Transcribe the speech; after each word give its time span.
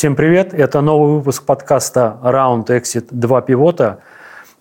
Всем 0.00 0.16
привет! 0.16 0.54
Это 0.54 0.80
новый 0.80 1.16
выпуск 1.16 1.44
подкаста 1.44 2.16
Round 2.22 2.68
Exit 2.68 3.08
2 3.10 3.42
пивота. 3.42 3.98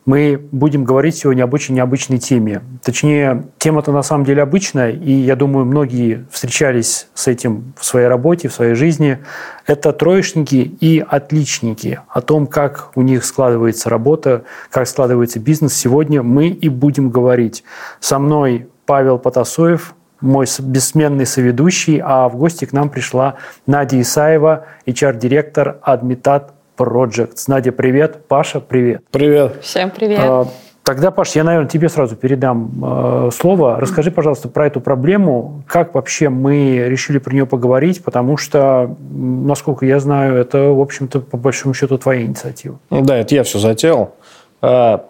Мы 0.05 0.37
будем 0.51 0.83
говорить 0.83 1.15
сегодня 1.15 1.45
об 1.45 1.53
очень 1.53 1.75
необычной 1.75 2.17
теме. 2.17 2.61
Точнее, 2.83 3.45
тема-то 3.57 3.93
на 3.93 4.03
самом 4.03 4.25
деле 4.25 4.41
обычная, 4.41 4.91
и 4.91 5.13
я 5.13 5.37
думаю, 5.37 5.65
многие 5.65 6.25
встречались 6.29 7.07
с 7.13 7.27
этим 7.29 7.73
в 7.77 7.85
своей 7.85 8.07
работе, 8.07 8.49
в 8.49 8.53
своей 8.53 8.73
жизни. 8.73 9.19
Это 9.65 9.93
троечники 9.93 10.57
и 10.57 10.99
отличники. 11.07 12.01
О 12.09 12.19
том, 12.19 12.45
как 12.45 12.91
у 12.95 13.01
них 13.01 13.23
складывается 13.23 13.89
работа, 13.89 14.43
как 14.69 14.89
складывается 14.89 15.39
бизнес, 15.39 15.73
сегодня 15.73 16.21
мы 16.21 16.49
и 16.49 16.67
будем 16.67 17.11
говорить. 17.11 17.63
Со 18.01 18.19
мной 18.19 18.67
Павел 18.85 19.17
Потасоев, 19.17 19.95
мой 20.21 20.45
бессменный 20.59 21.25
соведущий, 21.25 22.01
а 22.03 22.27
в 22.29 22.35
гости 22.35 22.65
к 22.65 22.73
нам 22.73 22.89
пришла 22.89 23.35
Надя 23.65 23.99
Исаева, 24.01 24.65
HR-директор 24.85 25.79
Admitat 25.85 26.49
Projects. 26.77 27.43
Надя, 27.47 27.71
привет. 27.71 28.27
Паша, 28.27 28.59
привет. 28.59 29.03
Привет. 29.11 29.57
Всем 29.61 29.91
привет. 29.91 30.19
А, 30.21 30.47
тогда, 30.83 31.11
Паш, 31.11 31.35
я, 31.35 31.43
наверное, 31.43 31.69
тебе 31.69 31.89
сразу 31.89 32.15
передам 32.15 32.83
э, 32.83 33.29
слово. 33.33 33.79
Расскажи, 33.79 34.11
пожалуйста, 34.11 34.49
про 34.49 34.67
эту 34.67 34.81
проблему. 34.81 35.63
Как 35.67 35.93
вообще 35.93 36.29
мы 36.29 36.85
решили 36.87 37.17
про 37.17 37.33
нее 37.33 37.45
поговорить? 37.45 38.03
Потому 38.03 38.37
что, 38.37 38.95
насколько 39.11 39.85
я 39.85 39.99
знаю, 39.99 40.35
это, 40.35 40.69
в 40.69 40.81
общем-то, 40.81 41.21
по 41.21 41.37
большому 41.37 41.73
счету, 41.73 41.97
твоя 41.97 42.21
инициатива. 42.23 42.79
Да, 42.89 43.17
это 43.17 43.35
я 43.35 43.43
все 43.43 43.59
затеял. 43.59 44.15
А, 44.61 45.05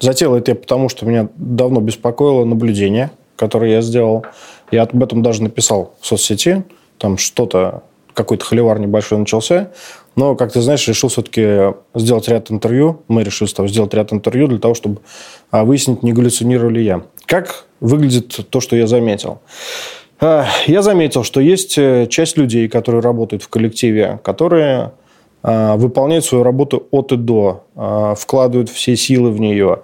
затеял 0.00 0.34
это 0.34 0.52
я 0.52 0.54
потому, 0.54 0.88
что 0.88 1.04
меня 1.04 1.28
давно 1.36 1.80
беспокоило 1.80 2.44
наблюдение– 2.46 3.10
который 3.36 3.70
я 3.70 3.80
сделал. 3.80 4.26
Я 4.70 4.82
об 4.82 5.02
этом 5.02 5.22
даже 5.22 5.42
написал 5.42 5.94
в 6.00 6.06
соцсети. 6.06 6.64
Там 6.98 7.18
что-то, 7.18 7.82
какой-то 8.14 8.44
холивар 8.44 8.78
небольшой 8.78 9.18
начался. 9.18 9.70
Но, 10.16 10.34
как 10.34 10.52
ты 10.52 10.62
знаешь, 10.62 10.88
решил 10.88 11.10
все-таки 11.10 11.74
сделать 11.94 12.26
ряд 12.28 12.50
интервью. 12.50 13.02
Мы 13.06 13.22
решили 13.22 13.48
сделать 13.68 13.94
ряд 13.94 14.12
интервью 14.12 14.48
для 14.48 14.58
того, 14.58 14.74
чтобы 14.74 15.00
а, 15.50 15.64
выяснить, 15.64 16.02
не 16.02 16.12
галлюцинирую 16.12 16.70
ли 16.70 16.84
я. 16.84 17.02
Как 17.26 17.66
выглядит 17.80 18.48
то, 18.48 18.60
что 18.60 18.76
я 18.76 18.86
заметил? 18.86 19.40
А, 20.18 20.46
я 20.66 20.80
заметил, 20.80 21.22
что 21.22 21.40
есть 21.40 21.76
э, 21.76 22.06
часть 22.08 22.38
людей, 22.38 22.66
которые 22.68 23.02
работают 23.02 23.42
в 23.42 23.48
коллективе, 23.48 24.18
которые 24.24 24.92
а, 25.42 25.76
выполняют 25.76 26.24
свою 26.24 26.42
работу 26.42 26.86
от 26.90 27.12
и 27.12 27.16
до, 27.16 27.64
вкладывают 28.16 28.70
все 28.70 28.96
силы 28.96 29.30
в 29.30 29.38
нее, 29.38 29.82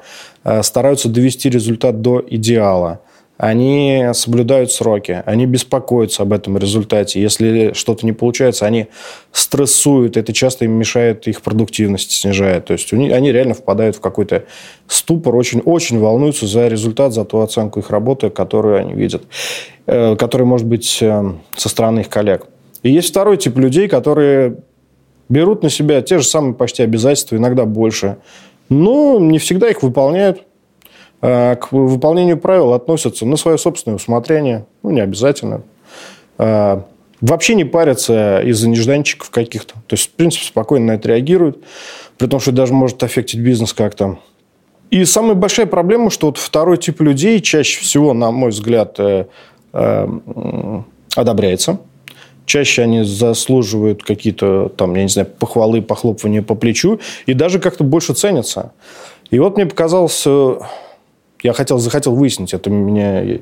стараются 0.62 1.10
довести 1.10 1.50
результат 1.50 2.00
до 2.00 2.24
идеала– 2.26 3.00
они 3.42 4.06
соблюдают 4.12 4.70
сроки, 4.70 5.20
они 5.26 5.46
беспокоятся 5.46 6.22
об 6.22 6.32
этом 6.32 6.58
результате. 6.58 7.20
Если 7.20 7.72
что-то 7.74 8.06
не 8.06 8.12
получается, 8.12 8.66
они 8.66 8.86
стрессуют, 9.32 10.16
это 10.16 10.32
часто 10.32 10.64
им 10.64 10.74
мешает 10.74 11.26
их 11.26 11.42
продуктивность, 11.42 12.12
снижает. 12.12 12.66
То 12.66 12.74
есть 12.74 12.92
они 12.92 13.32
реально 13.32 13.54
впадают 13.54 13.96
в 13.96 14.00
какой-то 14.00 14.44
ступор, 14.86 15.34
очень, 15.34 15.58
очень 15.58 15.98
волнуются 15.98 16.46
за 16.46 16.68
результат, 16.68 17.14
за 17.14 17.24
ту 17.24 17.40
оценку 17.40 17.80
их 17.80 17.90
работы, 17.90 18.30
которую 18.30 18.78
они 18.78 18.94
видят, 18.94 19.24
э, 19.86 20.14
которая 20.14 20.46
может 20.46 20.68
быть 20.68 20.98
э, 21.00 21.32
со 21.56 21.68
стороны 21.68 22.00
их 22.00 22.08
коллег. 22.08 22.46
И 22.84 22.92
есть 22.92 23.08
второй 23.08 23.38
тип 23.38 23.58
людей, 23.58 23.88
которые 23.88 24.58
берут 25.28 25.64
на 25.64 25.68
себя 25.68 26.00
те 26.00 26.18
же 26.18 26.24
самые 26.24 26.54
почти 26.54 26.84
обязательства, 26.84 27.34
иногда 27.34 27.64
больше, 27.64 28.18
но 28.68 29.18
не 29.18 29.40
всегда 29.40 29.68
их 29.68 29.82
выполняют, 29.82 30.44
к 31.22 31.68
выполнению 31.70 32.36
правил 32.36 32.72
относятся 32.72 33.24
на 33.26 33.36
свое 33.36 33.56
собственное 33.56 33.96
усмотрение, 33.96 34.66
ну, 34.82 34.90
не 34.90 35.00
обязательно. 35.00 35.62
Э, 36.36 36.80
вообще 37.20 37.54
не 37.54 37.64
парятся 37.64 38.40
из-за 38.40 38.68
нежданчиков 38.68 39.30
каких-то. 39.30 39.74
То 39.86 39.94
есть, 39.94 40.08
в 40.08 40.10
принципе, 40.10 40.46
спокойно 40.46 40.86
на 40.86 40.92
это 40.96 41.08
реагируют, 41.08 41.58
при 42.18 42.26
том, 42.26 42.40
что 42.40 42.50
даже 42.50 42.74
может 42.74 43.00
аффектить 43.04 43.40
бизнес 43.40 43.72
как-то. 43.72 44.18
И 44.90 45.04
самая 45.04 45.34
большая 45.34 45.66
проблема, 45.66 46.10
что 46.10 46.26
вот 46.26 46.38
второй 46.38 46.76
тип 46.76 47.00
людей 47.00 47.40
чаще 47.40 47.80
всего, 47.80 48.12
на 48.12 48.32
мой 48.32 48.50
взгляд, 48.50 48.98
э, 48.98 49.26
одобряется. 51.14 51.78
Чаще 52.46 52.82
они 52.82 53.04
заслуживают 53.04 54.02
какие-то, 54.02 54.70
там, 54.76 54.96
я 54.96 55.02
не 55.04 55.08
знаю, 55.08 55.28
похвалы, 55.38 55.80
похлопывания 55.80 56.42
по 56.42 56.56
плечу, 56.56 56.98
и 57.26 57.32
даже 57.32 57.60
как-то 57.60 57.84
больше 57.84 58.12
ценятся. 58.14 58.72
И 59.30 59.38
вот 59.38 59.56
мне 59.56 59.66
показалось 59.66 60.26
я 61.42 61.52
хотел, 61.52 61.78
захотел 61.78 62.14
выяснить, 62.14 62.54
это 62.54 62.70
меня, 62.70 63.40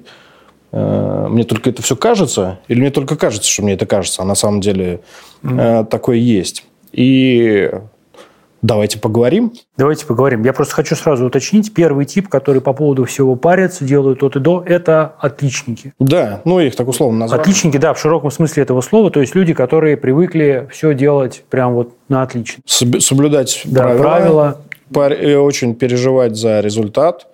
э, 0.73 1.27
мне 1.29 1.45
только 1.45 1.71
это 1.71 1.83
все 1.83 1.97
кажется, 1.97 2.61
или 2.69 2.81
мне 2.81 2.91
только 2.91 3.17
кажется, 3.17 3.51
что 3.51 3.63
мне 3.63 3.75
это 3.75 3.87
кажется, 3.87 4.23
а 4.23 4.25
на 4.25 4.35
самом 4.35 4.61
деле 4.61 5.01
э, 5.43 5.85
такое 5.91 6.17
есть. 6.17 6.65
И 6.93 7.71
Давайте 8.63 8.99
поговорим. 8.99 9.53
Давайте 9.79 10.05
поговорим. 10.05 10.45
Я 10.45 10.53
просто 10.53 10.75
хочу 10.75 10.95
сразу 10.95 11.27
уточнить. 11.27 11.73
Первый 11.73 12.05
тип, 12.05 12.29
который 12.29 12.61
по 12.61 12.75
поводу 12.75 13.05
всего 13.07 13.35
парятся, 13.35 13.85
делают 13.85 14.23
от 14.23 14.37
и 14.37 14.39
до, 14.39 14.63
это 14.67 15.15
отличники. 15.19 15.95
Да, 15.99 16.43
ну 16.45 16.61
их 16.61 16.77
так 16.77 16.87
условно 16.87 17.21
назвали. 17.21 17.41
Отличники, 17.41 17.79
да, 17.79 17.95
в 17.95 17.99
широком 17.99 18.31
смысле 18.31 18.63
этого 18.63 18.83
слова. 18.83 19.11
То 19.11 19.21
есть 19.21 19.35
люди, 19.35 19.55
которые 19.55 19.97
привыкли 19.97 20.69
все 20.71 20.93
делать 20.93 21.43
прям 21.49 21.73
вот 21.73 21.95
на 22.09 22.23
отлично. 22.23 22.63
Соблюдать 22.67 23.63
да, 23.65 23.95
правила. 23.97 24.61
правила. 24.93 25.41
Очень 25.41 25.75
переживать 25.75 26.37
за 26.37 26.61
результат 26.61 27.29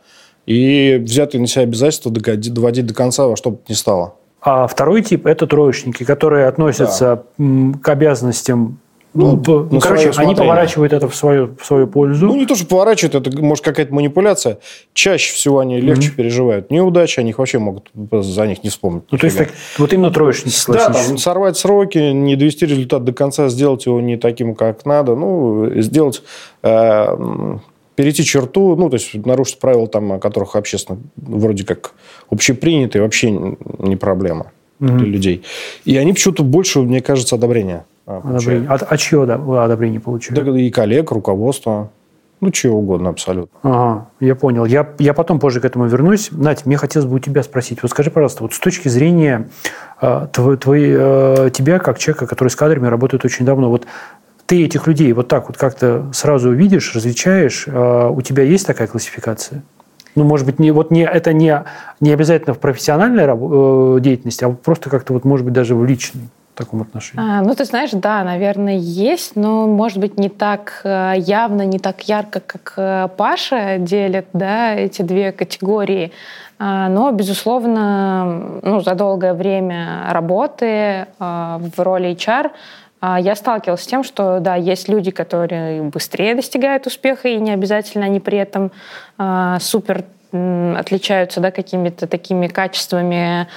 и 0.46 1.00
взятые 1.02 1.40
на 1.40 1.46
себя 1.46 1.62
обязательства 1.62 2.10
доводить 2.10 2.86
до 2.86 2.94
конца 2.94 3.26
во 3.26 3.36
что 3.36 3.50
бы 3.50 3.56
то 3.58 3.64
ни 3.68 3.74
стало. 3.74 4.14
А 4.40 4.66
второй 4.66 5.02
тип– 5.02 5.26
это 5.28 5.46
троечники, 5.46 6.04
которые 6.04 6.46
относятся 6.46 7.24
да. 7.36 7.74
к 7.82 7.88
обязанностям 7.88 8.78
ну, 9.16 9.42
ну, 9.46 9.68
ну 9.70 9.80
короче, 9.80 10.12
они 10.16 10.34
поворачивают 10.34 10.92
это 10.92 11.08
в 11.08 11.14
свою, 11.16 11.56
в 11.58 11.64
свою 11.64 11.86
пользу. 11.86 12.26
Ну, 12.26 12.36
не 12.36 12.44
то, 12.44 12.54
что 12.54 12.66
поворачивают, 12.66 13.14
это 13.14 13.42
может 13.42 13.64
какая-то 13.64 13.94
манипуляция. 13.94 14.58
Чаще 14.92 15.32
всего 15.32 15.60
они 15.60 15.80
легче 15.80 16.10
mm-hmm. 16.10 16.16
переживают 16.16 16.70
неудачи, 16.70 17.18
они 17.18 17.32
вообще 17.32 17.58
могут 17.58 17.90
за 18.12 18.46
них 18.46 18.62
не 18.62 18.68
вспомнить. 18.68 19.04
Ну, 19.10 19.16
то 19.16 19.24
есть, 19.24 19.38
так, 19.38 19.48
вот 19.78 19.92
именно 19.94 20.10
троечники 20.10 20.54
Да, 20.68 20.90
там, 20.90 21.16
сорвать 21.16 21.56
сроки, 21.56 21.98
не 22.12 22.36
довести 22.36 22.66
результат 22.66 23.04
до 23.04 23.14
конца, 23.14 23.48
сделать 23.48 23.86
его 23.86 24.00
не 24.02 24.18
таким, 24.18 24.54
как 24.54 24.84
надо, 24.84 25.14
ну, 25.16 25.80
сделать... 25.80 26.22
Э, 26.62 27.56
перейти 27.96 28.24
черту, 28.24 28.76
ну, 28.76 28.88
то 28.88 28.94
есть 28.94 29.14
нарушить 29.26 29.58
правила, 29.58 29.88
там, 29.88 30.12
о 30.12 30.18
которых 30.18 30.54
общественно 30.54 31.00
вроде 31.16 31.64
как 31.64 31.94
общепринятые, 32.30 33.02
вообще 33.02 33.30
не 33.30 33.96
проблема 33.96 34.52
mm-hmm. 34.80 34.98
для 34.98 35.06
людей. 35.06 35.42
И 35.84 35.96
они 35.96 36.12
почему-то 36.12 36.44
больше, 36.44 36.80
мне 36.80 37.00
кажется, 37.00 37.34
одобрения 37.34 37.84
а, 38.06 38.18
Одобрение. 38.18 38.68
А, 38.68 38.74
а 38.74 38.96
чье 38.96 39.26
да, 39.26 39.34
одобрение 39.64 40.00
получили? 40.00 40.38
Да, 40.38 40.58
и 40.58 40.70
коллег, 40.70 41.10
руководства. 41.10 41.90
Ну, 42.42 42.50
чего 42.50 42.78
угодно 42.78 43.08
абсолютно. 43.08 43.58
Ага, 43.62 44.08
я 44.20 44.34
понял. 44.34 44.66
Я, 44.66 44.86
я 44.98 45.14
потом 45.14 45.40
позже 45.40 45.62
к 45.62 45.64
этому 45.64 45.86
вернусь. 45.86 46.28
Надь, 46.32 46.66
мне 46.66 46.76
хотелось 46.76 47.08
бы 47.08 47.16
у 47.16 47.18
тебя 47.18 47.42
спросить. 47.42 47.80
Вот 47.80 47.90
скажи, 47.90 48.10
пожалуйста, 48.10 48.42
вот 48.42 48.52
с 48.52 48.58
точки 48.58 48.88
зрения 48.88 49.48
э, 50.02 50.26
твой, 50.30 50.58
твой, 50.58 50.82
э, 50.86 51.50
тебя, 51.50 51.78
как 51.78 51.98
человека, 51.98 52.26
который 52.26 52.48
с 52.48 52.56
кадрами 52.56 52.88
работает 52.88 53.24
очень 53.24 53.46
давно, 53.46 53.70
вот 53.70 53.86
ты 54.46 54.64
этих 54.64 54.86
людей 54.86 55.12
вот 55.12 55.28
так 55.28 55.48
вот 55.48 55.56
как-то 55.56 56.06
сразу 56.12 56.52
видишь, 56.52 56.94
различаешь, 56.94 57.66
а 57.68 58.10
у 58.10 58.22
тебя 58.22 58.42
есть 58.44 58.66
такая 58.66 58.88
классификация? 58.88 59.62
Ну, 60.14 60.24
может 60.24 60.46
быть, 60.46 60.58
не, 60.58 60.70
вот 60.70 60.90
не, 60.90 61.02
это 61.02 61.34
не, 61.34 61.64
не 62.00 62.10
обязательно 62.10 62.54
в 62.54 62.58
профессиональной 62.58 63.24
э, 63.26 64.00
деятельности, 64.00 64.44
а 64.44 64.50
просто 64.50 64.88
как-то, 64.88 65.12
вот, 65.12 65.24
может 65.24 65.44
быть, 65.44 65.52
даже 65.52 65.74
в 65.74 65.84
личной 65.84 66.30
таком 66.54 66.80
отношении? 66.80 67.22
А, 67.22 67.42
ну, 67.42 67.54
ты 67.54 67.66
знаешь, 67.66 67.90
да, 67.92 68.24
наверное, 68.24 68.78
есть, 68.78 69.36
но, 69.36 69.66
может 69.66 69.98
быть, 69.98 70.18
не 70.18 70.30
так 70.30 70.80
э, 70.84 71.14
явно, 71.18 71.66
не 71.66 71.78
так 71.78 72.08
ярко, 72.08 72.40
как 72.40 72.72
э, 72.78 73.08
Паша 73.16 73.76
делит 73.78 74.26
да, 74.32 74.74
эти 74.74 75.02
две 75.02 75.32
категории. 75.32 76.12
А, 76.58 76.88
но, 76.88 77.12
безусловно, 77.12 78.60
ну, 78.62 78.80
за 78.80 78.94
долгое 78.94 79.34
время 79.34 80.06
работы 80.08 81.06
в 81.18 81.72
роли 81.76 82.12
HR 82.14 82.46
а, 82.46 82.50
я 83.20 83.34
сталкивалась 83.36 83.82
с 83.82 83.86
тем, 83.86 84.02
что 84.04 84.40
да, 84.40 84.56
есть 84.56 84.88
люди, 84.88 85.10
которые 85.10 85.82
быстрее 85.82 86.34
достигают 86.34 86.86
успеха, 86.86 87.28
и 87.28 87.36
не 87.36 87.52
обязательно 87.52 88.06
они 88.06 88.20
при 88.20 88.38
этом 88.38 88.72
э, 89.18 89.58
супер 89.60 90.04
отличаются 90.32 91.40
да, 91.40 91.50
какими-то 91.50 92.06
такими 92.06 92.48
качествами 92.48 93.48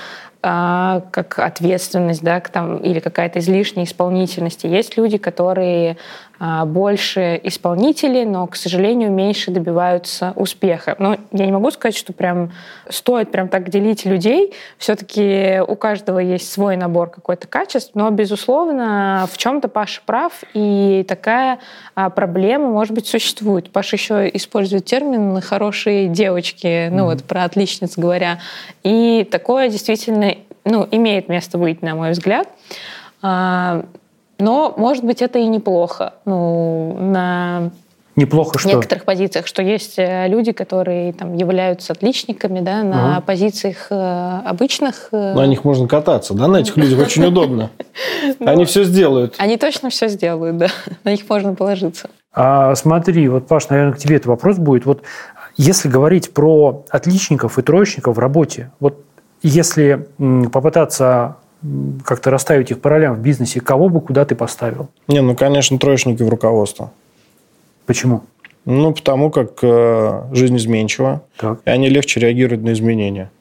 а, 0.42 1.02
как 1.12 1.38
ответственность, 1.40 2.24
да, 2.24 2.40
там, 2.40 2.78
или 2.78 3.00
какая-то 3.00 3.40
излишняя 3.40 3.86
исполнительность. 3.86 4.64
Есть 4.64 4.96
люди, 4.96 5.18
которые 5.18 5.92
а, 5.92 5.98
больше 6.40 7.40
исполнители, 7.44 8.24
но, 8.24 8.48
к 8.48 8.56
сожалению, 8.56 9.12
меньше 9.12 9.52
добиваются 9.52 10.34
успеха. 10.36 10.96
Но 10.98 11.18
я 11.32 11.46
не 11.46 11.52
могу 11.52 11.70
сказать, 11.72 11.98
что 11.98 12.14
прям 12.14 12.52
стоит 12.90 13.32
прям 13.32 13.50
так 13.50 13.70
делить 13.70 14.06
людей. 14.06 14.54
Все-таки 14.78 15.62
у 15.68 15.76
каждого 15.76 16.20
есть 16.20 16.52
свой 16.52 16.78
набор 16.78 17.10
какой-то 17.10 17.48
качеств, 17.48 17.92
но, 17.94 18.10
безусловно, 18.10 19.28
в 19.32 19.38
чем-то 19.38 19.68
Паша 19.68 20.02
прав, 20.06 20.44
и 20.54 21.06
такая 21.08 21.60
а, 21.96 22.10
проблема, 22.10 22.70
может 22.70 22.94
быть, 22.94 23.08
существует. 23.08 23.72
Паша 23.72 23.98
еще 23.98 24.30
использует 24.34 24.86
термин 24.86 25.42
«хорошие 25.42 26.08
девочки», 26.08 26.88
ну 26.90 27.04
mm-hmm. 27.04 27.06
вот 27.06 27.24
про 27.26 27.44
отличниц 27.44 27.98
говоря. 27.98 28.40
И 28.84 29.28
такое 29.30 29.70
действительно 29.70 30.36
ну, 30.64 30.88
имеет 30.92 31.30
место 31.30 31.58
быть, 31.58 31.82
на 31.82 31.96
мой 31.96 32.12
взгляд. 32.12 32.48
Но, 34.40 34.74
может 34.78 35.04
быть, 35.04 35.22
это 35.22 35.38
и 35.40 35.46
неплохо. 35.48 36.14
Ну, 36.26 36.98
на 37.00 37.72
Неплохо 38.16 38.60
что? 38.60 38.68
некоторых 38.68 39.06
позициях, 39.06 39.48
что 39.48 39.62
есть 39.62 39.98
э, 39.98 40.28
люди, 40.28 40.52
которые 40.52 41.14
там 41.14 41.36
являются 41.36 41.94
отличниками, 41.94 42.60
да, 42.60 42.84
на 42.84 43.12
Ага. 43.18 43.22
позициях 43.22 43.88
э, 43.92 44.40
обычных. 44.46 45.10
э, 45.14 45.34
На 45.36 45.46
них 45.48 45.64
можно 45.64 45.88
кататься, 45.88 46.34
да, 46.34 46.48
на 46.48 46.58
этих 46.58 46.76
людях 46.76 47.00
очень 47.00 47.24
удобно. 47.26 47.70
Они 48.40 48.66
все 48.66 48.84
сделают. 48.84 49.36
Они 49.38 49.56
точно 49.58 49.90
все 49.90 50.10
сделают, 50.10 50.58
да. 50.58 50.68
На 51.06 51.12
них 51.12 51.22
можно 51.30 51.56
положиться. 51.56 52.10
А 52.34 52.76
смотри, 52.76 53.30
вот, 53.30 53.48
Паш, 53.48 53.70
наверное, 53.70 53.94
к 53.94 53.98
тебе 53.98 54.18
этот 54.18 54.28
вопрос 54.28 54.58
будет. 54.58 54.86
Вот 54.86 55.02
если 55.56 55.88
говорить 55.88 56.34
про 56.34 56.84
отличников 56.90 57.58
и 57.58 57.62
троечников 57.62 58.18
в 58.18 58.20
работе, 58.20 58.72
вот 58.82 59.04
если 59.44 60.08
попытаться 60.52 61.38
как-то 62.06 62.32
расставить 62.32 62.72
их 62.72 62.80
по 62.82 62.90
ролям 62.90 63.16
в 63.16 63.20
бизнесе, 63.20 63.60
кого 63.60 63.90
бы 63.90 64.02
куда 64.02 64.26
ты 64.26 64.36
поставил? 64.36 64.90
Не, 65.08 65.22
ну, 65.22 65.36
конечно, 65.36 65.78
троечники 65.78 66.24
в 66.24 66.30
руководство. 66.30 66.92
Почему? 67.86 68.24
Ну, 68.66 68.94
потому 68.94 69.32
как 69.32 69.60
э, 69.62 70.24
жизнь 70.32 70.58
изменчива, 70.58 71.24
Так. 71.38 71.60
и 71.66 71.70
они 71.70 71.90
легче 71.90 72.20
реагируют 72.20 72.64
на 72.64 72.74
изменения. 72.74 73.32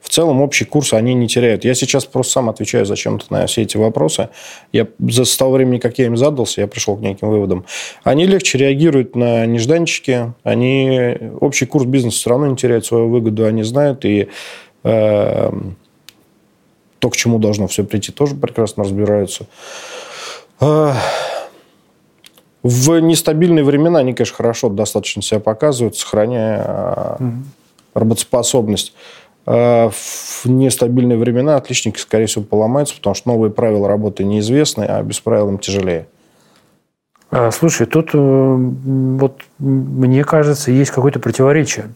В 0.00 0.08
целом 0.08 0.40
общий 0.40 0.64
курс 0.64 0.94
они 0.94 1.12
не 1.12 1.28
теряют. 1.28 1.64
Я 1.64 1.74
сейчас 1.74 2.06
просто 2.06 2.32
сам 2.32 2.48
отвечаю 2.48 2.86
зачем-то 2.86 3.26
на 3.30 3.46
все 3.46 3.62
эти 3.62 3.76
вопросы. 3.76 4.30
Я 4.72 4.86
за 4.98 5.24
с 5.26 5.36
того 5.36 5.52
времени, 5.52 5.78
как 5.78 5.98
я 5.98 6.06
им 6.06 6.16
задался, 6.16 6.62
я 6.62 6.66
пришел 6.66 6.96
к 6.96 7.00
неким 7.00 7.28
выводам. 7.28 7.66
Они 8.02 8.24
легче 8.24 8.56
реагируют 8.56 9.14
на 9.14 9.44
нежданчики. 9.44 10.32
Они 10.42 11.18
общий 11.40 11.66
курс 11.66 11.84
бизнеса 11.84 12.16
все 12.16 12.30
равно 12.30 12.46
не 12.46 12.56
теряет 12.56 12.86
свою 12.86 13.08
выгоду. 13.10 13.44
Они 13.44 13.62
знают 13.62 14.06
и 14.06 14.28
э, 14.84 15.52
то, 17.00 17.10
к 17.10 17.16
чему 17.16 17.38
должно 17.38 17.66
все 17.66 17.82
прийти, 17.82 18.12
тоже 18.12 18.36
прекрасно 18.36 18.84
разбираются. 18.84 19.46
Э, 20.60 20.92
в 22.62 23.00
нестабильные 23.00 23.64
времена 23.64 24.00
они, 24.00 24.12
конечно, 24.12 24.36
хорошо 24.36 24.68
достаточно 24.68 25.22
себя 25.22 25.40
показывают, 25.40 25.96
сохраняя 25.96 27.16
э, 27.18 27.30
работоспособность. 27.94 28.92
Э, 29.46 29.88
В 29.90 30.44
нестабильные 30.44 31.18
времена 31.18 31.56
отличники, 31.56 31.98
скорее 31.98 32.26
всего, 32.26 32.44
поломаются, 32.44 32.94
потому 32.94 33.14
что 33.14 33.28
новые 33.28 33.50
правила 33.50 33.88
работы 33.88 34.24
неизвестны, 34.24 34.84
а 34.84 35.02
без 35.02 35.20
правил 35.20 35.48
им 35.48 35.58
тяжелее. 35.58 36.06
А, 37.30 37.50
Слушай, 37.50 37.86
тут 37.86 38.10
э, 38.12 38.18
вот 38.18 39.40
мне 39.58 40.22
кажется, 40.24 40.70
есть 40.70 40.90
какое-то 40.90 41.18
противоречие. 41.18 41.90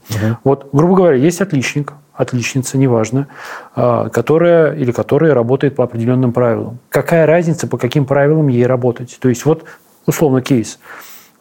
Вот, 0.44 0.68
грубо 0.72 0.96
говоря, 0.96 1.16
есть 1.16 1.42
отличник, 1.42 1.92
отличница, 2.14 2.78
неважно, 2.78 3.26
а, 3.74 4.08
которая 4.08 4.74
или 4.74 4.92
которая 4.92 5.34
работает 5.34 5.74
по 5.76 5.84
определенным 5.84 6.32
правилам. 6.32 6.78
Какая 6.88 7.26
разница, 7.26 7.66
по 7.66 7.76
каким 7.78 8.04
правилам 8.06 8.48
ей 8.48 8.66
работать? 8.66 9.18
То 9.20 9.28
есть 9.28 9.44
вот 9.44 9.64
условно 10.06 10.40
кейс. 10.42 10.78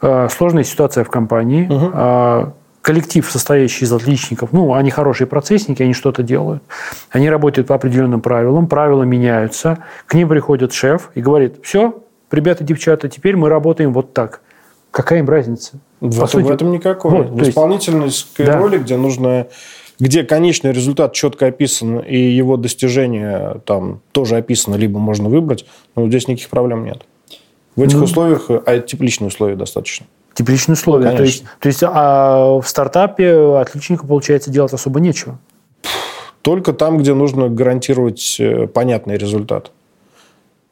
А, 0.02 0.28
Сложная 0.30 0.64
ситуация 0.64 1.04
в 1.04 1.10
компании, 1.10 1.68
а, 1.72 2.54
коллектив, 2.82 3.26
состоящий 3.32 3.86
из 3.86 3.94
отличников, 3.94 4.50
ну, 4.52 4.74
они 4.74 4.90
хорошие 4.92 5.26
процессники, 5.28 5.82
они 5.84 5.94
что-то 5.94 6.22
делают. 6.24 6.62
Они 7.12 7.30
работают 7.30 7.68
по 7.68 7.76
определенным 7.76 8.20
правилам, 8.20 8.68
правила 8.68 9.04
меняются. 9.04 9.78
К 10.06 10.16
ним 10.16 10.28
приходит 10.28 10.74
шеф 10.74 11.10
и 11.16 11.22
говорит, 11.22 11.60
все, 11.64 12.04
ребята, 12.32 12.64
девчата, 12.66 13.08
теперь 13.08 13.38
мы 13.38 13.48
работаем 13.48 13.94
вот 13.94 14.14
так. 14.14 14.42
Какая 14.92 15.20
им 15.20 15.30
разница? 15.30 15.80
В, 16.02 16.10
По 16.10 16.16
этом, 16.16 16.28
сути, 16.28 16.44
в 16.44 16.52
этом 16.52 16.72
никакой. 16.72 17.12
вот, 17.12 17.32
есть- 17.38 17.52
исполнительской 17.52 18.46
Да. 18.46 18.58
роли, 18.58 18.78
где 18.80 18.98
нужно 18.98 19.48
где 20.00 20.24
конечный 20.24 20.72
результат 20.72 21.14
четко 21.14 21.48
описан, 21.48 22.00
и 22.00 22.18
его 22.18 22.58
достижение 22.58 23.62
там 23.66 24.02
тоже 24.12 24.38
описано, 24.38 24.76
либо 24.76 25.00
можно 25.00 25.30
выбрать, 25.30 25.66
но 25.96 26.08
здесь 26.08 26.28
никаких 26.28 26.50
проблем 26.50 26.86
нет. 26.86 27.04
В 27.76 27.82
этих 27.82 27.98
Ну. 27.98 28.04
условиях, 28.04 28.50
а 28.50 28.62
это 28.66 28.88
тепличные 28.88 29.28
условия 29.30 29.56
достаточно. 29.56 30.06
Тепличные 30.34 30.74
условия. 30.74 31.16
То 31.16 31.24
есть, 31.24 31.40
Конечно. 31.40 31.58
то 31.60 31.68
есть 31.68 31.84
а 31.84 32.60
в 32.60 32.68
стартапе 32.68 33.58
отличнику, 33.58 34.08
получается, 34.08 34.50
делать 34.50 34.74
особо 34.74 35.00
нечего. 35.00 35.38
Только 36.42 36.74
там, 36.74 36.98
где 36.98 37.14
нужно 37.14 37.50
гарантировать 37.50 38.38
э, 38.40 38.68
понятный 38.68 39.18
результат. 39.18 39.72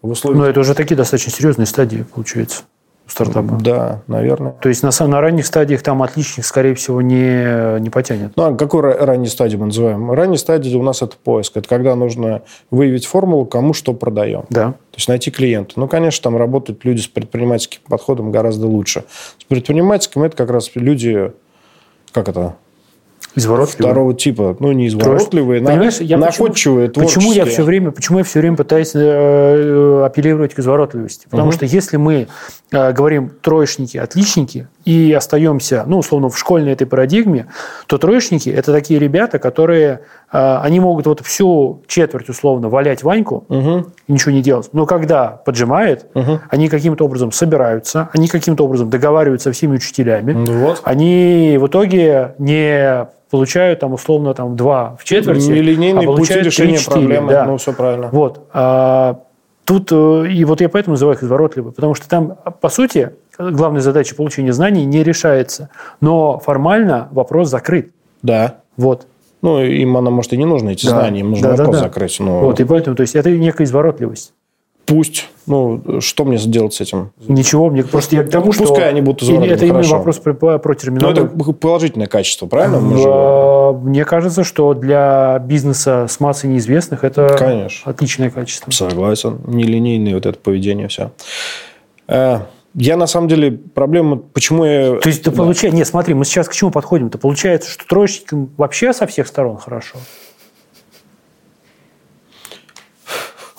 В 0.01 0.12
условиях... 0.12 0.41
Но 0.44 0.50
это 0.50 0.59
уже 0.59 0.73
такие 0.73 0.95
достаточно 0.95 1.31
серьезные 1.31 1.65
стадии, 1.65 2.06
получается, 2.13 2.63
стартапа. 3.12 3.58
Да, 3.62 4.02
наверное. 4.08 4.54
То 4.54 4.69
есть 4.69 4.84
на, 4.84 5.08
на 5.08 5.22
ранних 5.22 5.46
стадиях 5.46 5.81
там 5.81 6.02
отличник, 6.02 6.46
скорее 6.46 6.75
всего, 6.75 7.02
не, 7.02 7.80
не 7.80 7.90
потянет. 7.90 8.31
Ну, 8.36 8.44
а 8.44 8.56
какой 8.56 8.81
ра- 8.81 9.06
ранней 9.06 9.28
стадии 9.28 9.58
мы 9.58 9.68
называем? 9.68 10.12
Ранней 10.12 10.38
стадии 10.38 10.75
у 10.75 10.84
нас 10.84 11.02
это 11.02 11.16
поиск. 11.22 11.58
Это 11.58 11.68
когда 11.68 11.96
нужно 11.96 12.42
выявить 12.69 13.06
формулу, 13.06 13.46
кому 13.46 13.74
что 13.74 13.94
продаем. 13.94 14.46
Да. 14.50 14.72
То 14.72 14.98
есть 14.98 15.08
найти 15.08 15.31
клиента. 15.31 15.74
Ну, 15.75 15.88
конечно, 15.88 16.24
там 16.24 16.38
работают 16.38 16.84
люди 16.86 17.02
с 17.02 17.08
предпринимательским 17.08 17.81
подходом 17.88 18.31
гораздо 18.31 18.68
лучше. 18.68 19.04
С 19.38 19.44
предпринимательским 19.44 20.24
это 20.24 20.36
как 20.36 20.50
раз 20.50 20.72
люди, 20.75 21.31
как 22.12 22.30
это, 22.30 22.56
Изворотливо. 23.36 23.89
второго 23.89 24.13
типа. 24.13 24.57
Ну, 24.60 24.72
не 24.72 24.88
изворотливые, 24.88 25.62
Понимаешь, 25.62 26.00
я 26.00 26.18
находчивые, 26.18 26.89
почему, 26.89 27.06
почему 27.06 27.31
я 27.33 27.45
все 27.45 27.63
время, 27.63 27.92
почему 27.92 28.18
я 28.19 28.24
все 28.24 28.39
время 28.39 28.57
пытаюсь 28.57 28.92
э, 28.94 30.04
апеллировать 30.06 30.54
к 30.54 30.60
изворотливости? 30.60 31.25
Потому 31.30 31.48
Мгм. 31.50 31.54
что 31.54 31.66
если 31.66 31.98
мы 31.98 32.28
э, 32.72 32.92
говорим 32.94 33.31
троечники, 33.42 33.98
отличники 33.98 34.68
и 34.86 35.13
остаемся, 35.13 35.83
ну, 35.88 36.00
условно, 36.00 36.30
в 36.30 36.38
школьной 36.38 36.74
этой 36.74 36.88
парадигме, 36.88 37.48
то 37.88 37.98
троечники– 37.98 38.50
это 38.50 38.72
такие 38.72 39.00
ребята, 39.00 39.39
которые, 39.39 40.01
э, 40.31 40.57
они 40.62 40.80
могут 40.80 41.06
вот 41.07 41.22
всю 41.22 41.83
четверть, 41.88 42.30
условно, 42.30 42.69
валять 42.69 43.04
Ваньку 43.04 43.45
Мгм, 43.50 43.88
и 44.07 44.12
ничего 44.13 44.31
не 44.31 44.42
делать. 44.42 44.69
Но 44.74 44.86
когда 44.86 45.28
поджимает, 45.30 46.06
мгм. 46.13 46.42
они 46.50 46.68
каким-то 46.68 47.06
образом 47.06 47.31
собираются, 47.31 48.10
они 48.13 48.28
каким-то 48.28 48.66
образом 48.66 48.89
договариваются 48.89 49.50
со 49.50 49.54
всеми 49.54 49.75
учителями, 49.75 50.33
Ну 50.33 50.54
Вот. 50.66 50.81
они 50.83 51.57
в 51.60 51.68
итоге 51.68 52.36
не 52.38 53.07
получают 53.31 53.80
там 53.80 53.94
условно 53.94 54.33
там 54.33 54.56
два 54.56 54.95
в 55.00 55.04
четверти, 55.04 55.48
Нелинейные 55.48 56.04
а 56.04 56.06
пути 56.12 56.16
получают 56.18 56.45
решения 56.45 56.75
3-4, 56.78 56.92
проблемы. 56.92 57.31
да. 57.31 57.45
Ну, 57.45 57.57
все 57.57 57.74
правильно. 57.74 58.10
Вот. 58.12 58.48
А, 58.54 59.19
тут, 59.66 59.92
э, 59.92 60.28
и 60.30 60.44
вот 60.45 60.62
я 60.62 60.69
поэтому 60.69 60.94
называю 60.94 61.16
их 61.18 61.24
изворотливы, 61.24 61.72
потому 61.72 61.95
что 61.95 62.07
там, 62.07 62.38
по 62.60 62.69
сути, 62.69 63.12
главная 63.39 63.81
задача 63.81 64.16
получения 64.16 64.54
знаний 64.54 64.86
не 64.86 65.04
решается, 65.04 65.69
но 66.01 66.38
формально 66.39 67.07
вопрос 67.12 67.50
закрыт. 67.50 67.92
Да. 68.22 68.57
Вот. 68.78 69.07
Ну, 69.42 69.60
им 69.63 69.98
она, 69.98 70.12
может, 70.12 70.33
и 70.33 70.38
не 70.38 70.45
нужно, 70.45 70.69
эти 70.69 70.86
Да. 70.86 70.92
знания. 71.00 71.22
Им 71.22 71.31
нужно 71.31 71.50
Да, 71.50 71.56
вопрос 71.56 71.78
да. 71.78 71.83
закрыть. 71.83 72.18
Ну, 72.19 72.39
Вот, 72.42 72.60
и 72.60 72.63
поэтому, 72.63 72.95
то 72.95 73.01
есть 73.01 73.16
это 73.16 73.31
некая 73.31 73.63
изворотливость. 73.63 74.33
Пусть. 74.92 75.30
Ну, 75.48 76.00
что 76.02 76.24
мне 76.26 76.38
сделать 76.38 76.74
с 76.74 76.81
этим? 76.81 77.12
Ничего, 77.28 77.69
мне 77.69 77.83
просто 77.83 78.16
я 78.18 78.24
к 78.24 78.30
тому, 78.30 78.52
что... 78.52 78.66
Пускай 78.68 78.90
они 78.90 79.02
будут 79.02 79.21
И 79.24 79.26
изворотливы, 79.26 79.56
Это 79.56 79.66
именно 79.66 79.88
вопрос 79.88 80.19
про, 80.19 80.33
про 80.33 80.60
Ну, 80.64 80.74
терминологию. 80.76 81.31
это 81.33 81.54
положительное 81.54 82.07
качество, 82.07 82.45
правильно? 82.45 82.80
Мы 82.80 82.98
же- 82.98 83.04
А, 83.07 83.71
Мне 83.74 84.06
кажется, 84.06 84.44
что 84.44 84.74
для 84.74 85.40
бизнеса 85.40 86.07
с 86.10 86.19
массой 86.19 86.50
неизвестных 86.52 87.04
это 87.04 87.36
Конечно. 87.38 87.90
отличное 87.92 88.30
качество. 88.30 88.69
Согласен. 88.71 89.40
Нелинейное 89.48 90.14
вот 90.14 90.26
это 90.26 90.38
поведение, 90.38 90.88
все. 90.90 91.12
Я, 92.74 92.95
на 92.95 93.06
самом 93.07 93.28
деле, 93.28 93.52
проблема... 93.52 94.16
Почему 94.18 94.64
я... 94.64 94.95
То 95.00 95.10
есть, 95.10 95.24
Да. 95.26 95.31
получается... 95.31 95.76
Нет, 95.76 95.88
смотри, 95.88 96.14
мы 96.14 96.24
сейчас 96.24 96.48
к 96.48 96.54
чему 96.54 96.71
подходим-то? 96.71 97.18
Получается, 97.18 97.69
что 97.69 97.86
троечникам 97.86 98.50
вообще 98.57 98.94
со 98.94 99.07
всех 99.07 99.28
сторон 99.28 99.57
хорошо. 99.57 99.98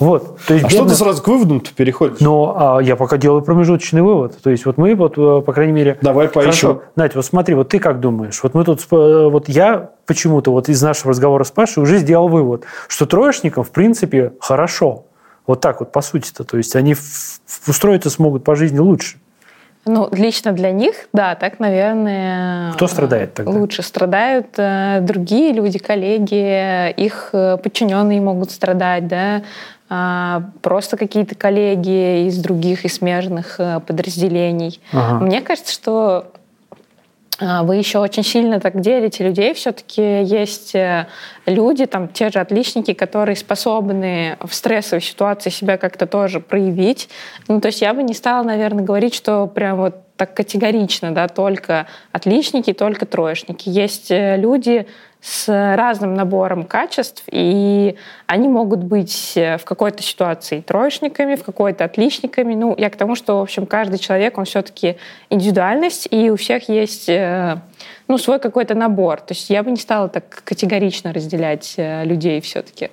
Вот. 0.02 0.38
То 0.46 0.54
есть, 0.54 0.66
А 0.66 0.68
что 0.68 0.78
бедно- 0.82 0.88
ты 0.90 0.94
сразу 0.96 1.22
к 1.22 1.28
выводам-то 1.28 1.70
переходишь? 1.74 2.20
Но 2.20 2.54
а, 2.58 2.82
я 2.82 2.96
пока 2.96 3.16
делаю 3.16 3.42
промежуточный 3.42 4.02
вывод. 4.02 4.36
То 4.42 4.50
есть, 4.50 4.66
вот 4.66 4.76
мы, 4.78 4.94
вот, 4.94 5.14
э, 5.16 5.42
по 5.44 5.52
крайней 5.52 5.72
мере... 5.72 5.98
Давай 6.02 6.28
поищем. 6.28 6.50
Хорошо. 6.68 6.82
Надь, 6.96 7.14
вот 7.14 7.24
смотри, 7.24 7.54
вот 7.54 7.68
ты 7.68 7.78
как 7.78 8.00
думаешь? 8.00 8.42
Вот 8.42 8.54
мы 8.54 8.64
тут... 8.64 8.80
сп- 8.80 9.28
Вот 9.30 9.48
я 9.48 9.90
почему-то 10.06 10.50
вот 10.50 10.68
из 10.68 10.82
нашего 10.82 11.10
разговора 11.10 11.44
с 11.44 11.50
Пашей 11.50 11.82
уже 11.82 11.98
сделал 11.98 12.28
вывод, 12.28 12.64
что 12.88 13.06
троечникам, 13.06 13.62
в 13.64 13.70
принципе, 13.70 14.32
хорошо. 14.40 15.04
Вот 15.46 15.60
так 15.60 15.80
вот, 15.80 15.92
по 15.92 16.00
сути-то. 16.02 16.44
То 16.44 16.56
есть, 16.56 16.74
они 16.74 16.96
устроиться 17.66 18.10
смогут 18.10 18.44
по 18.44 18.56
жизни 18.56 18.78
лучше. 18.78 19.18
Ну, 19.84 20.08
лично 20.12 20.52
для 20.52 20.70
них, 20.70 20.94
да, 21.12 21.34
так, 21.34 21.58
наверное... 21.58 22.72
Кто 22.74 22.86
страдает 22.86 23.34
тогда? 23.34 23.50
Лучше 23.50 23.82
страдают 23.82 24.46
э, 24.56 25.00
другие 25.00 25.52
люди, 25.52 25.80
коллеги, 25.80 26.90
их 26.92 27.30
э, 27.32 27.56
подчиненные 27.56 28.20
могут 28.20 28.52
страдать, 28.52 29.08
да, 29.08 29.42
просто 30.62 30.96
какие-то 30.96 31.34
коллеги 31.34 32.26
из 32.26 32.38
других 32.38 32.84
и 32.84 32.88
смежных 32.88 33.58
э, 33.58 33.80
подразделений. 33.80 34.80
Ага. 34.92 35.24
Мне 35.24 35.40
кажется, 35.40 35.72
что 35.72 36.32
а, 37.38 37.62
вы 37.62 37.76
еще 37.76 37.98
очень 37.98 38.22
сильно 38.22 38.60
так 38.60 38.80
делите 38.80 39.24
людей. 39.24 39.54
Все-таки 39.54 40.22
есть 40.22 40.74
э, 40.74 41.08
люди, 41.46 41.86
там 41.86 42.08
те 42.08 42.30
же 42.30 42.38
отличники, 42.38 42.92
которые 42.92 43.36
способны 43.36 44.36
в 44.40 44.54
стрессовой 44.54 45.02
ситуации 45.02 45.50
себя 45.50 45.76
как-то 45.76 46.06
тоже 46.06 46.40
проявить. 46.40 47.08
Ну, 47.48 47.60
то 47.60 47.66
есть 47.66 47.80
я 47.80 47.94
бы 47.94 48.02
не 48.02 48.14
стала, 48.14 48.44
наверное, 48.44 48.84
говорить, 48.84 49.14
что 49.14 49.46
прям 49.46 49.78
вот 49.78 49.96
так 50.16 50.34
категорично, 50.34 51.12
да, 51.12 51.26
только 51.26 51.86
отличники, 52.12 52.72
только 52.72 53.06
троечники. 53.06 53.68
Есть 53.68 54.10
э, 54.10 54.36
люди, 54.36 54.86
с 55.22 55.46
разным 55.76 56.14
набором 56.14 56.64
качеств, 56.64 57.22
и 57.30 57.96
они 58.26 58.48
могут 58.48 58.82
быть 58.82 59.32
в 59.36 59.60
какой-то 59.64 60.02
ситуации 60.02 60.60
троечниками, 60.60 61.36
в 61.36 61.44
какой-то 61.44 61.84
отличниками. 61.84 62.54
Ну, 62.54 62.74
я 62.76 62.90
к 62.90 62.96
тому, 62.96 63.14
что, 63.14 63.38
в 63.38 63.42
общем, 63.42 63.66
каждый 63.66 63.98
человек, 63.98 64.36
он 64.36 64.46
все-таки 64.46 64.96
индивидуальность, 65.30 66.08
и 66.10 66.28
у 66.28 66.36
всех 66.36 66.68
есть 66.68 67.08
э, 67.08 67.58
ну, 68.08 68.18
свой 68.18 68.40
какой-то 68.40 68.74
набор. 68.74 69.20
То 69.20 69.32
есть 69.32 69.48
я 69.48 69.62
бы 69.62 69.70
не 69.70 69.76
стала 69.76 70.08
так 70.08 70.42
категорично 70.44 71.12
разделять 71.12 71.74
э, 71.76 72.04
людей 72.04 72.40
все-таки. 72.40 72.90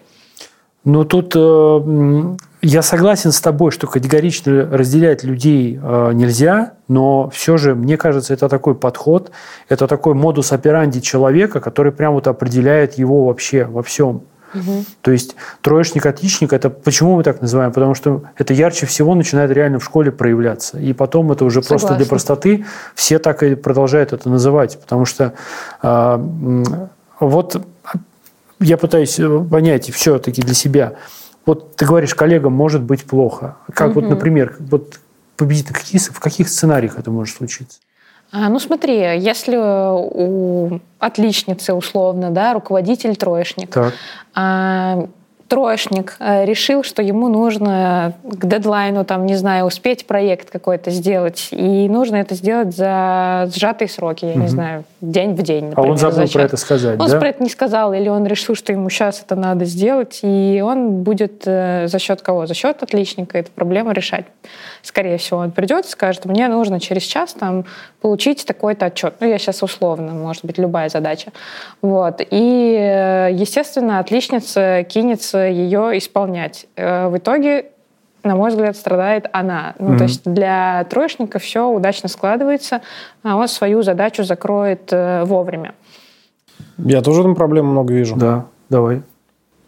Ну, 0.86 1.03
тут 1.03 1.33
э, 1.36 2.36
я 2.62 2.81
согласен 2.81 3.31
с 3.31 3.41
тобой, 3.41 3.71
что 3.71 3.88
категорично 3.88 4.67
разделять 4.71 5.24
людей 5.24 5.79
э, 5.81 6.12
нельзя, 6.13 6.74
но 6.88 7.29
все 7.29 7.57
же, 7.57 7.75
мне 7.75 7.98
кажется, 7.98 8.33
это 8.33 8.48
такой 8.48 8.75
подход, 8.75 9.31
это 9.67 9.88
такой 9.88 10.13
модус 10.13 10.51
операнди 10.51 11.01
человека, 11.01 11.59
который 11.59 11.91
прямо 11.91 12.15
вот 12.15 12.27
определяет 12.27 12.98
его 12.98 13.25
вообще 13.25 13.65
во 13.65 13.83
всем. 13.83 14.24
Угу. 14.53 14.86
То 15.01 15.12
есть 15.12 15.36
троечник, 15.62 16.05
отличник, 16.05 16.53
это 16.53 16.69
почему 16.69 17.15
мы 17.17 17.24
так 17.24 17.41
называем? 17.41 17.71
Потому 17.71 17.93
что 17.93 18.24
это 18.36 18.53
ярче 18.53 18.86
всего 18.86 19.15
начинает 19.15 19.51
реально 19.51 19.79
в 19.79 19.83
школе 19.83 20.12
проявляться. 20.12 20.79
И 20.79 20.93
потом 20.93 21.31
это 21.31 21.45
уже 21.45 21.62
Согласна. 21.62 21.88
просто 21.88 21.98
для 21.98 22.09
простоты 22.09 22.65
все 22.95 23.19
так 23.19 23.43
и 23.43 23.55
продолжают 23.55 24.12
это 24.12 24.29
называть. 24.29 24.79
Потому 24.79 25.05
что 25.05 25.33
э, 25.83 26.63
вот 27.19 27.62
я 28.59 28.77
пытаюсь 28.77 29.19
понять 29.49 29.89
все-таки 29.91 30.41
для 30.41 30.53
себя– 30.53 30.93
вот 31.49 31.75
ты 31.75 31.85
говоришь, 31.85 32.13
коллегам 32.13 32.53
может 32.53 32.83
быть 32.83 33.05
плохо. 33.05 33.57
Как 33.73 33.89
угу. 33.89 34.01
вот, 34.01 34.09
например, 34.09 34.55
вот 34.59 34.99
победить 35.35 35.65
какие, 35.65 35.99
в 35.99 36.19
каких 36.19 36.47
сценариях 36.47 36.99
это 36.99 37.09
может 37.09 37.37
случиться? 37.37 37.79
А, 38.31 38.49
ну 38.49 38.59
смотри, 38.59 38.97
если 39.17 39.57
у 39.57 40.79
отличницы 40.99 41.73
условно, 41.73 42.29
да, 42.29 42.53
руководитель 42.53 43.15
троечник, 43.15 43.71
так. 43.71 43.95
Троечник 45.50 46.15
э, 46.20 46.46
решил, 46.46 46.84
что 46.84 47.01
ему 47.01 47.27
нужно 47.27 48.13
к 48.24 48.46
дедлайну, 48.46 49.03
там, 49.03 49.25
не 49.25 49.36
знаю, 49.36 49.65
успеть 49.65 50.06
проект 50.06 50.51
какой-то 50.51 50.91
сделать, 50.91 51.50
и 51.51 51.89
нужно 51.89 52.18
это 52.18 52.36
сделать 52.36 52.75
за 52.75 53.50
сжатые 53.53 53.89
сроки, 53.89 54.25
я 54.25 54.32
угу. 54.34 54.41
не 54.41 54.48
знаю, 54.48 54.84
день 55.01 55.34
в 55.34 55.41
день. 55.41 55.70
Например, 55.70 55.89
а 55.89 55.91
он 55.91 55.98
забыл 55.98 56.27
про 56.27 56.44
это 56.44 56.56
сказать, 56.56 57.00
Он 57.00 57.10
да? 57.10 57.20
про 57.20 57.29
это 57.29 57.41
не 57.41 57.50
сказал, 57.50 57.94
или 57.94 58.08
он 58.10 58.27
решил, 58.27 58.53
что 58.53 58.72
ему 58.72 58.89
сейчас 58.91 59.24
это 59.25 59.36
надо 59.36 59.65
сделать, 59.65 60.20
и 60.22 60.62
он 60.63 61.01
будет 61.01 61.44
э, 61.46 61.88
за 61.88 61.98
счет 61.98 62.22
кого? 62.22 62.46
За 62.46 62.53
счет 62.53 62.84
отличника 62.84 63.39
эту 63.39 63.51
проблему 63.51 63.91
решать. 63.91 64.25
Скорее 64.84 65.18
всего, 65.18 65.39
он 65.39 65.51
придет 65.51 65.86
и 65.86 65.89
скажет, 65.89 66.25
мне 66.25 66.48
нужно 66.48 66.79
через 66.79 67.01
час 67.03 67.34
там 67.34 67.65
получить 68.01 68.46
такой-то 68.46 68.86
отчет. 68.86 69.15
Ну, 69.20 69.27
я 69.27 69.39
сейчас 69.39 69.63
условно, 69.63 70.13
может 70.13 70.46
быть, 70.46 70.60
любая 70.60 70.89
задача. 70.89 71.32
Вот. 71.82 72.22
И, 72.29 72.77
э, 72.79 73.29
естественно, 73.34 74.00
отличница 74.00 74.86
кинется 74.88 75.38
ее 75.48 75.98
исполнять. 75.98 76.67
Э, 76.75 77.08
в 77.08 77.17
итоге 77.17 77.72
на 78.22 78.36
мой 78.36 78.50
взгляд, 78.50 78.75
страдает 78.75 79.27
она. 79.31 79.75
Ну, 79.79 79.93
mm-hmm. 79.93 79.98
то 79.98 80.03
есть 80.03 80.29
для 80.29 80.84
троечника 80.89 81.39
все 81.39 81.69
удачно 81.69 82.10
складывается, 82.10 82.81
а 83.24 83.38
он 83.38 83.48
свою 83.48 83.81
задачу 83.81 84.25
закроет 84.25 84.91
э, 84.91 85.24
вовремя. 85.24 85.74
Я 86.77 87.01
тоже 87.01 87.24
там 87.24 87.36
проблем 87.36 87.67
много 87.67 87.93
вижу. 87.93 88.17
Да, 88.17 88.46
давай 88.69 89.03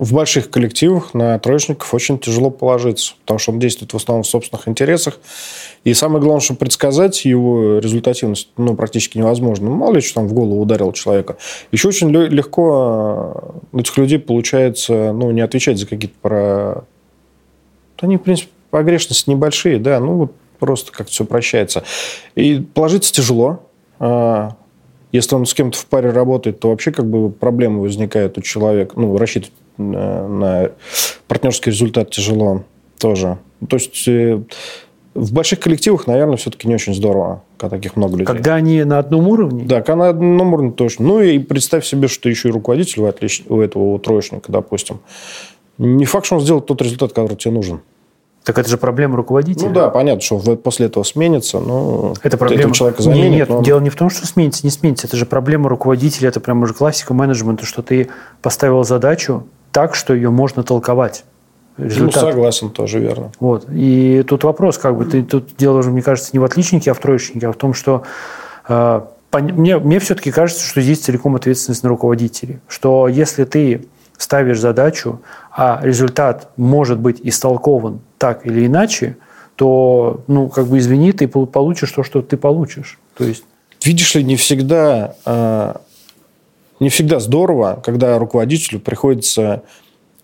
в 0.01 0.13
больших 0.13 0.49
коллективах 0.49 1.13
на 1.13 1.37
троечников 1.37 1.93
очень 1.93 2.17
тяжело 2.17 2.49
положиться, 2.49 3.13
потому 3.21 3.37
что 3.37 3.51
он 3.51 3.59
действует 3.59 3.93
в 3.93 3.95
основном 3.95 4.23
в 4.23 4.27
собственных 4.27 4.67
интересах. 4.67 5.19
И 5.83 5.93
самое 5.93 6.19
главное, 6.19 6.41
что 6.41 6.55
предсказать 6.55 7.23
его 7.23 7.77
результативность 7.77 8.49
ну, 8.57 8.75
практически 8.75 9.19
невозможно. 9.19 9.69
Ну, 9.69 9.75
мало 9.75 9.93
ли, 9.93 10.01
что 10.01 10.15
там 10.15 10.27
в 10.27 10.33
голову 10.33 10.59
ударил 10.59 10.91
человека. 10.91 11.37
Еще 11.71 11.89
очень 11.89 12.09
легко 12.09 13.53
у 13.71 13.77
этих 13.77 13.95
людей 13.95 14.17
получается 14.17 15.13
ну, 15.13 15.29
не 15.29 15.41
отвечать 15.41 15.77
за 15.77 15.85
какие-то 15.85 16.15
про... 16.19 16.83
Они, 17.99 18.17
в 18.17 18.23
принципе, 18.23 18.49
погрешности 18.71 19.29
небольшие, 19.29 19.77
да, 19.77 19.99
ну 19.99 20.15
вот 20.15 20.31
просто 20.57 20.91
как-то 20.91 21.11
все 21.11 21.25
прощается. 21.25 21.83
И 22.33 22.57
положиться 22.59 23.13
тяжело. 23.13 23.69
А, 23.99 24.55
если 25.11 25.35
он 25.35 25.45
с 25.45 25.53
кем-то 25.53 25.77
в 25.77 25.85
паре 25.85 26.09
работает, 26.09 26.59
то 26.59 26.69
вообще 26.69 26.91
как 26.91 27.07
бы 27.07 27.29
проблемы 27.29 27.81
возникают 27.81 28.39
у 28.39 28.41
человека. 28.41 28.99
Ну, 28.99 29.15
рассчитывать 29.15 29.53
на 29.81 30.71
партнерский 31.27 31.71
результат 31.71 32.11
тяжело 32.11 32.63
тоже. 32.99 33.37
То 33.67 33.77
есть 33.77 34.07
э, 34.07 34.41
в 35.13 35.33
больших 35.33 35.59
коллективах, 35.59 36.07
наверное, 36.07 36.37
все-таки 36.37 36.67
не 36.67 36.75
очень 36.75 36.93
здорово, 36.93 37.43
когда 37.57 37.77
таких 37.77 37.95
много 37.95 38.13
людей. 38.13 38.25
Когда 38.25 38.55
они 38.55 38.83
на 38.83 38.99
одном 38.99 39.27
уровне? 39.27 39.65
Да, 39.65 39.81
когда 39.81 39.95
на 39.95 40.09
одном 40.09 40.53
уровне 40.53 40.71
точно. 40.71 41.05
Ну 41.05 41.21
и 41.21 41.39
представь 41.39 41.85
себе, 41.85 42.07
что 42.07 42.29
еще 42.29 42.49
и 42.49 42.51
руководитель 42.51 43.01
у, 43.01 43.05
отлич... 43.05 43.43
у 43.49 43.59
этого 43.59 43.93
у 43.93 43.99
троечника, 43.99 44.51
допустим. 44.51 44.99
Не 45.77 46.05
факт, 46.05 46.25
что 46.25 46.35
он 46.35 46.41
сделает 46.41 46.65
тот 46.65 46.81
результат, 46.81 47.11
который 47.11 47.35
тебе 47.35 47.53
нужен. 47.53 47.81
Так 48.43 48.57
это 48.57 48.69
же 48.69 48.77
проблема 48.77 49.17
руководителя. 49.17 49.67
Ну 49.67 49.73
да, 49.73 49.89
понятно, 49.89 50.21
что 50.21 50.39
после 50.55 50.87
этого 50.87 51.03
сменится, 51.03 51.59
но 51.59 52.15
это 52.23 52.37
проблема 52.37 52.73
человека 52.73 53.03
заменит. 53.03 53.31
Нет, 53.31 53.49
нет, 53.49 53.63
дело 53.63 53.79
не 53.79 53.91
в 53.91 53.95
том, 53.95 54.09
что 54.09 54.25
сменится, 54.25 54.65
не 54.65 54.71
сменится. 54.71 55.05
Это 55.05 55.15
же 55.15 55.27
проблема 55.27 55.69
руководителя, 55.69 56.29
это 56.29 56.39
прям 56.39 56.63
уже 56.63 56.73
классика 56.73 57.13
менеджмента, 57.13 57.65
что 57.65 57.83
ты 57.83 58.09
поставил 58.41 58.83
задачу, 58.83 59.43
так, 59.71 59.95
что 59.95 60.13
ее 60.13 60.29
можно 60.29 60.63
толковать. 60.63 61.25
Результат. 61.77 62.23
Ну, 62.23 62.29
согласен, 62.31 62.69
тоже 62.69 62.99
верно. 62.99 63.31
Вот. 63.39 63.65
И 63.71 64.23
тут 64.27 64.43
вопрос, 64.43 64.77
как 64.77 64.97
бы, 64.97 65.05
ты, 65.05 65.23
тут 65.23 65.55
дело 65.57 65.79
уже, 65.79 65.89
мне 65.89 66.01
кажется, 66.01 66.31
не 66.33 66.39
в 66.39 66.43
отличнике, 66.43 66.91
а 66.91 66.93
в 66.93 66.99
троечнике, 66.99 67.47
а 67.47 67.51
в 67.51 67.55
том, 67.55 67.73
что 67.73 68.03
э, 68.67 69.01
мне, 69.33 69.77
мне 69.77 69.99
все-таки 69.99 70.31
кажется, 70.31 70.63
что 70.63 70.81
здесь 70.81 70.99
целиком 70.99 71.35
ответственность 71.35 71.83
на 71.83 71.89
руководителей. 71.89 72.59
Что 72.67 73.07
если 73.07 73.45
ты 73.45 73.87
ставишь 74.17 74.59
задачу, 74.59 75.21
а 75.51 75.79
результат 75.81 76.49
может 76.57 76.99
быть 76.99 77.19
истолкован 77.23 78.01
так 78.17 78.45
или 78.45 78.67
иначе, 78.67 79.17
то, 79.55 80.21
ну, 80.27 80.49
как 80.49 80.67
бы, 80.67 80.77
извини, 80.77 81.11
ты 81.13 81.27
получишь 81.27 81.91
то, 81.91 82.03
что 82.03 82.21
ты 82.21 82.37
получишь. 82.37 82.99
То 83.17 83.23
есть... 83.23 83.43
Видишь 83.83 84.13
ли, 84.13 84.23
не 84.23 84.35
всегда 84.35 85.15
э, 85.25 85.73
не 86.81 86.89
всегда 86.89 87.19
здорово, 87.19 87.81
когда 87.85 88.17
руководителю 88.17 88.79
приходится 88.79 89.61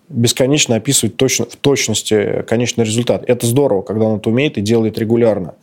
бесконечно 0.08 0.74
описывать 0.74 1.16
точно, 1.16 1.46
в 1.46 1.56
точности 1.56 2.44
конечный 2.48 2.84
результат. 2.84 3.22
Это 3.26 3.46
здорово, 3.46 3.82
когда 3.82 4.06
он 4.06 4.18
это 4.18 4.28
умеет 4.28 4.58
и 4.58 4.60
делает 4.60 4.98
регулярно. 4.98 5.54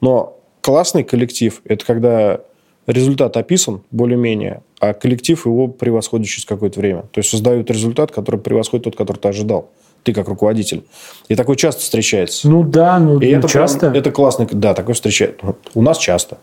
Но 0.00 0.38
классный 0.60 1.04
коллектив– 1.04 1.62
это 1.64 1.84
когда 1.86 2.40
результат 2.86 3.36
описан 3.38 3.82
более-менее, 3.90 4.62
а 4.78 4.92
коллектив 4.92 5.46
его 5.46 5.68
превосходит 5.68 6.28
через 6.28 6.44
какое-то 6.44 6.80
время. 6.80 7.02
То 7.12 7.20
есть 7.20 7.30
создают 7.30 7.70
результат, 7.70 8.12
который 8.12 8.40
превосходит 8.40 8.84
тот, 8.84 8.96
который 8.96 9.18
ты 9.18 9.28
ожидал. 9.28 9.70
Ты 10.02 10.12
как 10.12 10.28
руководитель. 10.28 10.84
И 11.28 11.34
такое 11.34 11.56
часто 11.56 11.80
встречается. 11.80 12.50
Ну 12.50 12.62
да, 12.62 12.98
ну 12.98 13.20
и 13.20 13.28
это 13.28 13.48
часто. 13.48 13.78
Прям, 13.78 13.94
это 13.94 14.10
классно. 14.10 14.46
Да, 14.50 14.74
такое 14.74 14.94
встречается. 14.94 15.54
У 15.74 15.80
нас 15.80 15.96
часто. 15.96 16.38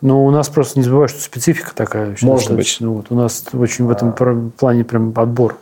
Но 0.00 0.24
у 0.24 0.30
нас 0.30 0.48
просто 0.48 0.78
не 0.78 0.84
забывай, 0.84 1.08
что 1.08 1.20
специфика 1.20 1.74
такая. 1.74 2.16
Может 2.20 2.54
быть. 2.54 2.76
Ну, 2.80 2.94
вот 2.94 3.06
у 3.10 3.14
нас 3.14 3.44
очень 3.52 3.86
в 3.86 3.90
этом 3.90 4.14
а... 4.18 4.50
плане 4.56 4.84
прям 4.84 5.12
отбор. 5.16 5.56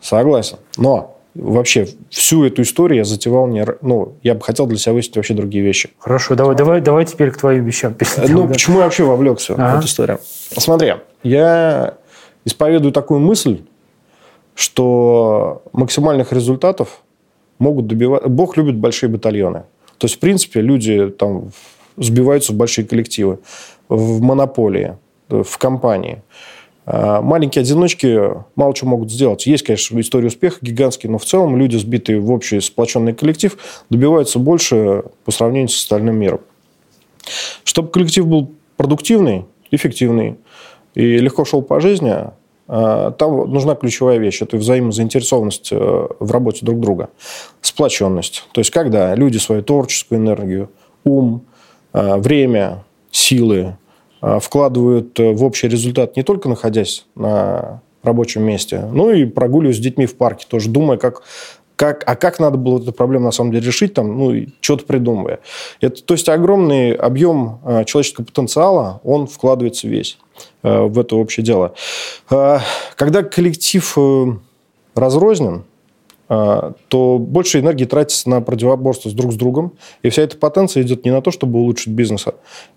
Согласен. 0.00 0.58
Но 0.76 1.16
вообще 1.34 1.88
всю 2.10 2.44
эту 2.44 2.62
историю 2.62 2.98
я 2.98 3.04
затевал 3.04 3.46
не... 3.46 3.66
Ну, 3.80 4.14
я 4.22 4.34
бы 4.34 4.42
хотел 4.42 4.66
для 4.66 4.78
себя 4.78 4.92
выяснить 4.92 5.16
вообще 5.16 5.34
другие 5.34 5.64
вещи. 5.64 5.90
Хорошо, 5.98 6.34
давай, 6.34 6.56
давай, 6.56 6.80
давай 6.80 7.04
теперь 7.06 7.30
к 7.30 7.38
твоим 7.38 7.64
вещам 7.64 7.94
перейдем. 7.94 8.34
Ну, 8.34 8.42
да. 8.42 8.48
почему 8.48 8.78
я 8.78 8.84
вообще 8.84 9.04
вовлекся 9.04 9.54
ага. 9.54 9.76
в 9.76 9.78
эту 9.78 9.86
историю? 9.86 10.20
Смотри, 10.56 10.94
я 11.22 11.94
исповедую 12.44 12.92
такую 12.92 13.20
мысль, 13.20 13.62
что 14.54 15.62
максимальных 15.72 16.32
результатов 16.32 17.02
могут 17.58 17.86
добивать... 17.86 18.26
Бог 18.26 18.56
любит 18.56 18.76
большие 18.76 19.08
батальоны. 19.08 19.62
То 19.98 20.06
есть, 20.06 20.16
в 20.16 20.18
принципе, 20.18 20.60
люди 20.60 21.08
там 21.10 21.52
сбиваются 21.96 22.52
в 22.52 22.56
большие 22.56 22.86
коллективы, 22.86 23.40
в 23.88 24.20
монополии, 24.20 24.96
в 25.28 25.58
компании. 25.58 26.22
А, 26.84 27.22
маленькие 27.22 27.62
одиночки 27.62 28.18
мало 28.56 28.74
чего 28.74 28.90
могут 28.90 29.10
сделать. 29.10 29.46
Есть, 29.46 29.64
конечно, 29.64 29.98
история 30.00 30.28
успеха 30.28 30.58
гигантский, 30.60 31.08
но 31.08 31.18
в 31.18 31.24
целом 31.24 31.56
люди, 31.56 31.76
сбитые 31.76 32.20
в 32.20 32.30
общий 32.30 32.60
сплоченный 32.60 33.12
коллектив, 33.12 33.56
добиваются 33.88 34.38
больше 34.38 35.04
по 35.24 35.30
сравнению 35.30 35.68
с 35.68 35.76
остальным 35.76 36.16
миром. 36.16 36.40
Чтобы 37.64 37.90
коллектив 37.90 38.26
был 38.26 38.52
продуктивный, 38.76 39.46
эффективный 39.70 40.36
и 40.94 41.18
легко 41.18 41.44
шел 41.44 41.62
по 41.62 41.80
жизни, 41.80 42.14
а, 42.66 43.10
там 43.12 43.50
нужна 43.50 43.76
ключевая 43.76 44.18
вещь. 44.18 44.42
Это 44.42 44.56
взаимозаинтересованность 44.56 45.68
э, 45.72 46.08
в 46.18 46.30
работе 46.32 46.64
друг 46.64 46.80
друга. 46.80 47.10
Сплоченность. 47.60 48.48
То 48.52 48.60
есть, 48.60 48.70
когда 48.70 49.14
люди 49.14 49.38
свою 49.38 49.62
творческую 49.62 50.20
энергию, 50.20 50.70
ум, 51.04 51.44
Э, 51.44 51.51
время, 51.92 52.84
силы 53.12 53.76
э, 54.20 54.38
вкладывают 54.40 55.18
э, 55.20 55.32
в 55.32 55.44
общий 55.44 55.68
результат 55.68 56.16
не 56.16 56.22
только 56.22 56.48
находясь 56.48 57.06
на 57.14 57.82
рабочем 58.02 58.42
месте, 58.42 58.84
но 58.92 59.12
и 59.12 59.24
прогуливаясь 59.26 59.76
с 59.76 59.80
детьми 59.80 60.06
в 60.06 60.16
парке, 60.16 60.46
тоже 60.48 60.68
думая, 60.68 60.98
как 60.98 61.22
как, 61.74 62.04
а 62.06 62.14
как 62.14 62.38
надо 62.38 62.58
было 62.58 62.80
эту 62.80 62.92
проблему 62.92 63.24
на 63.24 63.32
самом 63.32 63.50
деле 63.50 63.66
решить, 63.66 63.92
там, 63.94 64.16
ну, 64.16 64.46
что-то 64.60 64.84
придумывая. 64.84 65.40
Это, 65.80 66.00
то 66.04 66.14
есть 66.14 66.28
огромный 66.28 66.92
объем 66.92 67.58
э, 67.64 67.84
человеческого 67.86 68.24
потенциала, 68.24 69.00
он 69.02 69.26
вкладывается 69.26 69.88
весь 69.88 70.16
э, 70.62 70.82
в 70.82 70.96
это 71.00 71.16
общее 71.16 71.44
дело. 71.44 71.74
Э, 72.30 72.58
когда 72.94 73.24
коллектив 73.24 73.94
э, 73.96 74.26
разрознен, 74.94 75.56
э, 75.56 75.62
то 76.28 77.18
больше 77.18 77.60
энергии 77.60 77.84
тратится 77.84 78.30
на 78.30 78.40
противоборство 78.40 79.10
с 79.10 79.12
друг 79.12 79.32
с 79.32 79.36
другом, 79.36 79.72
и 80.02 80.08
вся 80.08 80.22
эта 80.22 80.38
потенция 80.38 80.82
идет 80.82 81.04
не 81.04 81.10
на 81.10 81.20
то, 81.20 81.30
чтобы 81.30 81.58
улучшить 81.58 81.88
бизнес 81.92 82.24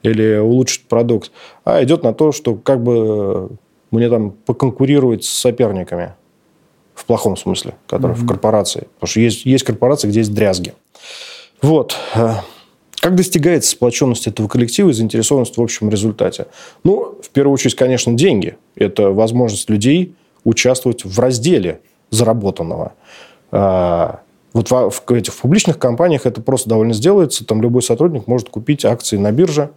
или 0.04 0.38
улучшить 0.38 0.88
продукт, 0.88 1.32
а 1.64 1.82
идет 1.84 2.04
на 2.04 2.14
то, 2.14 2.32
что 2.32 2.56
как 2.56 2.84
бы 2.84 3.52
мне 3.92 4.10
там 4.10 4.32
поконкурировать 4.32 5.24
с 5.24 5.30
соперниками 5.30 6.14
в 6.94 7.06
плохом 7.06 7.38
смысле, 7.38 7.76
которые 7.88 8.18
mm-hmm. 8.18 8.22
в 8.22 8.28
корпорации. 8.28 8.88
Потому 8.96 9.10
что 9.10 9.20
есть, 9.20 9.46
есть 9.46 9.64
корпорации, 9.64 10.08
где 10.08 10.20
есть 10.20 10.34
дрязги. 10.34 10.74
Вот. 11.62 11.96
Э, 12.16 12.36
как 13.00 13.16
достигается 13.16 13.72
сплоченность 13.72 14.28
этого 14.28 14.48
коллектива 14.48 14.90
и 14.90 14.94
заинтересованность 14.94 15.58
в 15.58 15.62
общем 15.62 15.90
результате? 15.90 16.48
Ну, 16.84 17.20
в 17.22 17.30
первую 17.30 17.54
очередь, 17.54 17.76
конечно, 17.76 18.14
деньги. 18.14 18.58
Это 18.76 19.12
возможность 19.12 19.70
людей 19.70 20.16
участвовать 20.44 21.04
в 21.04 21.20
разделе 21.20 21.82
заработанного. 22.12 22.94
А, 23.56 24.20
вот 24.54 24.70
в, 24.70 24.90
в, 24.90 25.12
этих, 25.12 25.34
в 25.34 25.42
публичных 25.42 25.78
компаниях 25.80 26.26
это 26.26 26.42
просто 26.42 26.70
довольно 26.70 26.94
сделается. 26.94 27.46
Там 27.46 27.62
любой 27.62 27.82
сотрудник 27.82 28.28
может 28.28 28.50
купить 28.50 28.86
акции 28.86 29.18
на 29.18 29.32
бирже, 29.32 29.72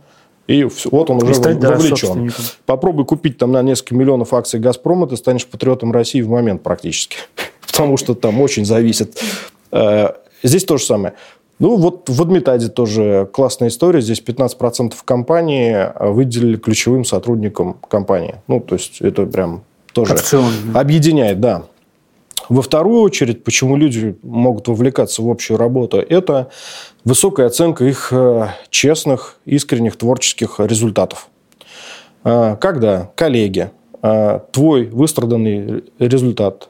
и 0.49 0.67
вот 0.91 1.11
он 1.11 1.23
уже 1.23 1.35
стать, 1.35 1.63
вовлечен. 1.63 2.29
Да, 2.29 2.35
Попробуй 2.65 3.05
купить 3.05 3.37
там 3.37 3.53
на 3.53 3.63
несколько 3.63 3.95
миллионов 3.95 4.33
акций 4.33 4.59
«Газпрома», 4.59 5.07
ты 5.07 5.17
станешь 5.17 5.47
патриотом 5.47 5.93
России 5.93 6.23
в 6.23 6.29
момент 6.29 6.63
практически. 6.63 7.19
Потому 7.67 7.99
что 7.99 8.15
там 8.15 8.41
очень 8.41 8.65
зависит. 8.65 9.21
Э, 9.71 10.13
здесь 10.43 10.65
то 10.65 10.79
же 10.79 10.85
самое. 10.85 11.15
Ну, 11.59 11.77
вот 11.77 12.09
в 12.09 12.23
Адмитаде 12.23 12.69
тоже 12.69 13.29
классная 13.33 13.69
история. 13.69 14.01
Здесь 14.01 14.23
15% 14.25 14.95
компании 15.05 15.93
выделили 16.01 16.57
ключевым 16.57 17.05
сотрудникам 17.05 17.75
компании. 17.89 18.37
Ну, 18.47 18.61
то 18.61 18.77
есть, 18.77 19.01
это 19.01 19.27
прям 19.27 19.63
тоже 19.93 20.15
Акцион. 20.15 20.53
объединяет, 20.73 21.41
да. 21.41 21.65
Во 22.49 22.63
вторую 22.63 23.03
очередь, 23.03 23.45
почему 23.45 23.77
люди 23.77 24.17
могут 24.23 24.69
вовлекаться 24.69 25.23
в 25.23 25.29
общую 25.29 25.59
работу, 25.59 25.99
это 25.99 26.51
высокая 27.05 27.47
оценка 27.47 27.85
их 27.85 28.09
э, 28.11 28.49
честных, 28.71 29.39
искренних 29.45 29.97
творческих 29.97 30.59
результатов. 30.59 31.29
А, 32.25 32.57
когда 32.57 33.11
коллеги 33.15 33.71
а, 34.01 34.41
твой 34.53 34.87
выстраданный 34.87 35.85
результат 35.99 36.69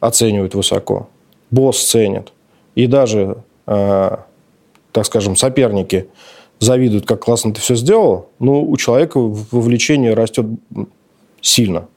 оценивают 0.00 0.54
высоко, 0.54 1.08
босс 1.50 1.82
ценит, 1.82 2.32
и 2.74 2.86
даже, 2.86 3.42
так 3.64 4.26
скажем, 5.02 5.34
соперники 5.34 6.08
завидуют, 6.60 7.06
как 7.06 7.24
классно 7.24 7.52
ты 7.52 7.60
все 7.60 7.74
сделал, 7.74 8.28
ну, 8.38 8.62
у 8.62 8.76
человека 8.76 9.18
вовлечение 9.18 10.14
растет 10.14 10.46
сильно. 11.40 11.88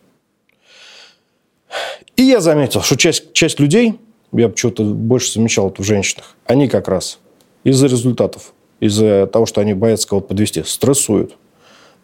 И 2.21 2.23
я 2.23 2.39
заметил, 2.39 2.83
что 2.83 2.97
часть, 2.97 3.33
часть 3.33 3.59
людей, 3.59 3.99
я 4.31 4.47
почему-то 4.47 4.83
больше 4.83 5.31
замечал 5.31 5.69
это 5.71 5.81
в 5.81 5.85
женщинах, 5.85 6.35
они 6.45 6.67
как 6.67 6.87
раз 6.87 7.17
из-за 7.63 7.87
результатов, 7.87 8.53
из-за 8.79 9.25
того, 9.25 9.47
что 9.47 9.59
они 9.59 9.73
боятся 9.73 10.07
кого-то 10.07 10.27
подвести, 10.27 10.61
стрессуют, 10.63 11.35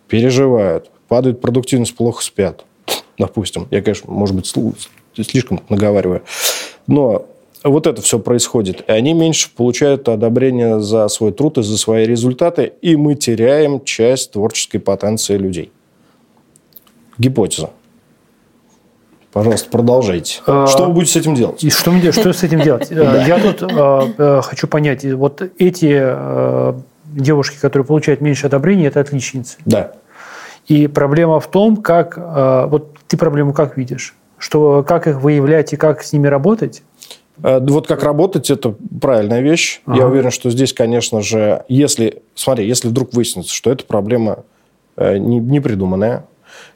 переживают, 0.07 0.89
падает 1.07 1.39
продуктивность, 1.39 1.95
плохо 1.95 2.23
спят. 2.23 2.65
Допустим. 3.19 3.67
Я, 3.69 3.83
конечно, 3.83 4.11
может 4.11 4.35
быть, 4.35 4.51
слишком 5.23 5.61
наговариваю. 5.69 6.23
Но 6.87 7.27
вот 7.63 7.85
это 7.85 8.01
все 8.01 8.17
происходит. 8.17 8.85
И 8.87 8.91
они 8.91 9.13
меньше 9.13 9.51
получают 9.55 10.09
одобрение 10.09 10.79
за 10.79 11.07
свой 11.09 11.31
труд 11.31 11.59
и 11.59 11.61
за 11.61 11.77
свои 11.77 12.07
результаты, 12.07 12.73
и 12.81 12.95
мы 12.95 13.13
теряем 13.13 13.83
часть 13.83 14.31
творческой 14.31 14.79
потенции 14.79 15.37
людей. 15.37 15.71
Гипотеза. 17.19 17.69
Пожалуйста, 19.37 19.69
продолжайте. 19.69 20.41
А, 20.47 20.65
что 20.65 20.85
вы 20.85 20.93
будете 20.93 21.11
с 21.13 21.15
этим 21.17 21.35
делать? 21.35 21.63
И 21.63 21.69
что, 21.69 21.91
что 22.11 22.33
с 22.33 22.41
этим 22.41 22.59
делать? 22.59 22.89
Я 22.89 23.37
тут 23.37 23.61
а, 23.71 24.09
а, 24.17 24.41
хочу 24.41 24.67
понять, 24.67 25.05
вот 25.05 25.43
эти 25.59 26.73
девушки, 27.05 27.57
которые 27.61 27.85
получают 27.85 28.19
меньше 28.19 28.47
одобрения, 28.47 28.87
это 28.87 28.99
отличницы. 28.99 29.57
Да. 29.63 29.91
И 30.67 30.87
проблема 30.87 31.39
в 31.39 31.45
том, 31.51 31.77
как... 31.77 32.17
Вот 32.17 32.97
ты 33.07 33.15
проблему 33.15 33.53
как 33.53 33.77
видишь? 33.77 34.15
Что, 34.39 34.83
как 34.83 35.05
их 35.05 35.21
выявлять 35.21 35.71
и 35.71 35.75
как 35.75 36.01
с 36.01 36.13
ними 36.13 36.25
работать? 36.25 36.81
Вот 37.37 37.85
как 37.85 38.01
работать, 38.01 38.49
это 38.49 38.73
правильная 38.99 39.41
вещь. 39.41 39.81
Ага. 39.85 39.99
Я 39.99 40.07
уверен, 40.07 40.31
что 40.31 40.49
здесь, 40.49 40.73
конечно 40.73 41.21
же, 41.21 41.63
если... 41.67 42.23
Смотри, 42.33 42.67
если 42.67 42.87
вдруг 42.87 43.13
выяснится, 43.13 43.53
что 43.53 43.71
эта 43.71 43.85
проблема 43.85 44.45
э, 44.95 45.19
не, 45.19 45.37
не 45.37 45.59
придуманная, 45.59 46.25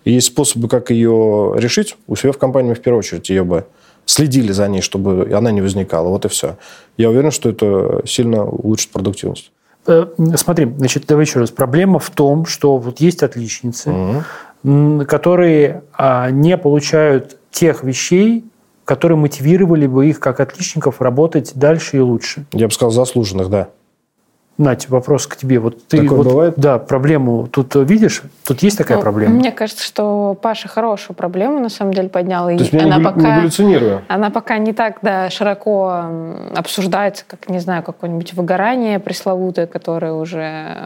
и 0.04 0.12
есть 0.12 0.28
способы, 0.28 0.68
как 0.68 0.92
ее 0.92 1.54
решить. 1.58 1.98
У 2.08 2.16
себя 2.16 2.32
в 2.32 2.38
компании 2.38 2.70
мы 2.70 2.76
в 2.76 2.82
первую 2.82 3.00
очередь 3.00 3.30
ее 3.30 3.44
бы 3.44 3.66
следили 4.06 4.52
за 4.52 4.68
ней, 4.68 4.82
чтобы 4.82 5.32
она 5.34 5.52
не 5.52 5.62
возникала. 5.62 6.10
Вот 6.10 6.26
и 6.26 6.28
все. 6.28 6.58
Я 6.98 7.10
уверен, 7.10 7.32
что 7.32 7.50
это 7.50 8.02
сильно 8.06 8.44
улучшит 8.46 8.92
продуктивность. 8.92 9.52
Э, 9.88 10.08
смотри, 10.36 10.72
значит, 10.78 11.06
давай 11.08 11.26
еще 11.26 11.40
раз. 11.40 11.52
Проблема 11.52 12.00
в 12.00 12.10
том, 12.10 12.46
что 12.46 12.78
вот 12.78 13.00
есть 13.00 13.24
отличницы, 13.24 14.24
угу. 14.64 15.06
которые 15.06 15.84
а, 15.94 16.30
не 16.30 16.58
получают 16.58 17.38
тех 17.52 17.84
вещей, 17.84 18.46
которые 18.86 19.18
мотивировали 19.18 19.88
бы 19.88 20.08
их 20.08 20.20
как 20.20 20.40
отличников 20.40 21.02
работать 21.02 21.54
дальше 21.56 21.98
и 21.98 22.00
лучше. 22.00 22.46
Я 22.52 22.68
бы 22.68 22.74
сказал, 22.74 22.92
заслуженных, 22.92 23.50
да. 23.50 23.70
Надь, 24.62 24.90
вопрос 24.90 25.26
к 25.26 25.36
тебе. 25.36 25.60
Вот 25.60 25.88
ты 25.88 26.04
Такое 26.04 26.18
вот, 26.18 26.28
бывает? 26.28 26.54
Да, 26.56 26.78
проблему 26.78 27.48
тут 27.48 27.74
видишь? 27.76 28.22
Тут 28.46 28.62
есть 28.62 28.78
такая 28.78 28.98
ну, 28.98 29.04
проблема? 29.04 29.34
Мне 29.34 29.52
кажется, 29.52 29.84
что 29.84 30.38
Паша 30.40 30.68
хорошую 30.68 31.16
проблему 31.16 31.60
на 31.60 31.70
самом 31.70 31.96
деле 31.96 32.10
поднял. 32.10 32.46
То 32.46 32.52
есть 32.52 32.74
она 32.74 32.98
не, 32.98 33.04
пока, 33.04 33.42
не? 33.42 34.02
Она 34.08 34.30
пока 34.30 34.58
не 34.60 34.74
так 34.74 35.00
да, 35.02 35.32
широко 35.32 36.04
обсуждается, 36.56 37.24
как, 37.28 37.50
не 37.50 37.58
знаю, 37.58 37.82
какое-нибудь 37.82 38.34
выгорание 38.34 39.00
пресловутое, 39.00 39.66
которое 39.66 40.14
уже... 40.14 40.78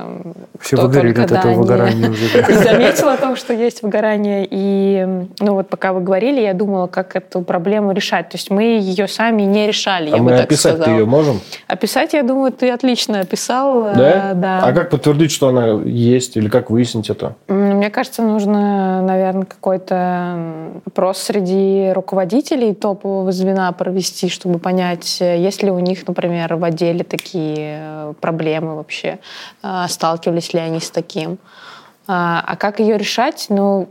Все 0.61 0.77
выгорели 0.77 1.19
от 1.21 1.31
этого 1.31 1.53
выгорания 1.53 2.09
уже. 2.09 2.27
Заметила 2.63 3.13
о 3.13 3.17
том, 3.17 3.35
что 3.35 3.53
есть 3.53 3.83
выгорание. 3.83 4.47
И 4.49 5.05
ну 5.39 5.55
вот 5.55 5.67
пока 5.67 5.91
вы 5.91 5.99
говорили, 5.99 6.39
я 6.39 6.53
думала, 6.53 6.87
как 6.87 7.17
эту 7.17 7.41
проблему 7.41 7.91
решать. 7.91 8.29
То 8.29 8.37
есть 8.37 8.49
мы 8.49 8.63
ее 8.63 9.09
сами 9.09 9.41
не 9.41 9.67
решали, 9.67 10.11
а 10.11 10.15
я 10.15 10.23
мы 10.23 10.31
бы 10.31 10.37
так 10.37 10.45
описать 10.45 10.87
ее 10.87 11.05
можем? 11.05 11.41
Описать, 11.67 12.13
я 12.13 12.23
думаю, 12.23 12.53
ты 12.53 12.69
отлично 12.71 13.19
описал. 13.19 13.64
Да? 13.95 14.33
да? 14.33 14.59
А 14.63 14.73
как 14.73 14.89
подтвердить, 14.89 15.31
что 15.31 15.49
она 15.49 15.81
есть? 15.83 16.37
Или 16.37 16.49
как 16.49 16.69
выяснить 16.69 17.09
это? 17.09 17.35
Мне 17.47 17.89
кажется, 17.89 18.21
нужно, 18.21 19.01
наверное, 19.01 19.45
какой-то 19.45 20.37
опрос 20.85 21.19
среди 21.19 21.91
руководителей 21.93 22.73
топового 22.73 23.31
звена 23.31 23.71
провести, 23.71 24.29
чтобы 24.29 24.59
понять, 24.59 25.19
есть 25.19 25.63
ли 25.63 25.71
у 25.71 25.79
них, 25.79 26.07
например, 26.07 26.55
в 26.55 26.63
отделе 26.63 27.03
такие 27.03 27.79
э, 27.79 28.13
проблемы 28.19 28.75
вообще, 28.75 29.19
э, 29.63 29.85
сталкивались 29.87 30.53
ли 30.53 30.59
они 30.59 30.79
с 30.79 30.89
таким. 30.89 31.37
А, 32.07 32.43
а 32.45 32.55
как 32.55 32.79
ее 32.79 32.97
решать? 32.97 33.47
Ну, 33.49 33.89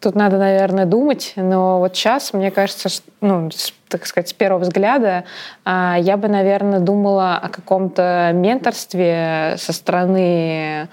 тут 0.00 0.14
надо, 0.14 0.38
наверное, 0.38 0.86
думать, 0.86 1.32
но 1.36 1.78
вот 1.78 1.96
сейчас, 1.96 2.32
мне 2.32 2.50
кажется, 2.50 2.88
ну, 3.20 3.50
так 3.88 4.06
сказать, 4.06 4.28
с 4.28 4.32
первого 4.32 4.60
взгляда, 4.60 5.24
а, 5.64 5.96
я 5.98 6.16
бы, 6.16 6.28
наверное, 6.28 6.80
думала 6.80 7.36
о 7.36 7.48
каком-то 7.48 8.30
менторстве 8.34 9.54
со 9.56 9.72
стороны 9.72 10.88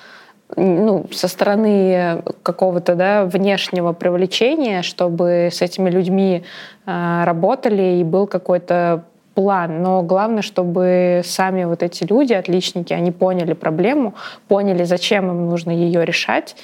ну, 0.55 1.07
со 1.11 1.27
стороны 1.27 2.21
какого-то 2.43 2.95
да, 2.95 3.25
внешнего 3.25 3.93
привлечения, 3.93 4.83
чтобы 4.83 5.49
с 5.51 5.61
этими 5.61 5.89
людьми 5.89 6.43
э, 6.85 7.23
работали 7.25 7.99
и 7.99 8.03
был 8.03 8.27
какой-то 8.27 9.05
план, 9.35 9.81
но 9.83 10.01
главное, 10.01 10.41
чтобы 10.41 11.21
сами 11.23 11.65
вот 11.65 11.83
эти 11.83 12.05
люди, 12.05 12.33
отличники, 12.33 12.93
они 12.93 13.11
поняли 13.11 13.53
проблему, 13.53 14.15
поняли, 14.47 14.85
зачем 14.85 15.29
им 15.29 15.49
нужно 15.49 15.71
ее 15.71 16.05
решать. 16.05 16.55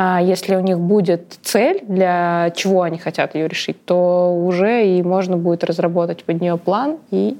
А 0.00 0.20
если 0.22 0.54
у 0.54 0.60
них 0.60 0.78
будет 0.78 1.40
цель, 1.42 1.80
для 1.88 2.52
чего 2.54 2.82
они 2.82 2.98
хотят 2.98 3.34
ее 3.34 3.48
решить, 3.48 3.84
то 3.84 4.32
уже 4.32 4.86
и 4.86 5.02
можно 5.02 5.36
будет 5.36 5.64
разработать 5.64 6.22
под 6.22 6.40
нее 6.40 6.56
план 6.56 6.98
и 7.10 7.36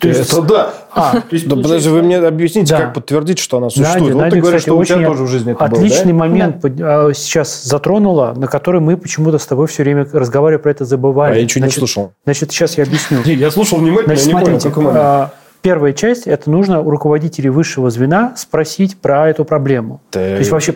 То 0.00 0.08
есть, 0.08 0.28
это 0.28 0.42
да. 0.42 0.74
А, 0.92 1.12
то 1.20 1.22
есть, 1.30 1.46
да, 1.46 1.54
подожди, 1.54 1.88
вы 1.88 2.02
мне 2.02 2.16
объясните, 2.16 2.74
да. 2.74 2.80
как 2.80 2.94
подтвердить, 2.94 3.38
что 3.38 3.58
она 3.58 3.70
существует. 3.70 4.00
Надя, 4.00 4.14
вот 4.14 4.20
Надя, 4.22 4.34
ты 4.34 4.40
говоришь, 4.40 4.62
кстати, 4.62 4.74
что 4.74 4.80
у 4.80 4.84
тебя 4.98 5.06
тоже 5.06 5.22
в 5.22 5.28
жизни 5.28 5.52
это 5.52 5.64
Отличный 5.64 6.12
было, 6.12 6.22
да? 6.22 6.28
момент 6.28 6.60
да. 6.62 7.14
сейчас 7.14 7.62
затронула, 7.62 8.34
на 8.36 8.48
который 8.48 8.80
мы 8.80 8.96
почему-то 8.96 9.38
с 9.38 9.46
тобой 9.46 9.68
все 9.68 9.84
время 9.84 10.04
разговаривая 10.12 10.60
про 10.60 10.72
это 10.72 10.84
забывали. 10.84 11.34
А 11.34 11.36
я 11.36 11.44
ничего 11.44 11.60
значит, 11.60 11.76
не 11.76 11.78
слушал. 11.78 12.12
Значит, 12.24 12.50
сейчас 12.50 12.76
я 12.76 12.82
объясню. 12.82 13.22
Я 13.22 13.52
слушал 13.52 13.78
внимательно, 13.78 14.16
значит, 14.16 14.26
я 14.26 14.32
не 14.32 14.40
смотрите, 14.40 14.70
понял, 14.70 14.90
а, 14.94 15.30
Первая 15.62 15.92
часть– 15.92 16.26
это 16.26 16.50
нужно 16.50 16.80
у 16.80 16.88
руководителей 16.88 17.50
высшего 17.50 17.90
звена 17.90 18.32
спросить 18.36 18.96
про 18.96 19.28
эту 19.28 19.44
проблему. 19.44 20.00
Да. 20.10 20.20
То 20.20 20.38
есть 20.38 20.50
вообще, 20.50 20.74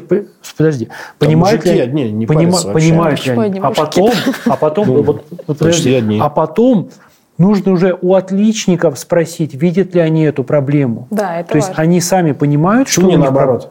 подожди, 0.57 0.89
понимают 1.19 1.65
ли, 1.65 1.79
одни, 1.81 2.11
не 2.13 2.27
понима, 2.27 2.59
понимают 2.61 3.25
ли 3.25 3.33
они? 3.33 3.61
А 3.61 3.71
потом, 3.71 4.13
а 4.47 4.57
потом, 4.57 4.87
ну, 4.89 5.03
вот, 5.03 5.25
вот, 5.47 5.59
подожди, 5.59 6.19
а 6.21 6.29
потом 6.29 6.91
нужно 7.39 7.73
уже 7.73 7.97
у 8.01 8.15
отличников 8.15 8.99
спросить, 8.99 9.55
видят 9.55 9.95
ли 9.95 10.01
они 10.01 10.25
эту 10.25 10.45
проблему. 10.45 11.09
Да, 11.11 11.41
это 11.41 11.53
То 11.53 11.57
есть 11.57 11.73
они 11.77 12.01
сами 12.01 12.33
понимают, 12.33 12.89
Почему 12.89 13.07
что 13.07 13.17
не 13.17 13.23
наоборот? 13.23 13.71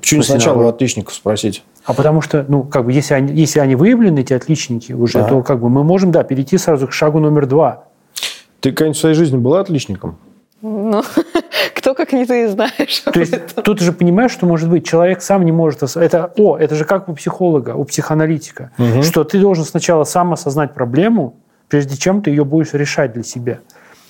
Почему 0.00 0.20
не 0.20 0.26
сначала 0.26 0.64
у 0.64 0.68
отличников 0.68 1.14
спросить? 1.14 1.62
А 1.84 1.94
потому 1.94 2.20
что, 2.20 2.44
ну, 2.48 2.62
как 2.64 2.84
бы, 2.84 2.92
если 2.92 3.14
они, 3.14 3.32
если 3.32 3.60
они 3.60 3.74
выявлены, 3.74 4.20
эти 4.20 4.32
отличники 4.32 4.92
уже, 4.92 5.20
Да. 5.20 5.28
то 5.28 5.42
как 5.42 5.60
бы 5.60 5.68
мы 5.68 5.84
можем, 5.84 6.10
да, 6.10 6.24
перейти 6.24 6.58
сразу 6.58 6.88
к 6.88 6.92
шагу 6.92 7.20
номер 7.20 7.46
два. 7.46 7.84
Ты 8.64 8.72
когда-нибудь 8.72 8.96
в 8.96 9.00
своей 9.00 9.14
жизни 9.14 9.36
была 9.36 9.60
отличником? 9.60 10.16
Ну, 10.62 11.02
кто 11.74 11.92
как 11.92 12.14
не 12.14 12.24
ты 12.24 12.48
знаешь. 12.48 13.00
То 13.00 13.20
есть 13.20 13.56
тут 13.62 13.80
же 13.80 13.92
понимаешь, 13.92 14.30
что 14.30 14.46
может 14.46 14.70
быть 14.70 14.86
человек 14.86 15.20
сам 15.20 15.44
не 15.44 15.52
может... 15.52 15.82
Это, 15.82 16.32
о, 16.38 16.56
это 16.56 16.74
же 16.74 16.86
как 16.86 17.10
у 17.10 17.14
психолога, 17.14 17.74
у 17.74 17.84
психоаналитика, 17.84 18.70
Мгм. 18.78 19.02
что 19.02 19.22
ты 19.24 19.38
должен 19.38 19.66
сначала 19.66 20.04
сам 20.04 20.32
осознать 20.32 20.72
проблему, 20.72 21.36
прежде 21.68 21.98
чем 21.98 22.22
ты 22.22 22.30
ее 22.30 22.46
будешь 22.46 22.72
решать 22.72 23.12
для 23.12 23.22
себя. 23.22 23.58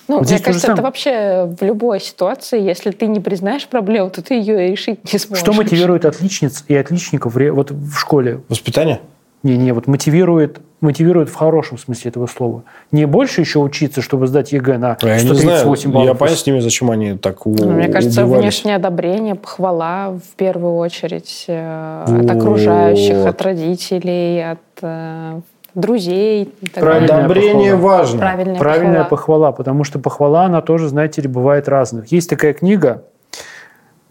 Ну, 0.07 0.19
Вот 0.19 0.29
мне 0.29 0.39
кажется, 0.39 0.67
это 0.67 0.77
самое. 0.77 0.83
вообще 0.83 1.53
в 1.59 1.61
любой 1.61 1.99
ситуации, 1.99 2.61
если 2.61 2.91
ты 2.91 3.07
не 3.07 3.19
признаешь 3.19 3.67
проблему, 3.67 4.09
то 4.09 4.21
ты 4.21 4.35
ее 4.35 4.69
и 4.69 4.71
решить 4.71 5.11
не 5.11 5.19
сможешь. 5.19 5.43
Что 5.43 5.51
мотивирует 5.51 6.05
отличниц 6.05 6.63
и 6.69 6.75
отличников 6.77 7.35
вот 7.35 7.71
в 7.71 7.97
школе? 7.97 8.39
Воспитание? 8.47 9.01
Не-не, 9.45 9.73
вот 9.73 9.85
мотивирует, 9.85 10.59
мотивирует 10.81 11.29
в 11.29 11.35
хорошем 11.35 11.77
смысле 11.77 12.09
этого 12.09 12.25
слова. 12.25 12.63
Не 12.91 13.05
больше 13.05 13.41
еще 13.41 13.59
учиться, 13.59 14.01
чтобы 14.01 14.25
сдать 14.25 14.51
ЕГЭ 14.51 14.79
на 14.79 14.97
Я 15.03 15.13
не 15.13 15.19
138 15.19 15.81
знаю, 15.81 15.93
баллов. 15.93 16.07
я 16.09 16.13
понять 16.15 16.39
с 16.39 16.45
ними, 16.47 16.59
зачем 16.61 16.89
они 16.89 17.13
так 17.17 17.45
Ну, 17.45 17.71
Мне 17.71 17.87
кажется, 17.87 18.23
убивались. 18.23 18.41
внешнее 18.43 18.75
одобрение, 18.77 19.35
похвала 19.35 20.09
в 20.13 20.35
первую 20.35 20.77
очередь 20.77 21.45
э, 21.47 22.03
от 22.05 22.09
Вот. 22.09 22.31
окружающих, 22.31 23.23
от 23.25 23.39
родителей, 23.43 24.51
от 24.53 24.59
э, 24.81 25.39
друзей. 25.75 26.51
и 26.61 26.65
так 26.67 26.83
Правильно. 26.83 27.07
далее. 27.07 27.25
Одобрение 27.25 27.73
похвала. 27.73 27.97
важно. 27.97 28.19
Правильная, 28.19 28.55
Правильная 28.57 29.03
похвала. 29.03 29.09
похвала, 29.09 29.51
потому 29.51 29.83
что 29.83 29.99
похвала, 29.99 30.45
она 30.45 30.61
тоже, 30.61 30.87
знаете 30.89 31.21
ли, 31.21 31.27
бывает 31.27 31.69
разных. 31.69 32.11
Есть 32.11 32.29
такая 32.31 32.53
книга, 32.53 33.03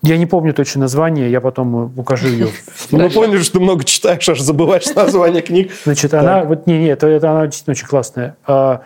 я 0.05 0.19
не 0.19 0.27
помню 0.27 0.55
точно 0.55 0.83
название, 0.83 1.31
я 1.31 1.41
потом 1.41 1.77
э, 1.77 2.01
укажу 2.01 2.29
ее. 2.29 2.49
Ну, 2.91 2.99
Мы 2.99 3.11
поняли, 3.11 3.39
что 3.39 3.55
ты 3.55 3.61
много 3.61 3.85
читаешь, 3.85 4.29
аж 4.29 4.41
забываешь 4.41 4.87
название 4.95 5.43
книг. 5.43 5.73
Значит, 5.85 6.15
она, 6.15 6.45
вот 6.45 6.67
не, 6.67 6.79
не, 6.79 6.87
это, 6.89 7.07
это 7.07 7.31
она 7.31 7.47
действительно 7.47 7.73
очень 7.73 7.87
классная. 7.87 8.37
А, 8.47 8.83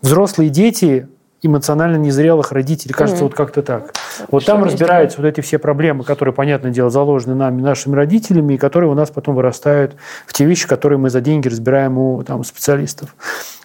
Взрослые 0.00 0.50
дети 0.50 1.06
эмоционально 1.42 1.96
незрелых 1.96 2.52
родителей, 2.52 2.92
кажется, 2.92 3.24
вот 3.24 3.34
как-то 3.34 3.62
так. 3.62 3.92
Вот 4.30 4.44
там 4.44 4.62
разбираются 4.64 5.20
вот 5.20 5.26
эти 5.26 5.40
все 5.40 5.58
проблемы, 5.58 6.04
которые, 6.04 6.32
понятное 6.32 6.70
дело, 6.70 6.88
заложены 6.90 7.34
нами, 7.34 7.60
нашими 7.62 7.94
родителями, 7.94 8.54
и 8.54 8.58
которые 8.58 8.90
у 8.90 8.94
нас 8.94 9.10
потом 9.10 9.34
вырастают 9.34 9.96
в 10.26 10.32
те 10.32 10.44
вещи, 10.44 10.68
которые 10.68 10.98
мы 10.98 11.10
за 11.10 11.20
деньги 11.20 11.48
разбираем 11.48 11.98
у 11.98 12.22
там, 12.22 12.44
специалистов. 12.44 13.14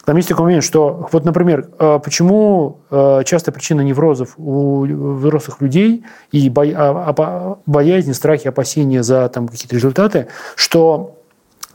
Там 0.08 0.16
есть 0.16 0.30
такой 0.30 0.46
момент, 0.46 0.64
что, 0.64 1.10
вот, 1.12 1.26
например, 1.26 1.70
э, 1.80 2.00
почему 2.02 2.80
э, 2.90 3.24
часто 3.26 3.52
причина 3.52 3.82
неврозов 3.82 4.36
у 4.38 4.86
взрослых 5.16 5.60
людей 5.60 6.06
и 6.32 6.50
а- 6.56 7.12
опа- 7.12 7.58
боязни, 7.66 8.14
страхи, 8.14 8.48
опасения 8.48 9.04
за 9.04 9.28
там, 9.28 9.50
какие-то 9.50 9.76
результаты, 9.76 10.30
что 10.56 11.18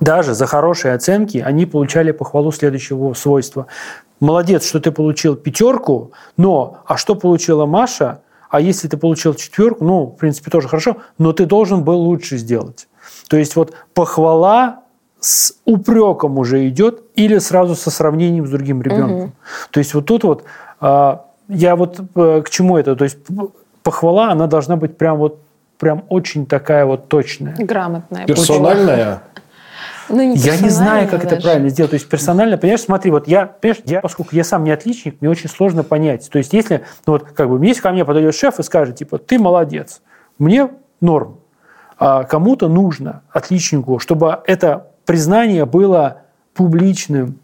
даже 0.00 0.32
за 0.32 0.46
хорошие 0.46 0.94
оценки 0.94 1.44
они 1.44 1.66
получали 1.66 2.10
похвалу 2.10 2.52
следующего 2.52 3.12
свойства. 3.12 3.66
Молодец, 4.18 4.66
что 4.66 4.80
ты 4.80 4.92
получил 4.92 5.36
пятерку, 5.36 6.12
но 6.38 6.78
а 6.86 6.96
что 6.96 7.14
получила 7.14 7.66
Маша? 7.66 8.22
А 8.48 8.62
если 8.62 8.88
ты 8.88 8.96
получил 8.96 9.34
четверку, 9.34 9.84
ну, 9.84 10.06
в 10.06 10.16
принципе, 10.16 10.50
тоже 10.50 10.68
хорошо, 10.68 10.96
но 11.18 11.34
ты 11.34 11.44
должен 11.44 11.84
был 11.84 11.98
лучше 11.98 12.38
сделать. 12.38 12.88
То 13.28 13.36
есть 13.36 13.56
вот 13.56 13.74
похвала 13.92 14.81
с 15.22 15.54
упреком 15.64 16.36
уже 16.38 16.68
идет 16.68 17.04
или 17.14 17.38
сразу 17.38 17.76
со 17.76 17.90
сравнением 17.90 18.44
с 18.46 18.50
другим 18.50 18.82
ребенком. 18.82 19.32
То 19.70 19.78
есть 19.78 19.94
вот 19.94 20.04
тут 20.04 20.24
вот 20.24 20.44
а, 20.80 21.26
я 21.48 21.76
вот 21.76 22.00
э, 22.16 22.42
к 22.44 22.50
чему 22.50 22.76
это? 22.76 22.96
То 22.96 23.04
есть 23.04 23.18
похвала, 23.84 24.32
она 24.32 24.48
должна 24.48 24.76
быть 24.76 24.98
прям 24.98 25.18
вот 25.18 25.38
прям 25.78 26.04
очень 26.08 26.44
такая 26.46 26.84
вот 26.86 27.08
точная. 27.08 27.54
Грамотная. 27.56 28.26
Персональная. 28.26 29.22
Ну, 30.08 30.22
не 30.22 30.36
Я 30.36 30.56
не 30.56 30.68
знаю, 30.68 31.08
как 31.08 31.20
это 31.20 31.36
даже. 31.36 31.42
правильно 31.42 31.68
сделать. 31.68 31.90
То 31.90 31.94
есть 31.94 32.08
персонально, 32.08 32.58
понимаешь, 32.58 32.80
смотри, 32.80 33.12
вот 33.12 33.28
я, 33.28 33.46
понимаешь, 33.46 33.82
я, 33.86 34.00
поскольку 34.00 34.34
я 34.34 34.42
сам 34.42 34.64
не 34.64 34.72
отличник, 34.72 35.20
мне 35.20 35.30
очень 35.30 35.48
сложно 35.48 35.84
понять. 35.84 36.28
То 36.30 36.38
есть 36.38 36.52
если, 36.52 36.82
ну 37.06 37.12
вот 37.12 37.24
как 37.30 37.48
бы, 37.48 37.64
если 37.64 37.80
ко 37.80 37.92
мне 37.92 38.04
подойдет 38.04 38.34
шеф 38.34 38.58
и 38.58 38.62
скажет, 38.64 38.96
типа, 38.96 39.18
ты 39.18 39.38
молодец, 39.38 40.02
мне 40.38 40.68
норм, 41.00 41.38
а 41.98 42.24
кому-то 42.24 42.68
нужно, 42.68 43.22
отличнику, 43.30 44.00
чтобы 44.00 44.40
это 44.46 44.88
признание 45.04 45.64
было 45.64 46.22
публичным, 46.54 47.38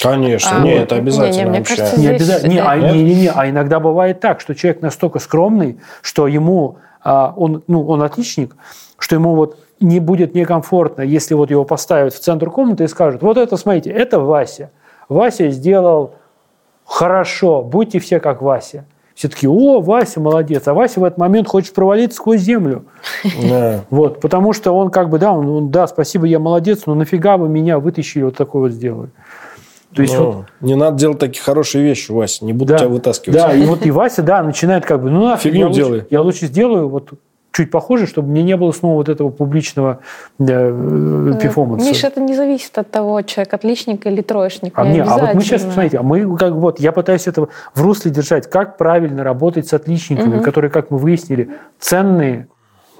Конечно, 0.00 0.58
А, 0.58 0.60
не, 0.60 0.74
это 0.74 0.94
не, 0.94 1.00
обязательно 1.00 1.42
не, 1.42 1.48
мне 1.50 1.58
вообще. 1.58 1.76
кажется, 1.76 2.00
Не, 2.00 2.06
обязательно. 2.06 2.50
Не, 2.52 2.58
а, 2.60 2.76
не, 2.76 3.02
не, 3.02 3.14
не, 3.22 3.30
а 3.34 3.50
иногда 3.50 3.80
бывает 3.80 4.20
так, 4.20 4.40
что 4.40 4.54
человек 4.54 4.80
настолько 4.80 5.18
скромный, 5.18 5.80
что 6.02 6.28
ему 6.28 6.76
а, 7.02 7.34
он, 7.36 7.64
ну, 7.66 7.86
он 7.88 8.02
отличник, 8.02 8.54
что 8.98 9.16
ему 9.16 9.34
вот 9.34 9.58
не 9.80 9.98
будет 9.98 10.34
некомфортно, 10.34 11.02
если 11.02 11.34
вот 11.34 11.50
его 11.50 11.64
поставят 11.64 12.14
в 12.14 12.20
центр 12.20 12.50
комнаты 12.50 12.84
и 12.84 12.88
скажут, 12.88 13.22
вот 13.22 13.36
это, 13.36 13.56
смотрите, 13.56 13.90
это 13.90 14.20
Вася. 14.20 14.70
Вася 15.08 15.50
сделал 15.50 16.14
хорошо, 16.84 17.62
будьте 17.62 17.98
все 17.98 18.20
как 18.20 18.40
Вася. 18.40 18.84
Все 19.22 19.28
таки 19.28 19.46
о, 19.46 19.80
Вася 19.80 20.18
молодец. 20.18 20.66
А 20.66 20.74
Вася 20.74 20.98
в 20.98 21.04
этот 21.04 21.16
момент 21.16 21.46
хочет 21.46 21.74
провалиться 21.74 22.16
сквозь 22.16 22.40
землю. 22.40 22.86
Да. 23.48 23.84
Вот, 23.88 24.20
потому 24.20 24.52
что 24.52 24.72
он 24.72 24.90
как 24.90 25.10
бы, 25.10 25.20
да, 25.20 25.30
он, 25.30 25.48
он, 25.48 25.70
да, 25.70 25.86
спасибо, 25.86 26.26
я 26.26 26.40
молодец, 26.40 26.86
но 26.86 26.96
нафига 26.96 27.36
вы 27.36 27.48
меня 27.48 27.78
вытащили, 27.78 28.24
вот 28.24 28.36
такой 28.36 28.62
вот 28.62 28.72
сделали. 28.72 29.10
То 29.94 30.02
есть 30.02 30.16
вот 30.16 30.46
Ну, 30.60 30.66
Не 30.66 30.74
надо 30.74 30.98
делать 30.98 31.20
такие 31.20 31.40
хорошие 31.40 31.84
вещи, 31.84 32.10
Вася, 32.10 32.44
не 32.44 32.52
буду 32.52 32.72
да, 32.72 32.78
тебя 32.78 32.88
вытаскивать. 32.88 33.38
Да, 33.38 33.54
и 33.54 33.64
вот 33.64 33.86
и 33.86 33.92
Вася, 33.92 34.24
да, 34.24 34.42
начинает 34.42 34.84
как 34.84 35.00
бы, 35.00 35.08
ну 35.08 35.24
нафиг, 35.24 35.52
Фигню 35.52 35.68
я 35.68 35.72
делай. 35.72 35.92
лучше, 35.92 36.06
я 36.10 36.20
лучше 36.20 36.46
сделаю 36.46 36.88
вот 36.88 37.10
чуть 37.52 37.70
похоже, 37.70 38.06
чтобы 38.06 38.28
мне 38.28 38.42
не 38.42 38.56
было 38.56 38.72
снова 38.72 38.94
вот 38.96 39.08
этого 39.08 39.30
публичного 39.30 40.00
э, 40.38 40.44
э, 40.48 41.38
перформанса. 41.40 41.86
Миша, 41.86 42.06
это 42.08 42.20
не 42.20 42.34
зависит 42.34 42.76
от 42.78 42.90
того, 42.90 43.20
человек 43.22 43.52
отличник 43.54 44.06
или 44.06 44.22
троечник. 44.22 44.72
А, 44.76 44.84
Не 44.86 45.00
а 45.00 45.18
вот 45.18 45.34
мы 45.34 45.42
сейчас, 45.42 45.62
посмотрите, 45.62 45.98
а 45.98 46.02
мы 46.02 46.36
как 46.36 46.54
вот, 46.54 46.80
я 46.80 46.92
пытаюсь 46.92 47.26
это 47.26 47.48
в 47.74 47.82
русле 47.82 48.10
держать, 48.10 48.48
как 48.48 48.78
правильно 48.78 49.22
работать 49.22 49.68
с 49.68 49.74
отличниками, 49.74 50.36
Мгм. 50.36 50.42
которые, 50.42 50.70
как 50.70 50.90
мы 50.90 50.98
выяснили, 50.98 51.50
ценные. 51.78 52.48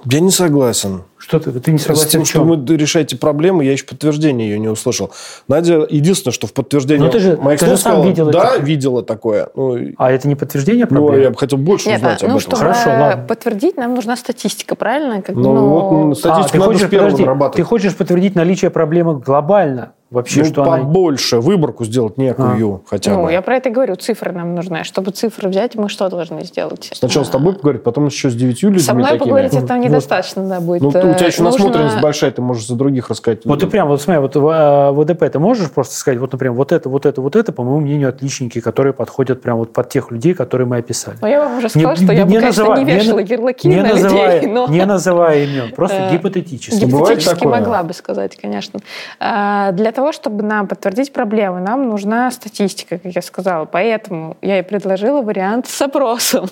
Я 0.05 0.19
не 0.19 0.31
согласен. 0.31 1.03
Что 1.17 1.39
ты, 1.39 1.51
ты 1.53 1.71
не 1.71 1.77
С 1.77 1.83
согласен 1.83 2.09
тем, 2.09 2.23
в 2.23 2.27
что 2.27 2.43
вы 2.43 2.75
решаете 2.75 3.15
проблему, 3.15 3.61
я 3.61 3.71
еще 3.71 3.85
подтверждение 3.85 4.49
ее 4.49 4.59
не 4.59 4.67
услышал. 4.67 5.11
Надя, 5.47 5.85
единственное, 5.89 6.33
что 6.33 6.47
в 6.47 6.53
подтверждении... 6.53 7.05
Ну, 7.05 7.09
ты 7.09 7.19
же- 7.19 7.37
моих 7.37 7.59
ты 7.59 7.65
же 7.65 7.71
слов 7.71 7.79
сказала, 7.79 8.03
видела 8.05 8.31
Да, 8.31 8.55
это. 8.55 8.61
видела 8.63 9.03
такое. 9.03 9.47
Ну, 9.55 9.77
А 9.97 10.11
это 10.11 10.27
не 10.27 10.35
подтверждение 10.35 10.85
ну, 10.89 10.97
проблемы? 10.97 11.23
я 11.23 11.29
бы 11.29 11.37
хотел 11.37 11.57
больше 11.57 11.87
Нет, 11.87 11.99
узнать 11.99 12.21
а, 12.23 12.25
об 12.25 12.31
ну, 12.31 12.37
этом. 12.37 12.41
чтобы 12.41 12.57
Хорошо, 12.57 12.89
ладно. 12.89 13.25
подтвердить, 13.25 13.77
нам 13.77 13.95
нужна 13.95 14.17
статистика, 14.17 14.75
правильно? 14.75 15.21
Как, 15.21 15.35
Ну, 15.35 15.69
вот, 15.69 15.91
м, 15.93 16.15
статистику 16.15 16.47
А, 16.47 16.51
ты 16.51 16.57
надо 16.59 16.71
хочешь, 16.73 16.87
с 16.87 16.89
подожди, 16.91 17.55
ты 17.55 17.63
хочешь 17.63 17.95
подтвердить 17.95 18.35
наличие 18.35 18.69
проблемы 18.69 19.19
глобально 19.19 19.93
вообще, 20.13 20.39
Ну, 20.41 20.45
что 20.45 20.63
она... 20.63 20.77
побольше, 20.77 21.39
выборку 21.39 21.83
сделать 21.85 22.17
некую 22.17 22.81
хотя 22.85 23.11
Ну, 23.11 23.23
бы. 23.25 23.31
я 23.31 23.41
про 23.41 23.57
это 23.57 23.69
и 23.69 23.71
говорю, 23.71 23.95
цифры 23.95 24.31
нам 24.31 24.55
нужны. 24.55 24.77
А 24.77 24.83
Чтобы 24.83 25.11
цифры 25.11 25.49
взять, 25.49 25.75
мы 25.75 25.89
что 25.89 26.07
должны 26.09 26.43
сделать? 26.45 26.89
Сначала 26.93 27.23
с 27.23 27.29
тобой 27.29 27.53
поговорить, 27.53 27.83
потом 27.83 28.05
еще 28.05 28.29
с 28.29 28.35
девятью 28.35 28.69
людьми 28.69 28.83
Со 28.83 28.93
мной 28.93 29.05
такими. 29.05 29.19
поговорить 29.19 29.53
это 29.53 29.73
Вот. 29.73 29.83
недостаточно, 29.83 30.47
да, 30.47 30.59
будет. 30.61 30.81
Ну, 30.81 30.91
ты- 30.91 30.99
у 30.99 31.13
тебя 31.15 31.27
еще 31.27 31.41
Э, 31.41 31.43
нужно- 31.45 31.57
насмотренность 31.65 32.01
большая, 32.01 32.31
ты 32.31 32.41
можешь 32.41 32.67
за 32.67 32.75
других 32.75 33.09
рассказать. 33.09 33.45
Вот 33.45 33.59
ты 33.59 33.67
прям, 33.67 33.87
вот 33.87 34.01
смотри, 34.01 34.21
вот 34.21 34.35
в 34.35 34.47
э, 34.47 34.91
ВДП 34.91 35.29
ты 35.29 35.39
можешь 35.39 35.69
просто 35.71 35.95
сказать, 35.95 36.19
вот, 36.19 36.31
например, 36.31 36.53
вот 36.53 36.71
это, 36.71 36.89
вот 36.89 37.05
это, 37.05 37.21
вот 37.21 37.35
это, 37.35 37.51
по 37.51 37.63
моему 37.63 37.79
мнению, 37.81 38.09
отличники, 38.09 38.61
которые 38.61 38.93
подходят 38.93 39.41
прям 39.41 39.57
вот 39.57 39.73
под 39.73 39.89
тех 39.89 40.11
людей, 40.11 40.33
которые 40.33 40.67
мы 40.67 40.77
описали. 40.77 41.17
Ну, 41.21 41.27
я 41.27 41.39
вам 41.41 41.53
уже 41.57 41.63
Не- 41.65 41.69
сказала, 41.69 41.95
что 41.95 42.13
я 42.13 42.25
бы, 42.25 42.31
не 42.31 42.39
конечно, 42.39 42.63
называй- 42.63 42.79
не 42.79 42.85
не 42.85 42.91
вешала 42.99 43.15
на- 43.17 43.21
ярлыки 43.21 43.67
Не 43.67 43.75
на 43.81 43.89
называя, 43.89 44.35
людей, 44.41 44.51
но... 44.51 44.67
не 44.67 44.85
называя 44.85 45.43
имен, 45.45 45.71
просто 45.75 46.09
гипотетически. 46.11 46.85
Гипотетически 46.85 47.45
могла 47.45 47.83
бы 47.83 47.93
сказать, 47.93 48.37
конечно. 48.39 48.79
А, 49.19 49.71
Для 49.71 49.91
того, 49.91 50.02
чтобы 50.11 50.43
нам 50.43 50.67
подтвердить 50.67 51.13
проблему, 51.13 51.59
нам 51.59 51.87
нужна 51.89 52.29
статистика, 52.31 52.97
как 52.97 53.13
я 53.15 53.21
сказала. 53.21 53.65
Поэтому 53.65 54.37
я 54.41 54.59
и 54.59 54.61
предложила 54.61 55.21
вариант 55.21 55.67
с 55.67 55.81
опросом. 55.81 56.47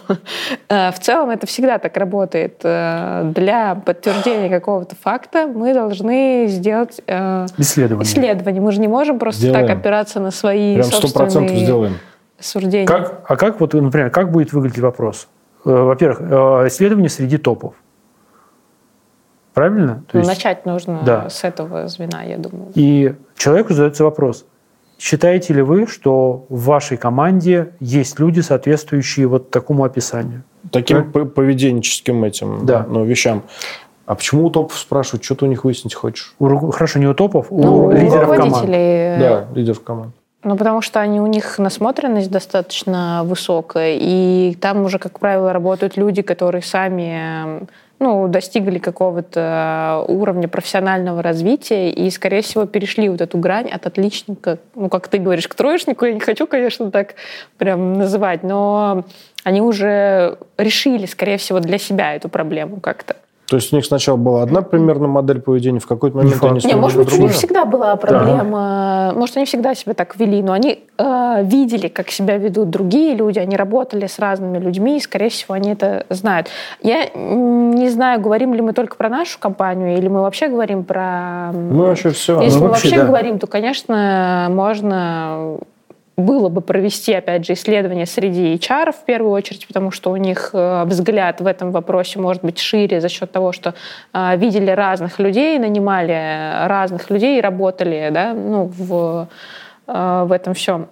А, 0.70 0.92
В 0.96 1.00
целом 1.00 1.30
это 1.32 1.46
всегда 1.48 1.78
так 1.80 1.98
работает. 1.98 2.62
А, 2.64 3.24
Для 3.24 3.76
подтверждения 3.76 4.50
какого-то 4.50 4.96
факта 4.96 5.48
мы 5.48 5.74
должны 5.74 6.46
сделать 6.48 7.02
э, 7.08 7.46
Исследование. 7.58 8.04
исследование. 8.06 8.62
Мы 8.62 8.72
же 8.72 8.80
не 8.80 8.88
можем 8.88 9.20
просто 9.20 9.42
Сделаем. 9.42 9.68
так 9.68 9.78
опираться 9.78 10.20
на 10.20 10.32
свои 10.32 10.76
Прям 10.76 10.86
собственные 10.90 11.58
сделаем. 11.58 11.98
суждения. 12.40 12.88
Как, 12.88 13.22
а 13.28 13.36
как, 13.36 13.60
вот, 13.60 13.74
например, 13.74 14.10
как 14.12 14.32
будет 14.32 14.54
выглядеть 14.54 14.80
вопрос? 14.80 15.28
Э, 15.66 15.70
Во-первых, 15.70 16.22
э, 16.22 16.68
исследование 16.68 17.10
среди 17.10 17.38
топов. 17.38 17.74
Правильно? 19.54 20.04
То 20.08 20.18
Ну, 20.18 20.20
есть- 20.20 20.30
Начать 20.30 20.66
нужно 20.66 21.02
Да. 21.06 21.30
с 21.30 21.44
этого 21.44 21.88
звена, 21.88 22.24
я 22.24 22.38
думаю. 22.38 22.72
И 22.76 23.14
человеку 23.36 23.74
задается 23.74 24.04
вопрос, 24.04 24.46
считаете 24.98 25.54
ли 25.54 25.62
вы, 25.62 25.88
что 25.88 26.46
в 26.50 26.64
вашей 26.66 26.98
команде 26.98 27.74
есть 27.80 28.20
люди, 28.20 28.40
соответствующие 28.40 29.28
вот 29.28 29.50
такому 29.52 29.84
описанию? 29.84 30.44
Таким 30.72 31.12
п- 31.12 31.26
поведенческим 31.26 32.24
этим 32.24 32.66
Да. 32.66 32.86
ну, 32.88 33.04
вещам. 33.04 33.44
А 34.06 34.16
почему 34.16 34.46
у 34.46 34.50
топов 34.50 34.78
спрашивают, 34.78 35.24
что 35.24 35.36
ты 35.36 35.46
у 35.46 35.48
них 35.48 35.64
выяснить 35.64 35.94
хочешь? 35.96 36.34
У 36.40 36.72
хорошо, 36.72 37.00
не 37.00 37.08
у 37.08 37.14
топов, 37.14 37.48
у 37.50 37.62
Ну, 37.64 37.86
у 37.86 37.92
лидеров 37.92 38.14
команд. 38.30 38.44
руководителей, 38.44 38.78
э, 38.78 39.20
Да, 39.20 39.46
лидеров 39.56 39.82
команд. 39.84 40.14
Ну, 40.44 40.58
потому 40.58 40.82
что 40.82 41.00
они, 41.00 41.22
у 41.22 41.28
них 41.28 41.60
насмотренность 41.60 42.32
достаточно 42.32 43.22
высокая, 43.24 43.98
и 44.00 44.58
там 44.60 44.84
уже, 44.86 44.98
как 44.98 45.20
правило, 45.20 45.54
работают 45.54 45.98
люди, 45.98 46.24
которые 46.24 46.64
сами 46.64 47.68
ну, 48.00 48.28
достигли 48.28 48.80
какого-то 48.80 50.04
уровня 50.08 50.48
профессионального 50.48 51.22
развития 51.22 51.92
и, 51.92 52.10
скорее 52.10 52.42
всего, 52.42 52.66
перешли 52.66 53.08
вот 53.10 53.22
эту 53.22 53.38
грань 53.38 53.70
от 53.70 53.86
отличника, 53.86 54.58
ну, 54.74 54.90
как 54.90 55.08
ты 55.08 55.20
говоришь, 55.20 55.48
к 55.48 55.54
троечнику. 55.54 56.06
Я 56.06 56.14
не 56.14 56.20
хочу, 56.20 56.48
конечно, 56.48 56.90
так 56.90 57.14
прям 57.60 57.94
называть, 57.94 58.42
но 58.42 59.06
они 59.44 59.62
уже 59.62 60.40
решили, 60.58 61.06
скорее 61.06 61.38
всего, 61.38 61.60
для 61.60 61.78
себя 61.78 62.16
эту 62.16 62.28
проблему 62.30 62.80
как-то. 62.80 63.16
То 63.52 63.58
есть 63.58 63.74
у 63.74 63.76
них 63.76 63.86
сначала 63.86 64.16
была 64.16 64.44
одна 64.44 64.62
примерно 64.62 65.10
модель 65.10 65.42
поведения, 65.42 65.82
в 65.82 65.86
какой-то 65.86 66.16
момент 66.16 66.42
они 66.42 66.62
Не, 66.64 66.76
может 66.76 66.98
быть, 66.98 67.20
у 67.20 67.22
них 67.22 67.34
всегда 67.34 67.66
была 67.66 67.98
проблема. 67.98 69.12
Да. 69.12 69.20
Может, 69.20 69.36
они 69.36 69.46
всегда 69.46 69.76
себя 69.76 69.94
так 69.94 70.16
вели, 70.16 70.42
но 70.42 70.54
они 70.54 70.86
э, 70.98 71.44
видели, 71.44 71.90
как 71.90 72.12
себя 72.12 72.38
ведут 72.38 72.70
другие 72.70 73.14
люди, 73.14 73.40
они 73.40 73.58
работали 73.58 74.08
с 74.08 74.20
разными 74.20 74.58
людьми, 74.58 74.96
и, 74.96 75.02
скорее 75.02 75.28
всего, 75.28 75.54
они 75.54 75.74
это 75.74 76.06
знают. 76.08 76.48
Я 76.82 77.10
не 77.14 77.90
знаю, 77.90 78.22
говорим 78.22 78.54
ли 78.54 78.62
мы 78.62 78.72
только 78.72 78.96
про 78.96 79.10
нашу 79.10 79.38
компанию, 79.38 79.98
или 79.98 80.08
мы 80.08 80.22
вообще 80.22 80.48
говорим 80.48 80.86
про... 80.86 81.52
Мы 81.52 81.88
вообще 81.88 82.12
все. 82.12 82.40
Если 82.40 82.58
мы, 82.58 82.68
мы 82.68 82.70
вообще, 82.70 82.88
вообще 82.88 83.02
да. 83.02 83.06
говорим, 83.06 83.38
то, 83.38 83.48
конечно, 83.48 84.48
можно 84.50 85.58
было 86.22 86.50
бы 86.50 86.62
провести, 86.62 87.14
опять 87.14 87.46
же, 87.46 87.54
исследование 87.54 88.06
среди 88.06 88.56
HR 88.56 88.92
в 88.92 89.06
первую 89.06 89.32
очередь, 89.32 89.68
потому 89.68 89.92
что 89.92 90.12
у 90.12 90.16
них 90.16 90.52
э, 90.54 90.84
взгляд 90.86 91.42
в 91.42 91.48
этом 91.48 91.72
вопросе 91.72 92.20
может 92.20 92.44
быть 92.44 92.60
шире 92.60 93.02
за 93.02 93.10
счет 93.10 93.32
того, 93.32 93.52
что 93.52 93.74
э, 94.14 94.38
видели 94.38 94.72
разных 94.72 95.20
людей, 95.20 95.60
нанимали 95.60 96.68
разных 96.68 97.10
людей 97.10 97.40
и 97.40 97.42
работали 97.42 98.10
да, 98.12 98.34
ну, 98.34 98.72
в, 98.78 99.28
э, 99.88 100.24
в 100.26 100.32
этом 100.32 100.54
всем 100.54 100.88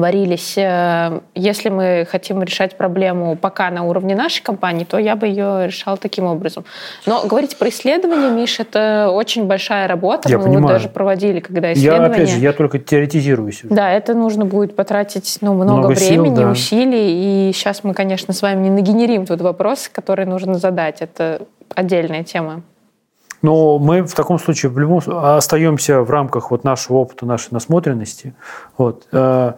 варились. 0.00 0.56
Э, 0.56 1.20
если 1.34 1.68
мы 1.68 2.06
хотим 2.10 2.42
решать 2.42 2.76
проблему 2.76 3.36
пока 3.36 3.70
на 3.70 3.84
уровне 3.84 4.14
нашей 4.14 4.42
компании, 4.42 4.84
то 4.84 4.98
я 4.98 5.16
бы 5.16 5.26
ее 5.26 5.66
решала 5.66 5.96
таким 5.96 6.24
образом. 6.24 6.64
Но 7.06 7.26
говорить 7.26 7.56
про 7.58 7.68
исследования, 7.68 8.30
Миш, 8.30 8.60
это 8.60 9.10
очень 9.12 9.46
большая 9.46 9.88
работа. 9.88 10.28
Я 10.28 10.38
мы 10.38 10.44
понимаю. 10.44 10.62
вот 10.62 10.72
даже 10.72 10.88
проводили, 10.88 11.40
когда 11.40 11.72
исследования... 11.72 12.08
Я, 12.08 12.12
опять 12.12 12.30
же, 12.30 12.38
я 12.38 12.52
только 12.52 12.78
теоретизирую. 12.78 13.46
Да, 13.64 13.92
это 13.92 14.14
нужно 14.14 14.44
будет 14.44 14.74
потратить 14.74 15.38
ну, 15.40 15.54
много, 15.54 15.72
много 15.72 15.86
времени, 15.94 16.34
сил, 16.34 16.36
да. 16.36 16.50
усилий. 16.50 17.48
И 17.48 17.52
сейчас 17.52 17.84
мы, 17.84 17.94
конечно, 17.94 18.34
с 18.34 18.42
вами 18.42 18.64
не 18.64 18.70
нагенерим 18.70 19.26
тут 19.26 19.40
вопросы, 19.40 19.90
которые 19.92 20.26
нужно 20.26 20.54
задать. 20.54 21.00
Это 21.00 21.42
отдельная 21.74 22.24
тема. 22.24 22.62
Но 23.42 23.78
мы 23.78 24.02
в 24.02 24.14
таком 24.14 24.38
случае 24.38 24.70
в 24.70 24.78
любом 24.78 25.02
остаемся 25.06 26.02
в 26.02 26.10
рамках 26.10 26.50
вот 26.50 26.64
нашего 26.64 26.98
опыта, 26.98 27.26
нашей 27.26 27.52
насмотренности. 27.52 28.34
Вот. 28.78 29.06
Э, 29.12 29.54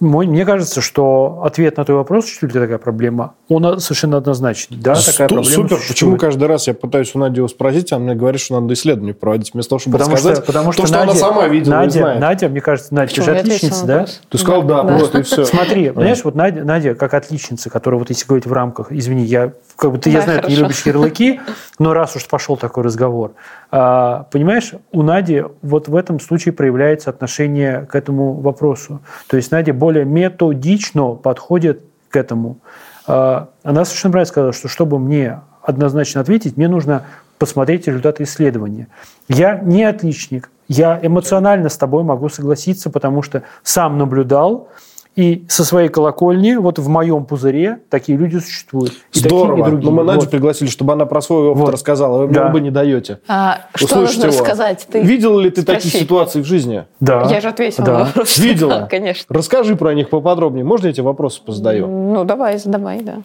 мне 0.00 0.44
кажется, 0.44 0.80
что 0.80 1.42
ответ 1.44 1.76
на 1.76 1.84
твой 1.84 1.98
вопрос, 1.98 2.26
что 2.26 2.46
ли 2.46 2.52
такая 2.52 2.78
проблема, 2.78 3.34
он 3.48 3.80
совершенно 3.80 4.18
однозначный. 4.18 4.76
Да, 4.76 4.94
такая 4.94 5.28
проблема 5.28 5.44
Супер. 5.44 5.76
Существует. 5.76 5.88
Почему 5.88 6.16
каждый 6.16 6.48
раз 6.48 6.66
я 6.66 6.74
пытаюсь 6.74 7.14
у 7.14 7.18
Нади 7.18 7.38
его 7.38 7.48
спросить, 7.48 7.92
а 7.92 7.98
мне 7.98 8.14
говорит, 8.14 8.40
что 8.40 8.60
надо 8.60 8.74
исследование 8.74 9.14
проводить, 9.14 9.54
вместо 9.54 9.70
того, 9.70 9.78
чтобы 9.78 9.98
потому 9.98 10.16
сказать 10.16 10.36
что, 10.36 10.46
потому 10.46 10.72
что, 10.72 10.86
что, 10.86 10.88
что 10.88 10.98
Надя, 10.98 11.10
она 11.10 11.20
сама 11.20 11.48
видела 11.48 11.74
Надя, 11.74 11.86
и 11.86 12.00
знает. 12.00 12.20
Надя, 12.20 12.48
мне 12.48 12.60
кажется, 12.60 12.94
Надя, 12.94 13.14
ты 13.14 13.22
же 13.22 13.36
отличница, 13.36 13.86
да? 13.86 14.06
Ты 14.28 14.38
сказал, 14.38 14.62
да, 14.62 14.82
да, 14.82 14.98
просто 14.98 15.18
и 15.18 15.22
все. 15.22 15.44
Смотри, 15.44 15.90
понимаешь, 15.90 16.24
вот 16.24 16.34
Надя, 16.34 16.64
Надя 16.64 16.94
как 16.94 17.14
отличница, 17.14 17.70
которая, 17.70 17.98
вот 17.98 18.10
если 18.10 18.26
говорить 18.26 18.46
в 18.46 18.52
рамках, 18.52 18.92
извини, 18.92 19.24
я 19.24 19.52
как 19.76 19.92
бы 19.92 19.98
ты, 19.98 20.10
да, 20.10 20.18
я 20.18 20.22
знаю, 20.24 20.38
хорошо. 20.40 20.48
ты 20.48 20.52
не 20.54 20.62
любишь 20.62 20.86
ярлыки, 20.86 21.40
но 21.78 21.94
раз 21.94 22.16
уж 22.16 22.26
пошел 22.26 22.56
такой 22.56 22.84
разговор, 22.84 23.32
а, 23.70 24.26
понимаешь, 24.30 24.72
у 24.92 25.02
Нади 25.02 25.44
вот 25.62 25.88
в 25.88 25.96
этом 25.96 26.20
случае 26.20 26.52
проявляется 26.52 27.10
отношение 27.10 27.86
к 27.90 27.94
этому 27.94 28.34
вопросу. 28.34 29.00
То 29.28 29.36
есть 29.36 29.50
Надя 29.50 29.72
более 29.72 30.04
методично 30.04 31.12
подходит 31.12 31.82
к 32.10 32.16
этому. 32.16 32.58
А, 33.08 33.48
она 33.62 33.84
совершенно 33.84 34.12
правильно 34.12 34.28
сказала, 34.28 34.52
что 34.52 34.68
чтобы 34.68 34.98
мне 34.98 35.40
однозначно 35.62 36.20
ответить, 36.20 36.56
мне 36.56 36.68
нужно 36.68 37.04
посмотреть 37.38 37.86
результаты 37.86 38.24
исследования. 38.24 38.88
Я 39.28 39.58
не 39.58 39.84
отличник, 39.84 40.50
я 40.68 40.98
эмоционально 41.00 41.70
с 41.70 41.76
тобой 41.76 42.04
могу 42.04 42.28
согласиться, 42.28 42.90
потому 42.90 43.22
что 43.22 43.42
сам 43.62 43.96
наблюдал, 43.96 44.68
и 45.18 45.44
со 45.48 45.64
своей 45.64 45.88
колокольни, 45.88 46.54
вот 46.54 46.78
в 46.78 46.88
моем 46.88 47.24
пузыре, 47.24 47.80
такие 47.90 48.16
люди 48.16 48.36
существуют. 48.38 48.92
И 49.12 49.18
Здорово. 49.18 49.48
Такие, 49.48 49.66
и 49.66 49.70
другие. 49.70 49.90
Но 49.90 49.96
мы 49.96 50.04
Надю 50.04 50.20
вот. 50.20 50.30
пригласили, 50.30 50.68
чтобы 50.68 50.92
она 50.92 51.06
про 51.06 51.20
свой 51.20 51.48
опыт 51.48 51.60
вот. 51.60 51.72
рассказала. 51.72 52.24
Вы 52.24 52.32
да. 52.32 52.44
мне 52.44 52.52
бы 52.52 52.60
не 52.60 52.70
даете. 52.70 53.18
А, 53.26 53.62
что 53.74 54.02
нужно 54.02 54.26
его. 54.26 54.30
рассказать? 54.30 54.86
Ты 54.88 55.02
Видела 55.02 55.40
ли 55.40 55.50
ты 55.50 55.62
спроси. 55.62 55.88
такие 55.88 56.04
ситуации 56.04 56.40
в 56.40 56.44
жизни? 56.44 56.84
Да. 57.00 57.26
Я 57.28 57.40
же 57.40 57.48
ответила 57.48 57.84
да. 57.84 57.92
на 57.98 58.04
вопрос. 58.04 58.38
Видела? 58.38 58.70
Да, 58.70 58.86
конечно. 58.86 59.26
Расскажи 59.34 59.74
про 59.74 59.92
них 59.92 60.08
поподробнее. 60.08 60.64
Можно 60.64 60.86
я 60.86 60.90
эти 60.92 61.00
вопросы 61.00 61.42
позадаю? 61.44 61.88
Ну, 61.88 62.22
давай, 62.22 62.56
задавай, 62.56 63.02
да. 63.02 63.16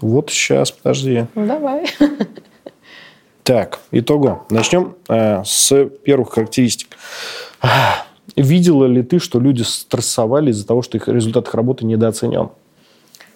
Вот 0.00 0.30
сейчас, 0.30 0.70
подожди. 0.70 1.26
Ну, 1.34 1.46
давай. 1.48 1.86
Так, 3.42 3.80
итого. 3.90 4.46
Начнем 4.50 4.94
э, 5.08 5.42
с 5.44 5.84
первых 6.04 6.30
характеристик. 6.30 6.96
Видела 8.36 8.86
ли 8.86 9.02
ты, 9.02 9.18
что 9.18 9.38
люди 9.38 9.62
стрессовали 9.62 10.50
из-за 10.50 10.66
того, 10.66 10.82
что 10.82 10.96
их 10.96 11.08
результат 11.08 11.48
их 11.48 11.54
работы 11.54 11.84
недооценен? 11.84 12.50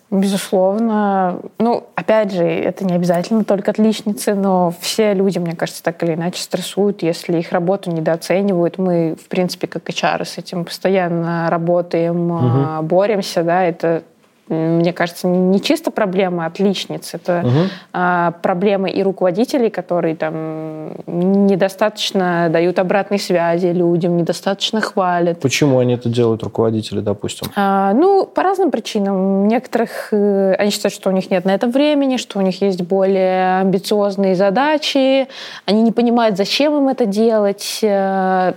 Безусловно. 0.09 1.41
Ну, 1.59 1.85
опять 1.97 2.33
же, 2.33 2.45
это 2.45 2.85
не 2.85 2.95
обязательно 2.95 3.43
только 3.43 3.73
отличницы, 3.73 4.35
но 4.35 4.73
все 4.81 5.15
люди, 5.15 5.39
мне 5.39 5.57
кажется, 5.57 5.83
так 5.83 6.01
или 6.05 6.15
иначе 6.15 6.41
стрессуют, 6.41 7.03
если 7.03 7.39
их 7.39 7.51
работу 7.51 7.91
недооценивают. 7.91 8.79
Мы, 8.79 9.17
в 9.21 9.29
принципе, 9.29 9.67
как 9.67 9.89
HR 9.89 10.25
с 10.25 10.39
этим 10.39 10.65
постоянно 10.65 11.51
работаем, 11.51 12.31
угу. 12.31 12.87
боремся, 12.87 13.43
да, 13.43 13.65
это 13.65 14.05
мне 14.49 14.93
кажется, 14.93 15.27
не 15.27 15.61
чисто 15.61 15.91
проблема 15.91 16.47
отличниц, 16.47 17.15
это 17.15 17.43
угу. 17.45 17.59
а, 17.93 18.33
проблема 18.43 18.89
и 18.89 19.03
руководителей, 19.03 19.71
которые 19.71 20.15
там 20.15 20.93
недостаточно 21.07 22.49
дают 22.51 22.79
обратной 22.79 23.19
связи 23.19 23.67
людям, 23.67 24.17
недостаточно 24.17 24.81
хвалят. 24.81 25.41
Почему 25.41 25.81
они 25.81 25.95
это 25.95 26.09
делают, 26.09 26.43
руководители, 26.43 27.01
допустим? 27.01 27.49
А, 27.57 27.93
ну, 27.93 28.25
по 28.25 28.43
разным 28.43 28.71
причинам. 28.71 29.49
Некоторых 29.49 30.09
э, 30.13 30.55
они 30.55 30.71
считают, 30.71 30.95
что 30.95 31.11
у 31.11 31.13
них 31.13 31.31
нет 31.31 31.45
на 31.45 31.55
это 31.55 31.67
времени, 31.67 32.17
что 32.17 32.39
у 32.39 32.43
них 32.43 32.63
есть 32.63 32.83
более 32.83 33.61
амбициозные 33.61 34.35
задачи, 34.37 35.29
они 35.65 35.83
не 35.83 35.93
понимают, 35.93 36.37
зачем 36.37 36.77
им 36.77 36.89
это 36.89 37.07
делать 37.07 37.81
э, 37.83 38.53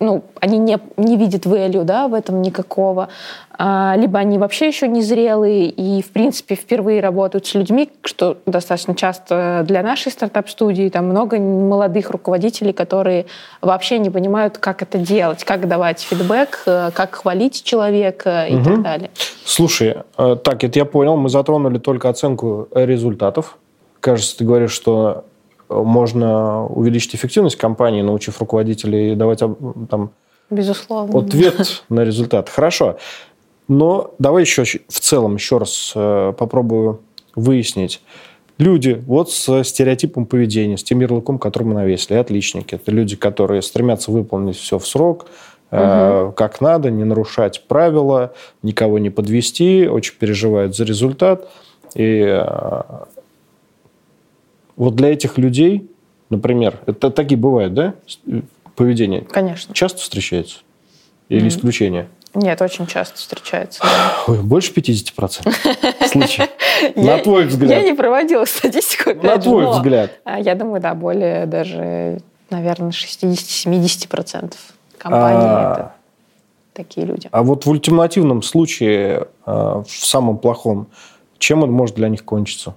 ну, 0.00 0.24
они 0.40 0.58
не, 0.58 0.78
не 0.96 1.16
видят 1.16 1.46
value 1.46 1.84
да, 1.84 2.08
в 2.08 2.14
этом 2.14 2.42
никакого, 2.42 3.08
а, 3.58 3.94
либо 3.96 4.18
они 4.18 4.38
вообще 4.38 4.68
еще 4.68 4.86
не 4.88 5.02
зрелые 5.02 5.70
и, 5.70 6.02
в 6.02 6.10
принципе, 6.10 6.54
впервые 6.54 7.00
работают 7.00 7.46
с 7.46 7.54
людьми, 7.54 7.90
что 8.02 8.38
достаточно 8.44 8.94
часто 8.94 9.64
для 9.66 9.82
нашей 9.82 10.12
стартап-студии, 10.12 10.90
там 10.90 11.06
много 11.06 11.38
молодых 11.38 12.10
руководителей, 12.10 12.72
которые 12.72 13.26
вообще 13.62 13.98
не 13.98 14.10
понимают, 14.10 14.58
как 14.58 14.82
это 14.82 14.98
делать, 14.98 15.44
как 15.44 15.68
давать 15.68 16.00
фидбэк, 16.00 16.62
э, 16.66 16.90
как 16.92 17.14
хвалить 17.14 17.64
человека 17.64 18.46
и 18.46 18.56
угу. 18.56 18.64
так 18.64 18.82
далее. 18.82 19.10
Слушай, 19.44 19.96
э, 20.18 20.36
так, 20.42 20.62
это 20.64 20.78
я 20.78 20.84
понял, 20.84 21.16
мы 21.16 21.30
затронули 21.30 21.78
только 21.78 22.10
оценку 22.10 22.68
результатов. 22.74 23.56
Кажется, 24.00 24.36
ты 24.36 24.44
говоришь, 24.44 24.72
что 24.72 25.24
можно 25.68 26.66
увеличить 26.66 27.14
эффективность 27.14 27.56
компании, 27.56 28.02
научив 28.02 28.38
руководителей 28.40 29.14
давать 29.14 29.40
там, 29.40 30.10
Безусловно. 30.50 31.18
ответ 31.20 31.82
на 31.88 32.04
результат. 32.04 32.48
Хорошо. 32.48 32.96
Но 33.68 34.14
давай 34.18 34.42
еще 34.42 34.64
в 34.64 35.00
целом 35.00 35.34
еще 35.34 35.58
раз 35.58 35.92
э, 35.94 36.32
попробую 36.38 37.00
выяснить. 37.34 38.00
Люди 38.58 39.02
вот 39.06 39.30
с 39.30 39.64
стереотипом 39.64 40.24
поведения, 40.24 40.78
с 40.78 40.84
тем 40.84 41.00
ярлыком, 41.00 41.38
который 41.38 41.64
мы 41.64 41.74
навесили, 41.74 42.16
отличники. 42.16 42.76
Это 42.76 42.90
люди, 42.90 43.16
которые 43.16 43.60
стремятся 43.60 44.10
выполнить 44.10 44.56
все 44.56 44.78
в 44.78 44.86
срок, 44.86 45.26
угу. 45.70 46.32
как 46.32 46.60
надо, 46.60 46.90
не 46.90 47.04
нарушать 47.04 47.64
правила, 47.68 48.32
никого 48.62 48.98
не 48.98 49.10
подвести, 49.10 49.86
очень 49.88 50.14
переживают 50.18 50.74
за 50.74 50.84
результат. 50.84 51.46
И 51.94 52.42
вот 54.76 54.94
для 54.94 55.12
этих 55.12 55.38
людей, 55.38 55.90
например, 56.30 56.80
это 56.86 57.10
такие 57.10 57.38
бывают, 57.38 57.74
да, 57.74 57.94
поведение? 58.74 59.22
Конечно. 59.22 59.74
Часто 59.74 60.00
встречается? 60.00 60.58
Или 61.28 61.44
mm-hmm. 61.44 61.48
исключение? 61.48 62.08
Нет, 62.34 62.60
очень 62.60 62.86
часто 62.86 63.16
встречается. 63.16 63.82
Ой, 64.26 64.42
больше 64.42 64.72
50% 64.72 66.08
случаев. 66.08 66.50
На 66.94 67.18
твой 67.18 67.46
взгляд. 67.46 67.70
Я 67.70 67.82
не 67.82 67.94
проводила 67.94 68.44
статистику. 68.44 69.14
На 69.14 69.38
твой 69.38 69.70
взгляд. 69.70 70.12
Я 70.24 70.54
думаю, 70.54 70.80
да, 70.80 70.94
более 70.94 71.46
даже, 71.46 72.20
наверное, 72.50 72.90
60-70% 72.90 74.54
компаний 74.98 75.46
это 75.46 75.92
такие 76.74 77.06
люди. 77.06 77.28
А 77.32 77.42
вот 77.42 77.64
в 77.64 77.70
ультимативном 77.70 78.42
случае, 78.42 79.28
в 79.46 79.86
самом 79.88 80.36
плохом, 80.36 80.88
чем 81.38 81.62
он 81.62 81.72
может 81.72 81.96
для 81.96 82.08
них 82.10 82.22
кончиться? 82.24 82.74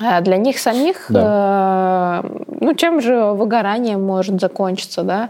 Для 0.00 0.36
них 0.38 0.58
самих, 0.58 1.06
да. 1.10 2.22
э, 2.24 2.28
ну, 2.60 2.74
чем 2.74 3.00
же 3.02 3.32
выгорание 3.32 3.98
может 3.98 4.40
закончиться, 4.40 5.02
да? 5.02 5.28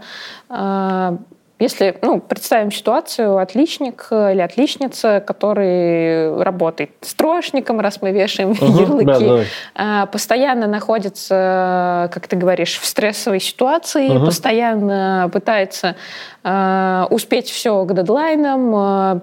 Э, 0.49 1.17
Если, 1.59 1.95
ну, 2.01 2.19
представим 2.19 2.71
ситуацию, 2.71 3.37
отличник 3.37 4.07
или 4.11 4.41
отличница, 4.41 5.19
который 5.19 6.41
работает 6.41 6.89
строечником, 7.01 7.79
раз 7.79 8.01
мы 8.01 8.11
вешаем 8.11 8.51
угу, 8.61 8.65
ярлыки, 8.65 9.45
да, 9.75 10.05
постоянно 10.07 10.67
находится, 10.67 12.09
как 12.11 12.27
ты 12.27 12.35
говоришь, 12.35 12.79
в 12.79 12.85
стрессовой 12.85 13.39
ситуации, 13.39 14.09
угу. 14.09 14.25
постоянно 14.25 15.29
пытается 15.31 15.95
э, 16.43 17.05
успеть 17.11 17.49
все 17.49 17.83
к 17.85 17.93
дедлайнам, 17.93 19.21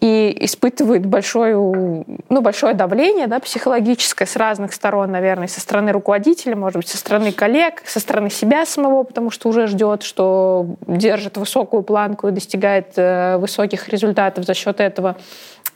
и 0.00 0.36
испытывает 0.40 1.06
большое, 1.06 1.56
ну, 1.56 2.40
большое 2.40 2.74
давление 2.74 3.26
да, 3.26 3.38
психологическое 3.40 4.26
с 4.26 4.36
разных 4.36 4.72
сторон, 4.72 5.10
наверное, 5.10 5.48
со 5.48 5.60
стороны 5.60 5.92
руководителя, 5.92 6.56
может 6.56 6.76
быть, 6.78 6.88
со 6.88 6.98
стороны 6.98 7.32
коллег, 7.32 7.82
со 7.84 8.00
стороны 8.00 8.30
себя 8.30 8.66
самого, 8.66 9.04
потому 9.04 9.30
что 9.30 9.48
уже 9.48 9.66
ждет, 9.66 10.02
что 10.02 10.66
держит 10.86 11.36
высокую 11.36 11.82
планку 11.82 12.28
и 12.28 12.32
достигает 12.32 12.92
э, 12.96 13.36
высоких 13.38 13.88
результатов 13.88 14.44
за 14.44 14.54
счет 14.54 14.80
этого. 14.80 15.16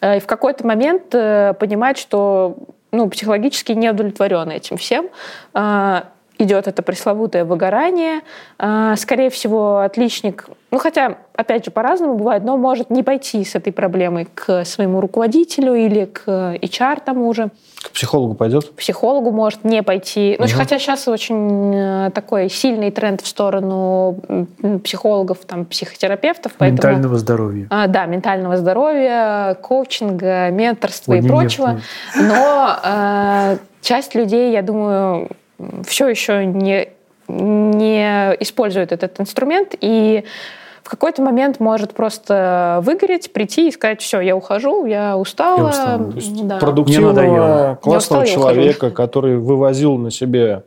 Э, 0.01 0.17
и 0.19 0.21
в 0.21 0.27
какой-то 0.27 0.67
момент 0.67 1.15
э, 1.15 1.55
понимать, 1.59 1.99
что 1.99 2.57
ну, 2.93 3.09
психологически 3.09 3.73
не 3.73 3.91
удовлетворен 3.91 4.51
этим 4.51 4.77
всем, 4.77 5.09
э, 5.55 6.03
идет 6.41 6.67
это 6.67 6.83
пресловутое 6.83 7.45
выгорание. 7.45 8.21
А, 8.59 8.97
скорее 8.97 9.31
всего, 9.31 9.79
отличник, 9.79 10.47
ну 10.71 10.79
хотя, 10.79 11.19
опять 11.35 11.65
же, 11.65 11.71
по-разному 11.71 12.15
бывает, 12.15 12.45
но 12.45 12.57
может 12.57 12.91
не 12.91 13.03
пойти 13.03 13.45
с 13.45 13.55
этой 13.55 13.73
проблемой 13.73 14.29
к 14.35 14.65
своему 14.65 15.01
руководителю 15.01 15.75
или 15.75 16.05
к 16.05 16.29
HR 16.29 17.03
тому 17.05 17.33
же. 17.35 17.51
К 17.83 17.91
психологу 17.91 18.35
пойдет? 18.35 18.67
К 18.67 18.73
психологу 18.75 19.31
может 19.31 19.65
не 19.65 19.83
пойти. 19.83 20.37
Угу. 20.39 20.49
Ну, 20.49 20.57
хотя 20.57 20.79
сейчас 20.79 21.09
очень 21.09 21.75
э, 21.75 22.11
такой 22.15 22.49
сильный 22.51 22.91
тренд 22.91 23.21
в 23.21 23.27
сторону 23.27 24.21
психологов, 24.85 25.39
там, 25.47 25.65
психотерапевтов. 25.65 26.53
Поэтому, 26.59 26.77
ментального 26.77 27.19
здоровья. 27.19 27.67
А, 27.71 27.87
да, 27.87 28.07
ментального 28.07 28.57
здоровья, 28.57 29.57
коучинга, 29.63 30.51
менторства 30.51 31.13
Ой, 31.13 31.19
и 31.19 31.23
прочего. 31.27 31.81
Нет. 32.17 32.29
Но 32.29 32.77
э, 32.85 33.57
часть 33.81 34.15
людей, 34.15 34.53
я 34.53 34.63
думаю, 34.63 35.29
все 35.87 36.09
еще 36.09 36.45
не, 36.45 36.89
не 37.29 38.37
использует 38.41 38.93
этот 38.93 39.21
инструмент, 39.21 39.75
и 39.81 40.25
в 40.83 40.89
какой-то 40.89 41.23
момент 41.23 41.61
может 41.61 41.95
просто 41.95 42.81
выгореть, 42.83 43.33
прийти 43.33 43.69
и 43.69 43.71
сказать, 43.71 44.01
все, 44.01 44.21
я 44.21 44.35
ухожу, 44.35 44.87
я 44.87 45.17
устала. 45.17 45.59
Я 45.59 45.65
устала. 45.69 46.13
Да. 46.43 46.59
Продуктивного, 46.59 47.79
классного 47.81 48.27
человека, 48.27 48.91
который 48.91 49.39
вывозил 49.39 49.97
на 49.97 50.11
себе 50.11 50.65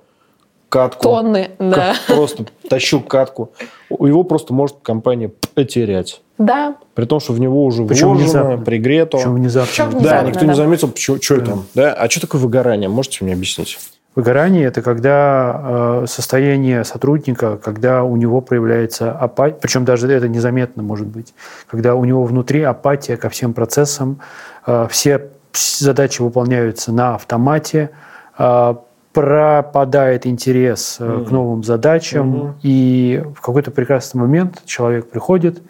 катку. 0.70 1.04
Тонны, 1.04 1.52
да. 1.60 1.94
Просто 2.08 2.46
тащил 2.68 3.02
катку. 3.02 3.52
Его 3.90 4.24
просто 4.24 4.54
может 4.54 4.78
компания 4.82 5.32
потерять. 5.54 6.22
Да. 6.40 6.76
При 6.96 7.06
том, 7.06 7.20
что 7.20 7.34
в 7.34 7.40
него 7.40 7.64
уже 7.64 7.86
Причем 7.86 8.08
вложено, 8.08 8.24
внезапно. 8.24 8.66
пригрето. 8.66 9.18
Причем 9.18 9.36
внезапно. 9.36 9.70
Причем 9.70 9.90
внезапно. 9.90 10.10
Да, 10.10 10.28
никто 10.28 10.40
да. 10.40 10.46
не 10.48 10.56
заметил, 10.56 10.92
что, 10.96 11.22
что 11.22 11.38
да. 11.38 11.46
там. 11.46 11.66
Да? 11.76 11.94
А 11.94 12.10
что 12.10 12.22
такое 12.22 12.42
выгорание? 12.42 12.90
Можете 12.90 13.24
мне 13.24 13.34
объяснить? 13.34 13.78
Выгорание– 14.16 14.66
это 14.68 14.84
когда 14.84 16.04
э, 16.04 16.06
состояние 16.08 16.84
сотрудника, 16.84 17.58
когда 17.58 18.04
у 18.04 18.16
него 18.16 18.42
проявляется 18.42 19.12
апатия, 19.12 19.58
причем 19.60 19.86
даже 19.86 20.12
это 20.12 20.28
незаметно 20.28 20.84
может 20.84 21.08
быть, 21.08 21.34
когда 21.68 21.96
у 21.96 22.06
него 22.06 22.24
внутри 22.24 22.62
апатия 22.62 23.18
ко 23.18 23.30
всем 23.30 23.54
процессам, 23.54 24.20
э, 24.68 24.88
все 24.92 25.30
задачи 25.54 26.22
выполняются 26.22 26.92
на 26.92 27.16
автомате, 27.16 27.90
э, 28.38 28.76
пропадает 29.14 30.28
интерес 30.28 31.00
угу. 31.00 31.26
к 31.26 31.32
новым 31.32 31.64
задачам, 31.64 32.36
угу. 32.36 32.56
и 32.62 33.24
в 33.36 33.42
какой-то 33.42 33.72
прекрасный 33.72 34.20
момент 34.22 34.62
человек 34.66 35.10
приходит 35.10 35.62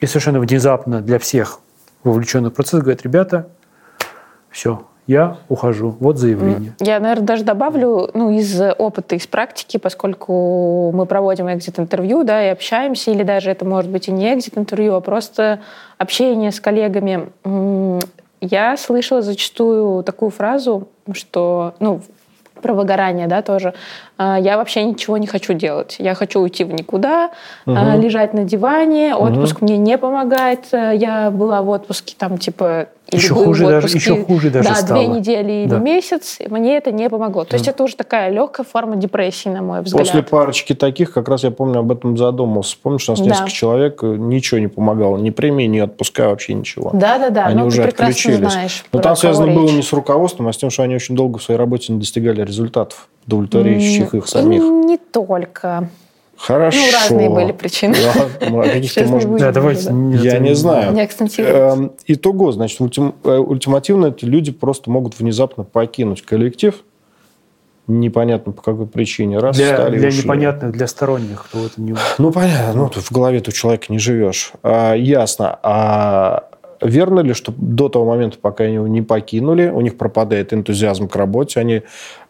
и 0.00 0.06
совершенно 0.06 0.40
внезапно 0.40 1.02
для 1.02 1.18
всех 1.18 1.60
вовлеченных 2.02 2.52
в 2.52 2.56
процесс 2.56 2.80
говорит, 2.80 3.02
ребята, 3.02 3.48
все, 4.50 4.86
я 5.10 5.38
ухожу. 5.48 5.96
Вот 5.98 6.18
заявление. 6.18 6.72
Я, 6.78 7.00
наверное, 7.00 7.26
даже 7.26 7.42
добавлю 7.42 8.10
ну, 8.14 8.30
из 8.30 8.60
опыта, 8.78 9.16
из 9.16 9.26
практики, 9.26 9.76
поскольку 9.76 10.92
мы 10.92 11.04
проводим 11.04 11.52
экзит-интервью, 11.52 12.22
да, 12.22 12.46
и 12.46 12.48
общаемся, 12.48 13.10
или 13.10 13.24
даже 13.24 13.50
это 13.50 13.64
может 13.64 13.90
быть 13.90 14.06
и 14.06 14.12
не 14.12 14.32
экзит-интервью, 14.32 14.94
а 14.94 15.00
просто 15.00 15.58
общение 15.98 16.52
с 16.52 16.60
коллегами. 16.60 17.28
Я 18.40 18.76
слышала 18.76 19.20
зачастую 19.20 20.04
такую 20.04 20.30
фразу, 20.30 20.86
что, 21.12 21.74
ну, 21.80 22.02
про 22.62 22.72
выгорание, 22.72 23.26
да, 23.26 23.42
тоже. 23.42 23.74
А, 24.22 24.38
я 24.38 24.58
вообще 24.58 24.84
ничего 24.84 25.16
не 25.16 25.26
хочу 25.26 25.54
делать. 25.54 25.96
Я 25.98 26.14
хочу 26.14 26.40
уйти 26.40 26.62
в 26.64 26.72
никуда, 26.74 27.30
угу. 27.64 27.74
лежать 27.74 28.34
на 28.34 28.44
диване. 28.44 29.14
Отпуск 29.14 29.56
угу. 29.56 29.64
мне 29.64 29.78
не 29.78 29.96
помогает. 29.96 30.66
Я 30.72 31.30
была 31.30 31.62
в 31.62 31.70
отпуске 31.70 32.14
там 32.18 32.36
типа 32.36 32.88
еще 33.12 33.34
хуже, 33.34 33.66
даже, 33.66 33.88
еще 33.88 34.24
хуже 34.24 34.50
даже 34.50 34.68
да, 34.68 34.74
стало. 34.76 35.00
две 35.00 35.18
недели 35.18 35.66
да. 35.66 35.76
или 35.76 35.82
месяц, 35.82 36.38
мне 36.48 36.76
это 36.76 36.92
не 36.92 37.08
помогло. 37.08 37.44
То 37.44 37.52
да. 37.52 37.56
есть 37.56 37.68
это 37.68 37.82
уже 37.82 37.96
такая 37.96 38.30
легкая 38.30 38.64
форма 38.64 38.96
депрессии, 38.96 39.48
на 39.48 39.62
мой 39.62 39.82
взгляд. 39.82 40.06
После 40.06 40.22
парочки 40.22 40.74
таких, 40.74 41.12
как 41.12 41.28
раз 41.28 41.42
я 41.42 41.50
помню, 41.50 41.80
об 41.80 41.90
этом 41.90 42.16
задумался. 42.16 42.76
Помнишь, 42.80 43.08
у 43.08 43.12
нас 43.12 43.20
да. 43.20 43.26
несколько 43.26 43.50
человек, 43.50 44.02
э, 44.02 44.06
ничего 44.06 44.60
не 44.60 44.68
помогало, 44.68 45.16
ни 45.18 45.30
премии, 45.30 45.64
ни 45.64 45.80
отпуска, 45.80 46.28
вообще 46.28 46.54
ничего. 46.54 46.90
Да-да-да, 46.92 47.46
они 47.46 47.60
ну, 47.60 47.66
уже 47.66 47.82
отключились. 47.82 48.52
Знаешь, 48.52 48.84
Но 48.92 49.00
там 49.00 49.16
связано 49.16 49.46
речь. 49.46 49.56
было 49.56 49.70
не 49.70 49.82
с 49.82 49.92
руководством, 49.92 50.48
а 50.48 50.52
с 50.52 50.56
тем, 50.56 50.70
что 50.70 50.82
они 50.82 50.94
очень 50.94 51.16
долго 51.16 51.38
в 51.38 51.42
своей 51.42 51.58
работе 51.58 51.92
не 51.92 51.98
достигали 51.98 52.42
результатов, 52.42 53.08
удовлетворяющих 53.26 54.14
их 54.14 54.26
самих. 54.26 54.62
Не 54.62 54.96
только. 54.96 55.88
Хорошо. 56.40 56.78
Ну, 56.78 56.92
разные 56.92 57.28
были 57.28 57.52
причины. 57.52 57.94
Ладно, 58.50 58.62
каких-то, 58.62 59.04
может 59.04 59.28
быть, 59.28 59.40
да, 59.40 59.52
давайте, 59.52 59.92
я 60.22 60.38
не 60.38 60.54
знаю. 60.54 60.94
Не 60.94 61.06
эм, 61.42 61.92
Итого, 62.06 62.52
значит, 62.52 62.80
ультим, 62.80 63.14
э, 63.24 63.36
ультимативно 63.36 64.06
эти 64.06 64.24
люди 64.24 64.50
просто 64.50 64.90
могут 64.90 65.18
внезапно 65.18 65.64
покинуть 65.64 66.22
коллектив, 66.22 66.82
непонятно 67.86 68.52
по 68.52 68.62
какой 68.62 68.86
причине. 68.86 69.38
Раз, 69.38 69.54
для 69.56 69.74
стали, 69.74 69.98
для 69.98 70.10
непонятных, 70.10 70.72
для 70.72 70.86
сторонних, 70.86 71.44
кто 71.44 71.66
это 71.66 71.78
не... 71.78 71.94
Ну, 72.16 72.32
понятно, 72.32 72.72
ну, 72.74 72.90
в 72.90 73.12
голове 73.12 73.42
у 73.46 73.52
человека 73.52 73.86
не 73.90 73.98
живешь. 73.98 74.52
А, 74.62 74.94
ясно. 74.94 75.58
А 75.62 76.49
Верно 76.80 77.20
ли, 77.20 77.34
что 77.34 77.52
до 77.56 77.88
того 77.88 78.06
момента, 78.06 78.38
пока 78.40 78.64
они 78.64 78.74
его 78.74 78.86
не 78.86 79.02
покинули, 79.02 79.68
у 79.68 79.80
них 79.80 79.98
пропадает 79.98 80.52
энтузиазм 80.52 81.08
к 81.08 81.16
работе, 81.16 81.60
они 81.60 81.82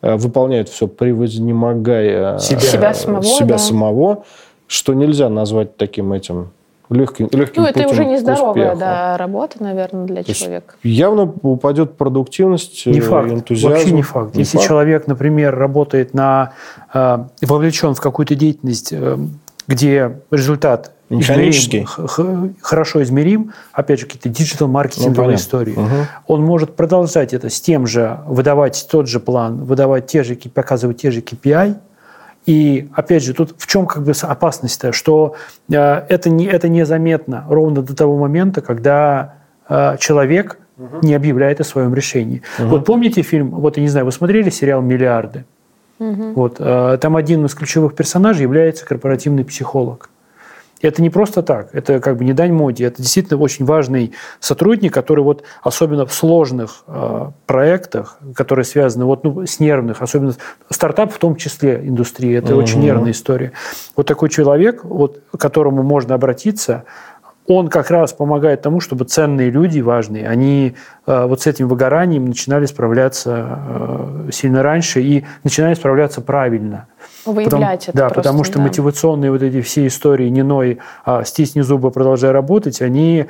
э, 0.03 0.17
выполняют 0.17 0.69
все, 0.69 0.89
превознемогая 0.89 2.39
себя, 2.39 2.61
себя 2.61 2.95
самого, 2.95 3.23
себя 3.23 3.47
да. 3.47 3.59
самого, 3.59 4.25
что 4.67 4.95
нельзя 4.95 5.29
назвать 5.29 5.77
таким 5.77 6.13
этим 6.13 6.51
легким, 6.91 7.29
легким 7.33 7.63
Ну, 7.63 7.69
это 7.69 7.89
уже 7.89 8.05
нездоровая 8.05 8.77
да, 8.77 9.17
работа, 9.17 9.63
наверное, 9.63 10.07
для 10.07 10.23
То 10.23 10.35
человека. 10.35 10.75
Явно 10.83 11.33
упадет 11.43 11.97
продуктивность, 11.97 12.87
не 12.87 13.01
факт, 13.01 13.31
энтузиазм. 13.31 13.75
Вообще 13.75 13.91
не 13.93 14.03
факт. 14.03 14.35
Не 14.35 14.41
Если 14.41 14.59
факт. 14.59 14.69
человек, 14.69 15.07
например, 15.07 15.55
работает 15.57 16.15
на, 16.15 16.53
э, 16.93 17.19
вовлечен 17.43 17.95
в 17.95 18.01
какую-то 18.01 18.35
деятельность, 18.35 18.93
э, 18.93 19.17
где 19.67 20.21
результат 20.31 20.93
Механический. 21.11 21.83
Измерим, 21.83 22.55
хорошо 22.61 23.03
измерим, 23.03 23.53
опять 23.73 23.99
же, 23.99 24.07
какие-то 24.07 24.29
диджитал-маркетинговые 24.29 25.31
ну, 25.31 25.35
истории. 25.35 25.73
Угу. 25.73 26.07
Он 26.29 26.43
может 26.43 26.77
продолжать 26.77 27.35
это 27.35 27.51
с 27.51 27.61
тем 27.61 27.87
же, 27.87 28.21
выдавать 28.27 28.87
тот 28.91 29.09
же 29.09 29.19
план, 29.19 29.65
выдавать 29.65 30.07
те 30.07 30.23
же, 30.23 30.37
показывать 30.37 30.99
те 30.99 31.11
же 31.11 31.21
KPI, 31.21 31.77
и 32.47 32.89
опять 32.95 33.25
же, 33.25 33.35
тут 33.35 33.55
в 33.59 33.67
чем 33.67 33.87
как 33.87 34.05
бы 34.05 34.13
опасность-то, 34.23 34.93
что 34.93 35.35
э, 35.71 35.75
это, 35.77 36.31
не, 36.31 36.47
это 36.47 36.69
незаметно 36.69 37.45
ровно 37.49 37.83
до 37.83 37.95
того 37.95 38.17
момента, 38.17 38.61
когда 38.61 39.35
э, 39.69 39.97
человек 39.99 40.59
угу. 40.79 40.99
не 41.03 41.15
объявляет 41.15 41.61
о 41.61 41.65
своем 41.65 41.95
решении. 41.95 42.43
Угу. 42.59 42.69
Вот 42.69 42.85
помните 42.85 43.23
фильм, 43.23 43.51
вот 43.51 43.77
я 43.77 43.83
не 43.83 43.89
знаю, 43.89 44.07
вы 44.07 44.13
смотрели 44.13 44.49
сериал 44.51 44.81
«Миллиарды»? 44.81 45.45
Угу. 45.99 46.33
Вот, 46.35 46.57
э, 46.59 46.99
там 47.01 47.17
один 47.17 47.45
из 47.45 47.55
ключевых 47.55 47.95
персонажей 47.95 48.43
является 48.43 48.87
корпоративный 48.87 49.45
психолог. 49.45 50.10
Это 50.83 51.03
не 51.03 51.11
просто 51.11 51.43
так, 51.43 51.75
это 51.75 52.01
как 52.01 52.17
бы 52.17 52.25
не 52.25 52.33
дань 52.33 52.53
моде, 52.53 52.85
это 52.85 53.03
действительно 53.03 53.39
очень 53.39 53.67
важный 53.67 54.13
сотрудник, 54.39 54.95
который 54.95 55.23
вот 55.23 55.45
особенно 55.63 56.07
в 56.07 56.13
сложных 56.13 56.85
э, 56.87 57.31
проектах, 57.47 58.19
которые 58.35 58.65
связаны 58.65 59.05
вот, 59.05 59.25
ну, 59.25 59.47
с 59.47 59.61
нервных, 59.61 60.01
особенно 60.01 60.35
стартап 60.71 61.13
в 61.13 61.19
том 61.19 61.37
числе 61.37 61.81
индустрии, 61.85 62.35
это 62.35 62.55
угу. 62.55 62.63
очень 62.63 62.81
нервная 62.81 63.13
история. 63.13 63.53
Вот 63.95 64.07
такой 64.07 64.31
человек, 64.31 64.85
вот, 64.85 65.23
к 65.31 65.37
которому 65.39 65.83
можно 65.83 66.15
обратиться, 66.15 66.85
он 67.47 67.69
как 67.69 67.91
раз 67.91 68.13
помогает 68.13 68.63
тому, 68.63 68.81
чтобы 68.81 69.05
ценные 69.05 69.51
люди, 69.51 69.81
важные, 69.81 70.29
они 70.29 70.77
э, 71.07 71.27
вот 71.27 71.43
с 71.43 71.47
этим 71.47 71.69
выгоранием 71.69 72.27
начинали 72.27 72.67
справляться 72.67 73.59
э, 73.69 74.31
сильно 74.33 74.63
раньше 74.63 75.03
и 75.03 75.25
начинали 75.43 75.75
справляться 75.75 76.21
правильно. 76.21 76.87
Выявлять 77.25 77.51
потому, 77.51 77.65
это 77.87 77.93
Да, 77.93 78.03
просто, 78.09 78.15
потому 78.15 78.45
что 78.45 78.57
да. 78.59 78.63
мотивационные 78.63 79.31
вот 79.31 79.43
эти 79.43 79.61
все 79.61 79.87
истории 79.87 80.29
«не 80.29 80.43
ной, 80.43 80.79
а 81.05 81.25
стисни 81.25 81.61
зубы, 81.61 81.91
продолжай 81.91 82.31
работать», 82.31 82.81
они 82.83 83.27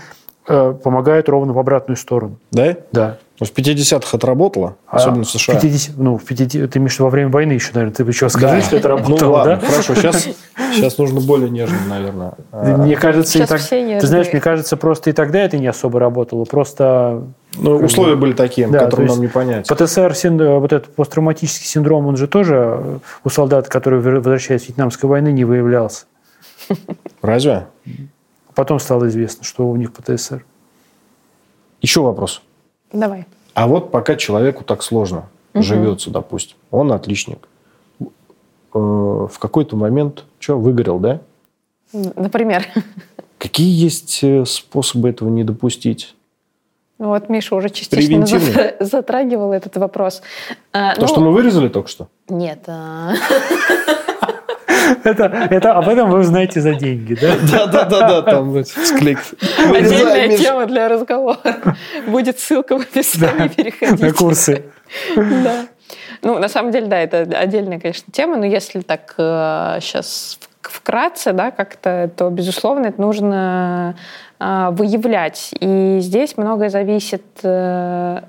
э, 0.49 0.75
помогает 0.83 1.29
ровно 1.29 1.53
в 1.53 1.59
обратную 1.59 1.97
сторону. 1.97 2.37
Да? 2.51 2.77
Да. 2.93 3.19
Ну, 3.41 3.47
В 3.47 3.53
50-х 3.55 4.17
отработало, 4.19 4.77
А 4.87 4.97
особенно 4.99 5.25
в 5.25 5.31
США. 5.31 5.59
50, 5.59 5.97
ну, 5.97 6.19
в 6.19 6.25
50, 6.25 6.71
ты 6.71 6.79
имеешь 6.79 6.99
во 7.01 7.09
время 7.09 7.31
войны 7.31 7.53
еще, 7.53 7.71
наверное, 7.73 7.95
ты 7.95 8.03
еще 8.03 8.29
скажи, 8.29 8.57
Да. 8.57 8.61
что 8.63 8.77
это 8.77 8.89
Ну 8.91 8.97
работало, 8.99 9.31
ладно, 9.33 9.57
да? 9.57 9.67
хорошо. 9.67 9.95
Сейчас, 9.95 10.29
сейчас 10.75 10.99
нужно 10.99 11.21
более 11.23 11.49
нежно, 11.49 11.79
наверное. 11.89 12.35
Да, 12.53 12.77
Мне 12.77 12.97
кажется, 12.97 13.39
и 13.39 13.41
Сейчас 13.41 13.49
так, 13.49 13.61
все 13.61 13.99
ты 13.99 14.07
знаешь, 14.07 14.31
мне 14.31 14.43
кажется, 14.43 14.77
просто 14.77 15.09
и 15.09 15.13
тогда 15.15 15.39
это 15.41 15.57
не 15.57 15.67
особо 15.69 15.99
работало. 15.99 16.45
Просто 16.45 17.25
Ну, 17.57 17.77
условия 17.77 18.15
были 18.15 18.35
такие, 18.35 18.69
Да, 18.69 18.81
которые 18.81 19.07
то 19.09 19.15
нам 19.15 19.21
не 19.21 19.25
есть 19.25 19.35
понять. 19.35 19.67
ПТСР, 19.67 20.15
вот 20.59 20.73
этот 20.75 20.95
посттравматический 20.95 21.67
синдром, 21.67 22.07
он 22.09 22.19
же 22.19 22.27
тоже 22.29 22.57
э, 22.79 22.99
у 23.25 23.31
солдат, 23.31 23.69
которые 23.69 24.03
вер- 24.03 24.17
возвращаются 24.17 24.67
с 24.67 24.69
Вьетнамской 24.69 25.09
войны, 25.09 25.33
не 25.33 25.47
выявлялся. 25.47 26.05
Разве? 27.23 27.67
Потом 28.55 28.79
стало 28.81 29.09
известно, 29.09 29.45
что 29.45 29.67
у 29.67 29.77
них 29.77 29.95
ПТСР. 29.95 30.45
Еще 31.81 32.03
вопрос. 32.03 32.43
Давай. 32.93 33.27
А 33.55 33.67
вот 33.67 33.91
пока 33.91 34.17
человеку 34.17 34.65
так 34.65 34.83
сложно 34.83 35.29
живется, 35.55 36.11
допустим, 36.11 36.57
он 36.71 36.93
отличник. 36.93 37.49
Э, 38.01 38.07
В 38.75 39.39
какой-то 39.39 39.77
момент, 39.77 40.25
что, 40.39 40.59
выгорел, 40.59 40.99
да? 40.99 41.21
Например. 41.93 42.67
Какие 43.39 43.85
есть 43.85 44.21
э, 44.23 44.45
способы 44.45 45.09
этого 45.09 45.29
не 45.29 45.45
допустить? 45.45 46.15
Ну 46.99 47.09
Вот 47.09 47.29
Миша 47.31 47.57
уже 47.57 47.71
частично 47.71 48.27
затрагивал 48.81 49.53
этот 49.53 49.77
вопрос. 49.79 50.23
А, 50.73 50.95
То, 50.95 51.01
ну, 51.01 51.07
что 51.09 51.21
мы 51.21 51.33
вырезали 51.33 51.69
только 51.69 51.89
что? 51.89 52.09
Нет. 52.29 52.69
Это, 55.05 55.25
это, 55.51 55.73
об 55.75 55.89
этом 55.89 56.11
вы 56.11 56.21
узнаете 56.21 56.61
за 56.61 56.75
деньги, 56.75 57.15
да? 57.15 57.67
Да-да-да, 57.67 58.23
там 58.23 58.65
склейк. 58.65 59.19
Отдельная 59.59 60.37
тема 60.37 60.67
для 60.67 60.89
разговора. 60.89 61.39
Будет 62.07 62.39
ссылка 62.39 62.79
в 62.79 62.83
описании, 62.83 63.49
переходите. 63.49 64.05
На 64.05 64.13
курсы. 64.13 64.65
Да. 65.17 65.67
Ну, 66.23 66.39
на 66.39 66.49
самом 66.49 66.71
деле, 66.71 66.87
да, 66.87 66.99
это 66.99 67.21
отдельная, 67.21 67.81
конечно, 67.81 68.13
тема, 68.13 68.37
но 68.37 68.45
если 68.45 68.81
так 68.81 69.15
сейчас 69.17 70.39
вкратце, 70.63 71.33
да, 71.33 71.51
как-то, 71.51 72.11
то, 72.15 72.31
безусловно, 72.31 72.87
это 72.87 73.01
нужно 73.01 73.97
а, 74.39 74.71
выявлять. 74.71 75.51
И 75.61 75.99
здесь 76.01 76.37
многое 76.37 76.71
зависит 76.71 77.25
э, 77.43 78.21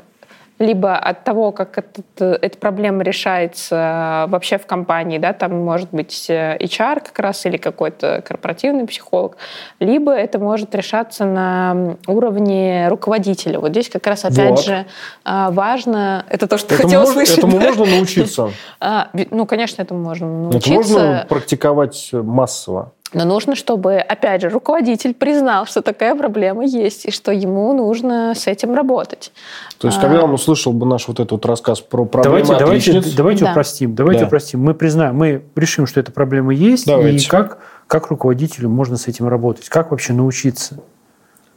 либо 0.62 0.95
от 0.95 1.24
того, 1.24 1.51
как 1.51 1.78
этот, 1.78 2.22
эта 2.41 2.57
проблема 2.57 3.03
решается 3.03 4.26
вообще 4.30 4.57
в 4.57 4.66
компании, 4.66 5.18
да, 5.18 5.34
там 5.34 5.64
может 5.64 5.89
быть 5.91 6.28
э, 6.30 6.57
HR 6.59 7.01
как 7.03 7.20
раз 7.20 7.45
или 7.45 7.57
какой-то 7.57 8.22
корпоративный 8.26 8.86
психолог, 8.86 9.38
либо 9.80 10.12
это 10.14 10.39
может 10.39 10.74
решаться 10.76 11.26
на 11.26 11.97
уровне 12.07 12.88
руководителя. 12.89 13.59
Вот 13.59 13.72
здесь 13.72 13.89
как 13.89 14.05
раз 14.07 14.24
опять 14.26 14.49
Вот. 14.51 14.64
же 14.64 14.86
важно, 15.26 16.26
это 16.30 16.47
то, 16.47 16.57
что 16.57 16.76
хотела 16.76 17.03
мож- 17.03 17.09
услышать. 17.09 17.38
этому 17.39 17.59
да? 17.59 17.66
можно 17.68 17.86
научиться? 17.86 18.51
А, 18.80 19.09
ну, 19.32 19.45
конечно, 19.45 19.82
этому 19.82 20.01
можно 20.01 20.26
Это 20.26 20.53
научиться. 20.53 20.74
можно 20.74 21.26
практиковать 21.28 22.09
массово? 22.14 22.93
Но 23.14 23.26
нужно, 23.26 23.55
чтобы, 23.55 23.95
опять 23.95 24.41
же, 24.41 24.49
руководитель 24.49 25.14
признал, 25.14 25.66
что 25.66 25.82
такая 25.82 26.16
проблема 26.16 26.64
есть, 26.66 27.05
и 27.05 27.12
что 27.12 27.32
ему 27.34 27.74
нужно 27.74 28.34
с 28.36 28.47
этим 28.47 28.74
работать. 28.74 29.34
То 29.80 29.88
есть, 29.88 29.97
А. 29.97 30.01
когда 30.01 30.24
он 30.24 30.32
услышал 30.34 30.72
бы 30.72 30.86
наш 30.86 31.07
вот 31.09 31.20
этот 31.20 31.45
рассказ 31.45 31.82
про 31.82 32.05
проблемы 32.05 32.43
Давайте, 32.45 32.64
давайте, 32.64 32.91
отличниц, 32.91 33.14
давайте 33.16 33.43
Да. 33.45 33.51
упростим. 33.51 33.95
Давайте 33.95 34.22
Да. 34.22 34.28
упростим. 34.28 34.62
Мы 34.62 34.74
признаем, 34.74 35.16
мы 35.16 35.43
решим, 35.57 35.88
что 35.88 35.99
эта 35.99 36.12
проблема 36.14 36.53
есть, 36.53 36.86
Давайте. 36.88 37.26
и 37.26 37.30
как, 37.30 37.59
как 37.88 38.07
руководителю 38.07 38.70
можно 38.70 38.95
с 38.95 39.07
этим 39.09 39.28
работать. 39.28 39.68
Как 39.68 39.91
вообще 39.91 40.14
научиться? 40.14 40.78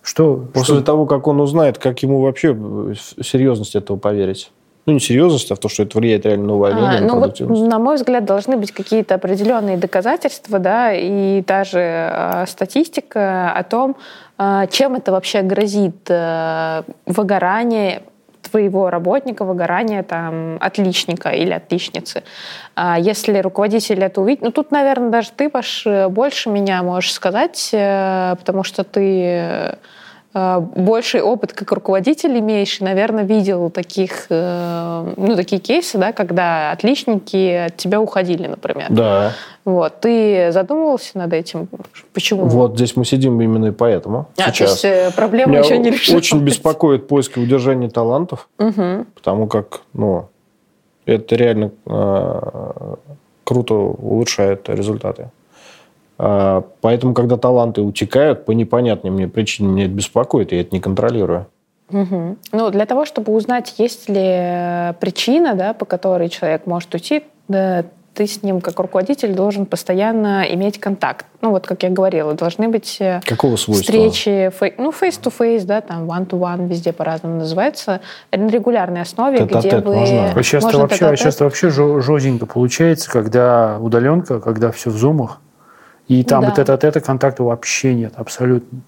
Что, 0.03 0.49
после 0.53 0.75
что- 0.75 0.85
того, 0.85 1.07
как 1.07 1.27
он 1.29 1.41
узнает, 1.41 1.79
как 1.79 2.03
ему 2.03 2.21
вообще 2.21 2.55
серьезность 3.23 3.77
этого 3.77 3.97
поверить? 3.97 4.51
Ну, 4.87 4.93
не 4.93 5.01
серьезность, 5.01 5.51
а 5.51 5.55
в 5.55 5.59
то, 5.59 5.69
что 5.69 5.83
это 5.83 5.99
влияет 5.99 6.27
реально 6.27 6.47
на 6.47 6.55
увольнение, 6.55 6.99
А, 6.99 7.01
на 7.01 7.07
ну 7.07 7.19
вот, 7.21 7.41
на 7.41 7.79
мой 7.79 7.97
взгляд, 7.97 8.25
должны 8.27 8.59
быть 8.59 8.71
какие-то 8.71 9.15
определенные 9.15 9.79
доказательства, 9.79 10.59
да, 10.59 10.93
и 10.93 11.43
даже 11.43 11.79
э, 11.81 12.45
статистика 12.47 13.51
о 13.53 13.63
том, 13.63 13.97
э, 14.39 14.67
чем 14.71 14.95
это 14.95 15.11
вообще 15.13 15.41
грозит 15.41 15.97
э, 16.09 16.83
выгорание 17.07 18.03
твоего 18.51 18.91
работника, 18.91 19.45
выгорание 19.45 20.03
там 20.03 20.59
отличника 20.61 21.31
или 21.31 21.53
отличницы. 21.53 22.23
А 22.77 22.99
Если 22.99 23.39
руководитель 23.39 24.05
это 24.05 24.21
увидит, 24.21 24.43
ну 24.43 24.51
тут, 24.51 24.71
наверное, 24.71 25.09
даже 25.09 25.31
ты, 25.35 25.49
Паш, 25.49 25.87
э, 25.87 26.09
больше 26.09 26.51
меня 26.51 26.83
можешь 26.83 27.13
сказать, 27.15 27.71
э, 27.73 28.37
потому 28.39 28.65
что 28.65 28.85
ты 28.85 29.79
больший 30.35 31.23
опыт 31.23 31.53
как 31.53 31.71
руководитель 31.71 32.37
имеешь, 32.41 32.81
наверное, 32.81 33.23
видел 33.23 33.71
таких, 33.71 34.27
э, 34.31 35.13
ну, 35.17 35.37
такие 35.37 35.61
кейсы, 35.61 35.97
да, 35.97 36.13
когда 36.13 36.73
отличники 36.73 37.67
от 37.67 37.77
тебя 37.77 38.01
уходили, 38.01 38.49
например. 38.49 38.87
Да. 38.91 39.33
Вот. 39.65 40.01
Ты 40.01 40.51
задумывался 40.51 41.17
над 41.19 41.33
этим? 41.33 41.69
Почему? 42.13 42.47
Вот 42.47 42.75
здесь 42.75 42.97
мы 42.97 43.05
сидим 43.05 43.41
именно 43.41 43.67
и 43.67 43.71
поэтому. 43.71 44.27
А, 44.37 44.43
то 44.47 44.53
сейчас. 44.53 44.71
есть 44.73 44.85
э, 44.85 45.11
проблема 45.15 45.53
Меня 45.53 45.61
еще 45.61 45.79
не 45.79 45.91
решилась. 45.91 46.25
очень 46.25 46.41
беспокоит 46.41 47.07
поиск 47.07 47.37
и 47.37 47.41
удержание 47.41 47.89
талантов, 47.89 48.49
Мгм. 48.59 49.07
потому 49.15 49.47
как, 49.47 49.83
ну, 49.93 50.29
это 51.07 51.37
реально 51.37 51.71
э, 51.87 52.95
круто 53.45 53.75
улучшает 53.75 54.69
результаты. 54.69 55.31
А, 56.19 56.65
Поэтому, 56.81 57.15
когда 57.15 57.37
таланты 57.37 57.81
утекают 57.83 58.45
по 58.45 58.53
непонятным 58.53 59.15
мне 59.15 59.29
причинам, 59.29 59.73
мне 59.73 59.85
это 59.85 59.95
беспокоит, 59.95 60.53
и 60.53 60.57
я 60.57 60.63
это 60.63 60.75
не 60.75 60.81
контролирую. 60.81 61.47
Мгм. 61.91 62.39
Ну, 62.53 62.71
для 62.71 62.87
того, 62.87 63.05
чтобы 63.05 63.33
узнать, 63.33 63.75
есть 63.79 64.09
ли 64.09 64.23
э, 64.23 64.95
причина, 65.01 65.55
да, 65.55 65.75
по 65.75 65.85
которой 65.85 66.29
человек 66.29 66.67
может 66.67 66.95
уйти, 66.95 67.25
да, 67.49 67.85
ты 68.15 68.27
с 68.27 68.43
ним, 68.43 68.61
как 68.61 68.79
руководитель, 68.79 69.35
должен 69.35 69.67
постоянно 69.67 70.45
иметь 70.51 70.79
контакт. 70.79 71.27
Ну, 71.41 71.51
вот, 71.51 71.67
как 71.67 71.83
я 71.83 71.91
говорила, 71.91 72.33
должны 72.35 72.69
быть 72.69 72.97
э, 73.01 73.21
Какого 73.27 73.57
свойства? 73.57 73.85
встречи, 73.85 74.53
фей- 74.59 74.75
ну, 74.79 74.91
face-to-face, 74.91 75.65
да, 75.65 75.81
там, 75.81 76.09
one-to-one, 76.09 76.69
везде 76.69 76.93
по-разному 76.93 77.41
называется, 77.41 78.01
на 78.33 78.49
регулярной 78.49 79.03
основе, 79.03 79.39
где 79.39 79.47
Тет-а-тет 79.47 79.85
вы... 79.85 79.97
можно? 79.97 80.33
А 80.35 80.43
сейчас-то 80.43 80.79
вообще, 80.79 81.07
а 81.07 81.17
сейчас 81.17 81.41
вообще 81.41 81.71
жёстенько 81.71 82.47
получается, 82.47 83.11
когда 83.11 83.79
удаленка, 83.81 84.41
когда 84.41 84.71
все 84.71 84.91
в 84.91 84.97
зумах, 84.97 85.41
и 86.09 86.23
там 86.23 86.43
Да. 86.43 86.51
вот 86.51 86.59
это 86.59 86.75
от 86.75 86.85
это 86.85 87.01
контакта 87.01 87.43
вообще 87.45 87.95
нет, 87.95 88.15
абсолютно. 88.17 88.81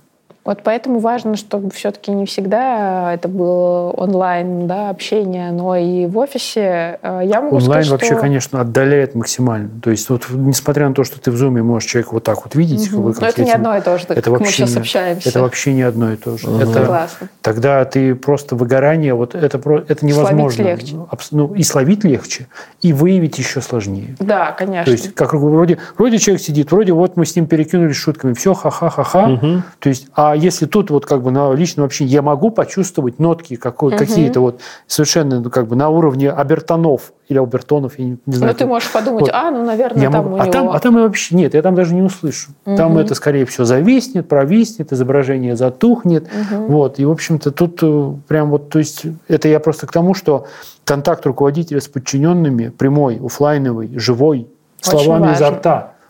Вот 0.46 0.60
поэтому 0.62 1.00
важно, 1.00 1.34
чтобы 1.36 1.70
все-таки 1.70 2.12
не 2.12 2.24
всегда 2.24 3.12
это 3.12 3.26
было 3.26 3.90
онлайн 3.90 4.68
да, 4.68 4.90
общение, 4.90 5.50
но 5.50 5.74
и 5.76 6.06
в 6.06 6.16
офисе. 6.18 7.00
Э, 7.02 7.20
Я 7.24 7.40
могу 7.42 7.56
Онлайн 7.56 7.82
сказать, 7.82 7.88
вообще, 7.90 8.06
что... 8.12 8.16
конечно, 8.20 8.60
отдаляет 8.60 9.16
максимально. 9.16 9.70
То 9.82 9.90
есть, 9.90 10.08
вот, 10.08 10.22
несмотря 10.30 10.88
на 10.88 10.94
то, 10.94 11.02
что 11.02 11.20
ты 11.20 11.32
в 11.32 11.36
зуме 11.36 11.64
можешь 11.64 11.90
человека 11.90 12.10
вот 12.14 12.22
так 12.22 12.44
вот 12.44 12.54
видеть, 12.54 12.92
Мгм. 12.92 13.02
вы 13.02 13.08
Но 13.08 13.14
как 13.14 13.30
это 13.30 13.42
не 13.42 13.48
этим- 13.50 13.56
одно 13.56 13.76
и 13.76 13.80
то 13.80 13.98
же, 13.98 14.04
это 14.08 14.14
как 14.22 14.26
мы 14.28 14.38
вообще 14.38 14.52
сейчас 14.52 14.74
не- 14.74 14.80
общаемся. 14.80 15.28
это 15.28 15.40
вообще 15.42 15.72
не 15.72 15.82
одно 15.82 16.12
и 16.12 16.16
то 16.16 16.38
же. 16.38 16.46
Мгм. 16.48 16.60
Это, 16.60 16.72
Согласна. 16.74 17.28
тогда 17.42 17.84
ты 17.84 18.14
просто 18.14 18.54
выгорание, 18.54 19.14
вот 19.14 19.34
это, 19.34 19.58
это 19.88 20.06
невозможно. 20.06 20.62
легче. 20.62 20.94
Абс- 21.10 21.32
Ну, 21.32 21.52
и 21.54 21.64
словить 21.64 22.04
легче, 22.04 22.46
и 22.82 22.92
выявить 22.92 23.36
еще 23.38 23.60
сложнее. 23.60 24.14
Да, 24.20 24.52
конечно. 24.52 24.84
То 24.84 24.92
есть, 24.92 25.12
как 25.16 25.34
вроде, 25.34 25.78
вроде 25.98 26.18
человек 26.18 26.40
сидит, 26.40 26.70
вроде 26.70 26.92
вот 26.92 27.16
мы 27.16 27.26
с 27.26 27.34
ним 27.34 27.46
перекинулись 27.46 27.96
шутками, 27.96 28.32
все, 28.34 28.54
ха-ха-ха-ха. 28.54 29.26
Мгм. 29.26 29.64
То 29.80 29.88
есть, 29.88 30.06
а 30.14 30.35
если 30.36 30.66
тут 30.66 30.90
вот 30.90 31.06
как 31.06 31.22
бы 31.22 31.30
на 31.30 31.52
личном 31.52 31.86
общении 31.86 32.12
я 32.12 32.22
могу 32.22 32.50
почувствовать 32.50 33.18
нотки 33.18 33.56
какой, 33.56 33.90
Мгм. 33.90 33.98
какие-то 33.98 34.40
вот 34.40 34.60
совершенно 34.86 35.40
ну, 35.40 35.50
как 35.50 35.66
бы 35.66 35.76
на 35.76 35.88
уровне 35.88 36.30
обертонов 36.30 37.12
или 37.28 37.38
обертонов, 37.38 37.98
я 37.98 38.04
не, 38.04 38.10
не 38.12 38.18
Ну, 38.26 38.32
знаю. 38.34 38.54
ты 38.54 38.60
как- 38.60 38.68
можешь 38.68 38.92
подумать, 38.92 39.22
Вот. 39.22 39.30
а, 39.32 39.50
ну, 39.50 39.64
наверное, 39.64 40.02
я 40.02 40.10
там 40.10 40.24
могу- 40.24 40.36
у 40.36 40.38
а, 40.40 40.42
него... 40.44 40.52
там, 40.52 40.70
а 40.70 40.78
там 40.78 40.98
и 40.98 41.02
вообще 41.02 41.34
нет, 41.36 41.54
я 41.54 41.62
там 41.62 41.74
даже 41.74 41.94
не 41.94 42.02
услышу. 42.02 42.50
Там 42.64 42.90
Мгм. 42.92 42.98
это, 42.98 43.14
скорее 43.14 43.44
всего, 43.46 43.64
зависнет, 43.64 44.28
провиснет, 44.28 44.92
изображение 44.92 45.56
затухнет. 45.56 46.28
Мгм. 46.32 46.66
Вот. 46.66 46.98
И, 46.98 47.04
в 47.04 47.10
общем-то, 47.10 47.50
тут 47.50 47.80
э, 47.82 48.12
прям 48.28 48.50
вот, 48.50 48.68
то 48.68 48.78
есть, 48.78 49.02
это 49.28 49.48
я 49.48 49.58
просто 49.60 49.86
к 49.86 49.92
тому, 49.92 50.14
что 50.14 50.46
контакт 50.84 51.26
руководителя 51.26 51.80
с 51.80 51.88
подчиненными, 51.88 52.68
прямой, 52.68 53.20
оффлайновый, 53.24 53.90
живой, 53.98 54.46
Очень 54.86 54.90
словами 54.90 55.32
изо 55.34 55.44
важен. 55.46 55.60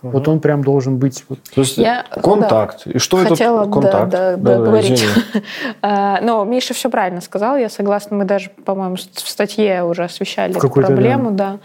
Рта, 0.09 0.19
вот 0.19 0.29
он 0.29 0.41
прям 0.41 0.63
должен 0.65 0.99
быть. 0.99 1.25
То 1.55 1.61
есть 1.61 1.79
Я- 1.79 2.05
контакт. 2.23 2.87
И 2.87 2.99
что 2.99 3.19
Хотела, 3.19 3.63
это 3.63 3.67
да, 3.67 3.73
контакт? 3.73 4.11
да, 4.11 4.37
Да, 4.37 4.57
договорить. 4.57 4.93
извини. 5.03 5.45
А, 5.83 6.21
Но 6.23 6.45
Миша 6.45 6.75
все 6.75 6.89
правильно 6.91 7.21
сказал, 7.21 7.57
я 7.57 7.69
согласна. 7.69 8.17
Мы 8.17 8.25
даже, 8.25 8.51
по-моему, 8.65 8.97
в 8.97 9.01
статье 9.29 9.83
уже 9.85 10.05
освещали 10.05 10.53
В 10.53 10.59
эту 10.59 10.69
проблему, 10.71 11.31
да. 11.33 11.59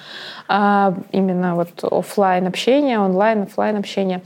А, 0.48 0.94
Именно 1.12 1.56
вот 1.56 1.70
офлайн 1.84 2.48
общение, 2.48 3.00
онлайн, 3.00 3.44
офлайн 3.44 3.78
общение. 3.78 4.22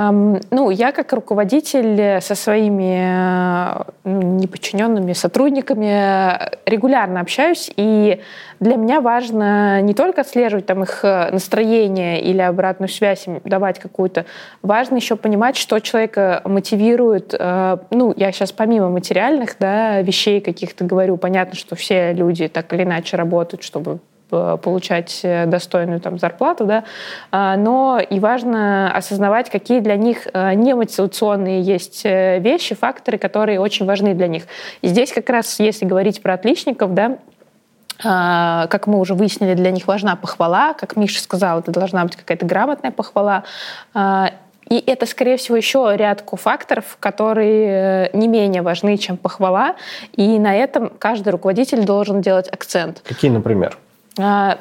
Ну, 0.00 0.70
я 0.70 0.92
как 0.92 1.12
руководитель 1.12 2.20
со 2.20 2.36
своими 2.36 3.84
ну, 4.04 4.38
неподчиненными 4.38 5.12
сотрудниками 5.12 6.38
регулярно 6.66 7.20
общаюсь, 7.20 7.68
и 7.76 8.20
для 8.60 8.76
меня 8.76 9.00
важно 9.00 9.80
не 9.80 9.94
только 9.94 10.20
отслеживать 10.20 10.66
там 10.66 10.84
их 10.84 11.02
настроение 11.02 12.20
или 12.20 12.40
обратную 12.40 12.88
связь, 12.88 13.26
давать 13.44 13.80
какую-то, 13.80 14.24
важно 14.62 14.96
еще 14.96 15.16
понимать, 15.16 15.56
что 15.56 15.80
человека 15.80 16.42
мотивирует. 16.44 17.34
Э, 17.36 17.78
ну, 17.90 18.14
я 18.16 18.30
сейчас 18.30 18.52
помимо 18.52 18.90
материальных 18.90 19.56
да, 19.58 20.00
вещей 20.02 20.40
каких-то 20.40 20.84
говорю, 20.84 21.16
понятно, 21.16 21.56
что 21.56 21.74
все 21.74 22.12
люди 22.12 22.46
так 22.46 22.72
или 22.72 22.84
иначе 22.84 23.16
работают, 23.16 23.64
чтобы 23.64 23.98
Э, 23.98 24.17
получать 24.28 25.20
э, 25.22 25.46
достойную 25.46 26.00
там, 26.00 26.18
зарплату, 26.18 26.64
да, 26.64 26.84
а, 27.30 27.56
но 27.56 27.98
и 27.98 28.20
важно 28.20 28.92
осознавать, 28.94 29.50
какие 29.50 29.80
для 29.80 29.96
них 29.96 30.26
э, 30.32 30.54
немотивационные 30.54 31.62
есть 31.62 32.04
вещи, 32.04 32.74
факторы, 32.74 33.18
которые 33.18 33.60
очень 33.60 33.86
важны 33.86 34.14
для 34.14 34.28
них. 34.28 34.44
И 34.82 34.88
здесь 34.88 35.12
как 35.12 35.28
раз, 35.30 35.58
если 35.60 35.84
говорить 35.84 36.22
про 36.22 36.34
отличников, 36.34 36.94
да, 36.94 37.18
а, 38.04 38.66
как 38.68 38.86
мы 38.86 39.00
уже 39.00 39.14
выяснили, 39.14 39.54
для 39.54 39.70
них 39.70 39.86
важна 39.86 40.16
похвала. 40.16 40.74
Как 40.74 40.96
Миша 40.96 41.20
сказал, 41.20 41.60
это 41.60 41.72
должна 41.72 42.04
быть 42.04 42.16
какая-то 42.16 42.46
грамотная 42.46 42.90
похвала. 42.90 43.44
А, 43.94 44.32
и 44.68 44.82
это, 44.86 45.06
скорее 45.06 45.36
всего, 45.38 45.56
еще 45.56 45.90
ряд 45.96 46.22
факторов, 46.30 46.98
которые 47.00 48.10
не 48.12 48.28
менее 48.28 48.62
важны, 48.62 48.98
чем 48.98 49.16
похвала. 49.16 49.76
И 50.12 50.38
на 50.38 50.54
этом 50.54 50.90
каждый 50.90 51.30
руководитель 51.30 51.84
должен 51.84 52.20
делать 52.20 52.48
акцент. 52.48 53.00
Какие, 53.04 53.30
например? 53.30 53.78
А, 54.18 54.58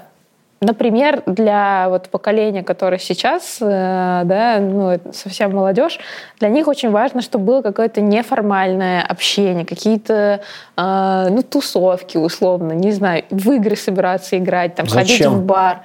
например, 0.62 1.24
для 1.26 1.88
вот 1.90 2.10
поколения, 2.10 2.64
которое 2.64 3.00
сейчас, 3.00 3.58
э, 3.60 4.22
да, 4.26 4.60
ну, 4.60 5.00
совсем 5.14 5.54
молодежь, 5.54 6.00
для 6.40 6.50
них 6.50 6.68
очень 6.68 6.90
важно, 6.92 7.22
чтобы 7.22 7.46
было 7.46 7.62
какое-то 7.62 8.02
неформальное 8.02 9.04
общение, 9.04 9.66
какие-то 9.66 10.42
а, 10.76 11.30
ну, 11.30 11.44
тусовки, 11.44 12.18
условно, 12.18 12.74
не 12.74 12.92
знаю, 12.92 13.24
в 13.30 13.52
игры 13.52 13.76
собираться 13.76 14.38
играть, 14.38 14.76
там, 14.76 14.88
Зачем? 14.88 15.06
ходить 15.06 15.26
в 15.28 15.46
бар. 15.46 15.82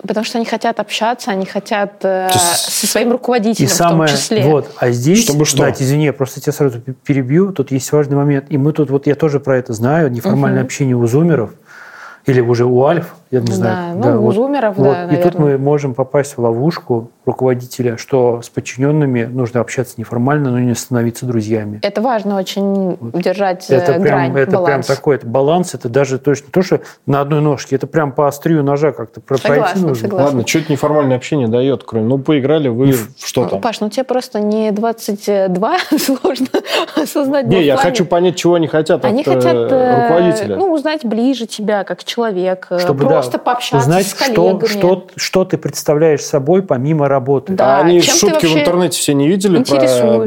Потому 0.00 0.24
что 0.24 0.38
они 0.38 0.46
хотят 0.46 0.78
общаться, 0.78 1.32
они 1.32 1.44
хотят 1.44 2.04
э, 2.04 2.28
со 2.30 2.86
своим 2.86 3.10
руководителем 3.10 3.66
и 3.66 3.68
самое, 3.68 4.06
в 4.06 4.12
том 4.12 4.20
числе. 4.20 4.44
Вот, 4.44 4.70
а 4.78 4.90
здесь, 4.90 5.24
Чтобы 5.24 5.44
что? 5.44 5.62
Надь, 5.62 5.82
извини, 5.82 6.04
я 6.04 6.12
просто 6.12 6.40
тебя 6.40 6.52
сразу 6.52 6.80
перебью, 7.04 7.52
тут 7.52 7.72
есть 7.72 7.90
важный 7.90 8.16
момент. 8.16 8.46
И 8.48 8.58
мы 8.58 8.72
тут, 8.72 8.90
вот 8.90 9.08
я 9.08 9.16
тоже 9.16 9.40
про 9.40 9.58
это 9.58 9.72
знаю, 9.72 10.08
неформальное 10.12 10.60
угу. 10.60 10.66
общение 10.66 10.94
у 10.94 11.04
зумеров– 11.08 11.50
или 12.28 12.40
уже 12.40 12.64
у 12.64 12.84
альф, 12.84 13.14
я 13.30 13.40
не 13.40 13.52
знаю. 13.52 13.98
Да, 13.98 14.10
ну, 14.14 14.20
у 14.20 14.24
вот, 14.24 14.34
зумеров, 14.34 14.76
вот. 14.76 14.84
да, 14.84 15.08
И 15.14 15.22
тут 15.22 15.38
мы 15.38 15.58
можем 15.58 15.94
попасть 15.94 16.36
в 16.36 16.40
ловушку 16.40 17.10
руководителя, 17.26 17.98
что 17.98 18.40
с 18.40 18.48
подчиненными 18.48 19.24
нужно 19.24 19.60
общаться 19.60 19.94
неформально, 19.98 20.50
но 20.50 20.58
не 20.60 20.74
становиться 20.74 21.26
друзьями. 21.26 21.78
Это 21.82 22.00
важно 22.00 22.38
очень 22.38 22.96
вот. 22.96 23.22
держать 23.22 23.68
это 23.68 23.92
э, 23.92 23.98
грань, 23.98 24.36
Это 24.36 24.52
баланс. 24.52 24.86
прям 24.86 24.96
такой 24.96 25.16
это 25.16 25.26
баланс, 25.26 25.74
это 25.74 25.90
даже 25.90 26.18
точно 26.18 26.46
то, 26.50 26.62
что 26.62 26.80
на 27.04 27.20
одной 27.20 27.42
ножке, 27.42 27.76
это 27.76 27.86
прям 27.86 28.12
по 28.12 28.28
острию 28.28 28.64
ножа 28.64 28.92
как-то 28.92 29.20
согласна, 29.20 29.48
пройти 29.48 29.78
нужно. 29.80 29.94
Согласна. 29.96 30.26
Ладно, 30.26 30.46
что 30.46 30.58
это 30.60 30.72
неформальное 30.72 31.16
общение 31.16 31.48
дает, 31.48 31.84
кроме, 31.84 32.06
ну, 32.06 32.18
поиграли 32.18 32.68
вы 32.68 32.92
в 32.92 33.10
что-то. 33.22 33.56
Ну, 33.56 33.60
Паш, 33.60 33.80
ну 33.80 33.90
тебе 33.90 34.04
просто 34.04 34.40
не 34.40 34.70
22 34.70 35.76
сложно 35.98 36.46
осознать. 36.96 37.46
Не, 37.46 37.62
я 37.62 37.76
хочу 37.76 38.06
понять, 38.06 38.36
чего 38.36 38.54
они 38.54 38.68
хотят 38.68 39.04
они 39.04 39.20
от 39.20 39.28
э, 39.28 39.34
хотят, 39.34 39.54
э, 39.54 40.02
руководителя. 40.02 40.56
Ну, 40.56 40.72
узнать 40.72 41.04
ближе 41.04 41.46
тебя 41.46 41.84
как 41.84 42.04
человек, 42.04 42.68
Чтобы, 42.78 43.04
просто 43.20 43.38
пообщаться 43.38 43.76
узнать, 43.78 44.06
с 44.06 44.14
коллегами. 44.14 44.66
Что, 44.66 44.68
что, 44.68 45.06
что 45.16 45.44
ты 45.44 45.58
представляешь 45.58 46.22
собой 46.22 46.62
помимо 46.62 47.08
работы. 47.08 47.54
Да. 47.54 47.78
А 47.78 47.80
они 47.80 48.00
Чем 48.00 48.16
шутки 48.16 48.46
в 48.46 48.56
интернете 48.56 48.98
все 48.98 49.14
не 49.14 49.28
видели 49.28 49.62
про 49.62 49.80
ну, 50.02 50.24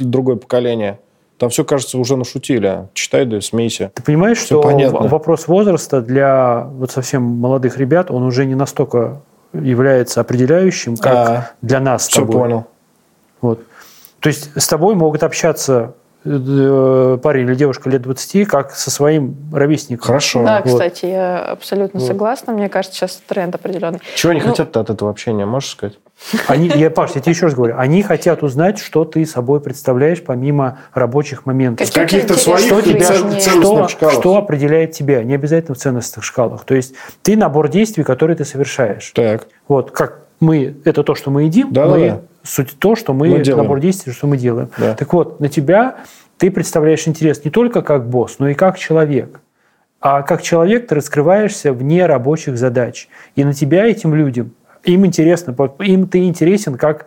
другое 0.00 0.36
поколение? 0.36 0.98
Там 1.38 1.50
все, 1.50 1.64
кажется, 1.64 1.98
уже 1.98 2.16
нашутили. 2.16 2.88
Читай, 2.94 3.24
да 3.24 3.40
смейся. 3.40 3.90
Ты 3.94 4.02
понимаешь, 4.02 4.38
все 4.38 4.46
что 4.46 4.62
понятно. 4.62 5.08
вопрос 5.08 5.48
возраста 5.48 6.00
для 6.00 6.68
вот 6.72 6.92
совсем 6.92 7.22
молодых 7.22 7.78
ребят, 7.78 8.12
он 8.12 8.22
уже 8.22 8.44
не 8.44 8.54
настолько 8.54 9.22
является 9.52 10.20
определяющим, 10.20 10.96
как 10.96 11.14
а, 11.14 11.50
для 11.60 11.80
нас 11.80 12.06
Все 12.06 12.20
тобой. 12.20 12.34
понял. 12.36 12.66
Вот. 13.40 13.60
То 14.20 14.28
есть 14.28 14.50
с 14.54 14.68
тобой 14.68 14.94
могут 14.94 15.24
общаться 15.24 15.94
парень 16.24 17.46
или 17.46 17.54
девушка 17.54 17.90
лет 17.90 18.02
20, 18.02 18.46
как 18.46 18.72
со 18.72 18.90
своим 18.90 19.36
ровесником. 19.52 20.06
Хорошо. 20.06 20.44
Да, 20.44 20.62
вот. 20.64 20.72
кстати, 20.72 21.06
я 21.06 21.38
абсолютно 21.38 22.00
вот. 22.00 22.06
согласна. 22.06 22.52
Мне 22.52 22.68
кажется, 22.68 22.96
сейчас 22.96 23.22
тренд 23.26 23.54
определенный. 23.54 24.00
Чего 24.14 24.30
они 24.30 24.40
ну, 24.40 24.50
хотят 24.50 24.76
от 24.76 24.90
этого 24.90 25.10
общения, 25.10 25.46
можешь 25.46 25.70
сказать? 25.70 25.98
Они, 26.46 26.68
я, 26.68 26.90
Паш, 26.90 27.12
я 27.14 27.20
тебе 27.20 27.32
еще 27.32 27.46
раз 27.46 27.54
говорю, 27.54 27.74
они 27.76 28.02
хотят 28.02 28.44
узнать, 28.44 28.78
что 28.78 29.04
ты 29.04 29.26
собой 29.26 29.60
представляешь 29.60 30.22
помимо 30.22 30.78
рабочих 30.94 31.46
моментов. 31.46 31.92
Каких-то 31.92 32.34
своих 32.34 32.66
что, 32.66 32.80
тебя, 32.80 33.12
что, 33.40 33.88
шкалах. 33.88 34.14
что 34.14 34.36
определяет 34.36 34.92
тебя, 34.92 35.24
не 35.24 35.34
обязательно 35.34 35.74
в 35.74 35.78
ценностных 35.78 36.24
шкалах. 36.24 36.64
То 36.64 36.74
есть 36.74 36.94
ты 37.22 37.36
набор 37.36 37.68
действий, 37.68 38.04
которые 38.04 38.36
ты 38.36 38.44
совершаешь. 38.44 39.10
Так. 39.14 39.48
Вот, 39.66 39.90
как 39.90 40.21
мы, 40.42 40.76
это 40.84 41.02
то, 41.02 41.14
что 41.14 41.30
мы 41.30 41.44
едим, 41.44 41.72
да, 41.72 41.86
мы 41.86 42.08
да 42.08 42.20
суть 42.42 42.76
то, 42.78 42.96
что 42.96 43.14
мы, 43.14 43.28
мы 43.28 43.44
набор 43.44 43.80
действий, 43.80 44.12
что 44.12 44.26
мы 44.26 44.36
делаем. 44.36 44.70
Да. 44.76 44.94
Так 44.94 45.12
вот, 45.12 45.40
на 45.40 45.48
тебя 45.48 45.96
ты 46.38 46.50
представляешь 46.50 47.06
интерес 47.06 47.44
не 47.44 47.50
только 47.50 47.82
как 47.82 48.08
босс, 48.08 48.36
но 48.38 48.48
и 48.48 48.54
как 48.54 48.78
человек. 48.78 49.40
А 50.00 50.22
как 50.22 50.42
человек 50.42 50.88
ты 50.88 50.96
раскрываешься 50.96 51.72
вне 51.72 52.06
рабочих 52.06 52.58
задач. 52.58 53.08
И 53.36 53.44
на 53.44 53.54
тебя 53.54 53.86
этим 53.86 54.14
людям, 54.14 54.52
им 54.82 55.06
интересно, 55.06 55.54
им 55.78 56.08
ты 56.08 56.24
интересен 56.26 56.74
как 56.74 57.06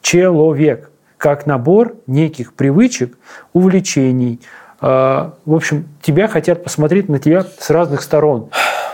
человек, 0.00 0.90
как 1.18 1.44
набор 1.46 1.96
неких 2.06 2.54
привычек, 2.54 3.18
увлечений. 3.52 4.40
А, 4.80 5.34
в 5.44 5.54
общем, 5.54 5.86
тебя 6.00 6.28
хотят 6.28 6.64
посмотреть 6.64 7.10
на 7.10 7.18
тебя 7.18 7.44
с 7.58 7.68
разных 7.68 8.00
сторон. 8.00 8.48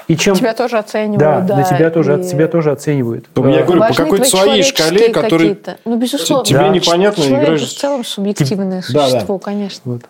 И 0.08 0.16
чем... 0.16 0.34
Тебя 0.34 0.54
тоже 0.54 0.78
оценивают, 0.78 1.18
да. 1.18 1.40
да 1.40 1.56
на 1.56 1.64
тебя 1.64 1.90
тоже, 1.90 2.20
и... 2.20 2.28
тебя 2.28 2.48
тоже 2.48 2.72
оценивают. 2.72 3.26
Ну, 3.34 3.48
я 3.48 3.62
говорю, 3.62 3.80
по 3.80 3.94
какой-то 3.94 4.24
своей 4.24 4.62
шкале, 4.62 5.08
который 5.10 5.58
ну, 5.84 5.96
безусловно. 5.96 6.44
тебе 6.44 6.58
да. 6.58 6.68
непонятно. 6.68 7.22
Человек 7.22 7.44
играешь... 7.44 7.62
в 7.62 7.78
целом 7.78 8.04
субъективное 8.04 8.82
Ты... 8.82 8.86
существо, 8.86 9.38
да, 9.38 9.38
да. 9.38 9.38
конечно. 9.38 9.92
Вот. 9.92 10.02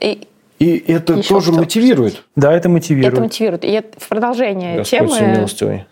И, 0.00 0.26
и 0.58 0.92
это 0.92 1.14
Еще 1.14 1.28
тоже 1.28 1.52
мотивирует. 1.52 2.22
Да, 2.36 2.52
это 2.52 2.68
мотивирует. 2.68 3.12
Это 3.12 3.22
мотивирует. 3.22 3.64
И 3.64 3.82
в 3.98 4.08
продолжение 4.08 4.78
Господь 4.78 5.56
темы... 5.56 5.86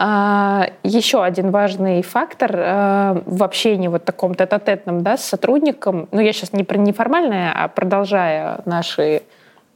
А, 0.00 0.70
еще 0.84 1.24
один 1.24 1.50
важный 1.50 2.02
фактор 2.02 2.52
а, 2.54 3.22
в 3.26 3.42
общении 3.42 3.88
вот 3.88 4.04
таком 4.04 4.36
тет-а-тетном 4.36 5.02
да, 5.02 5.16
с 5.16 5.24
сотрудником, 5.24 6.08
ну 6.12 6.20
я 6.20 6.32
сейчас 6.32 6.52
не 6.52 6.62
про 6.62 6.78
неформальное, 6.78 7.52
а 7.52 7.66
продолжая 7.66 8.60
наши 8.64 9.22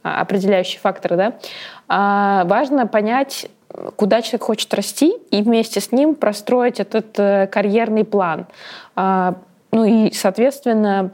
определяющие 0.03 0.81
факторы, 0.81 1.17
да, 1.17 1.33
а, 1.89 2.45
важно 2.45 2.87
понять, 2.87 3.49
куда 3.97 4.23
человек 4.23 4.45
хочет 4.45 4.75
расти, 4.75 5.15
и 5.31 5.43
вместе 5.43 5.81
с 5.81 5.93
ним 5.93 6.15
простроить 6.15 6.81
этот 6.81 7.19
э, 7.19 7.47
карьерный 7.47 8.05
план. 8.05 8.47
А, 8.95 9.37
ну 9.71 9.85
и, 9.85 10.13
соответственно, 10.13 11.11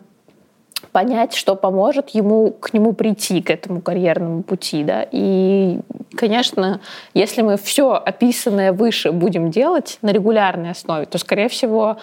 понять, 0.93 1.35
что 1.35 1.55
поможет 1.55 2.11
ему 2.11 2.51
к 2.51 2.73
нему 2.73 2.93
прийти, 2.93 3.43
к 3.43 3.51
этому 3.51 3.81
карьерному 3.81 4.43
пути. 4.43 4.85
Да? 4.85 5.07
И, 5.11 5.81
конечно, 6.17 6.81
если 7.15 7.43
мы 7.43 7.57
все 7.57 7.93
описанное 7.93 8.73
выше 8.73 9.13
будем 9.13 9.51
делать 9.51 9.99
на 10.03 10.11
регулярной 10.11 10.71
основе, 10.71 11.07
то, 11.07 11.19
скорее 11.19 11.49
всего, 11.49 11.99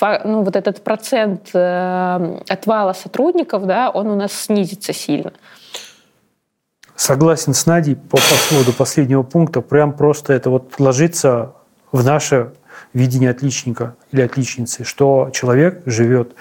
ну, 0.00 0.42
вот 0.42 0.56
этот 0.56 0.82
процент 0.82 1.50
э, 1.54 2.38
отвала 2.48 2.94
сотрудников, 2.94 3.66
да, 3.66 3.90
он 3.90 4.08
у 4.08 4.16
нас 4.16 4.32
снизится 4.32 4.92
сильно. 4.92 5.32
Согласен 7.00 7.54
с 7.54 7.64
Надей 7.64 7.96
по, 7.96 8.18
по 8.18 8.50
поводу 8.50 8.74
последнего 8.74 9.22
пункта. 9.22 9.62
Прям 9.62 9.94
просто 9.94 10.34
это 10.34 10.50
вот 10.50 10.74
ложится 10.78 11.54
в 11.92 12.04
наше 12.04 12.52
видение 12.92 13.30
отличника 13.30 13.96
или 14.12 14.20
отличницы, 14.20 14.84
что 14.84 15.30
человек 15.32 15.80
живет 15.86 16.34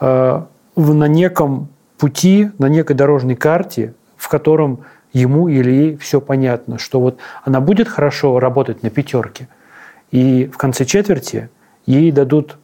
э, 0.00 0.42
на 0.76 1.08
неком 1.08 1.68
пути, 1.98 2.50
на 2.56 2.70
некой 2.70 2.96
дорожной 2.96 3.36
карте, 3.36 3.92
в 4.16 4.30
котором 4.30 4.86
ему 5.12 5.46
или 5.48 5.70
ей 5.70 5.96
все 5.98 6.22
понятно, 6.22 6.78
что 6.78 7.00
вот 7.00 7.18
она 7.44 7.60
будет 7.60 7.86
хорошо 7.86 8.38
работать 8.38 8.82
на 8.82 8.88
пятерке, 8.88 9.46
и 10.10 10.46
в 10.46 10.56
конце 10.56 10.86
четверти 10.86 11.50
ей 11.84 12.12
дадут 12.12 12.56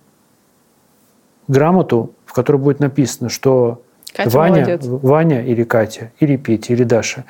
грамоту, 1.47 2.15
в 2.25 2.33
которой 2.33 2.57
будет 2.57 2.81
написано, 2.81 3.29
что 3.29 3.83
Катя 4.15 4.31
Ваня, 4.31 4.55
молодец. 4.55 4.81
Ваня 4.87 5.45
или 5.45 5.65
Катя, 5.65 6.13
или 6.21 6.37
Петя, 6.37 6.73
или 6.73 6.85
Даша 6.85 7.25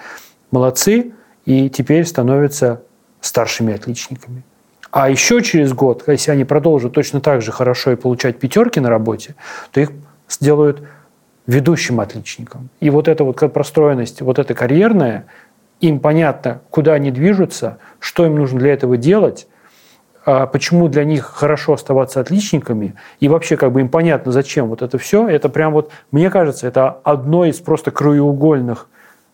молодцы 0.50 1.12
и 1.46 1.68
теперь 1.68 2.04
становятся 2.04 2.82
старшими 3.20 3.74
отличниками. 3.74 4.42
А 4.90 5.10
еще 5.10 5.42
через 5.42 5.72
год, 5.72 6.04
если 6.06 6.30
они 6.30 6.44
продолжат 6.44 6.92
точно 6.92 7.20
так 7.20 7.42
же 7.42 7.50
хорошо 7.50 7.92
и 7.92 7.96
получать 7.96 8.38
пятерки 8.38 8.78
на 8.78 8.88
работе, 8.88 9.34
то 9.72 9.80
их 9.80 9.90
сделают 10.28 10.82
ведущим 11.46 12.00
отличником. 12.00 12.68
И 12.80 12.90
вот 12.90 13.08
эта 13.08 13.24
вот 13.24 13.36
простроенность, 13.52 14.22
вот 14.22 14.38
эта 14.38 14.54
карьерная, 14.54 15.26
им 15.80 15.98
понятно, 15.98 16.60
куда 16.70 16.94
они 16.94 17.10
движутся, 17.10 17.78
что 17.98 18.24
им 18.24 18.36
нужно 18.36 18.60
для 18.60 18.72
этого 18.72 18.96
делать, 18.96 19.48
почему 20.24 20.88
для 20.88 21.04
них 21.04 21.24
хорошо 21.24 21.74
оставаться 21.74 22.20
отличниками, 22.20 22.94
и 23.20 23.28
вообще 23.28 23.56
как 23.56 23.72
бы 23.72 23.80
им 23.80 23.88
понятно, 23.88 24.32
зачем 24.32 24.68
вот 24.68 24.82
это 24.82 24.98
все, 24.98 25.28
это 25.28 25.48
прям 25.48 25.72
вот, 25.72 25.90
мне 26.10 26.30
кажется, 26.30 26.66
это 26.66 26.98
одно 27.04 27.44
из 27.44 27.60
просто 27.60 27.90
краеугольных, 27.90 28.88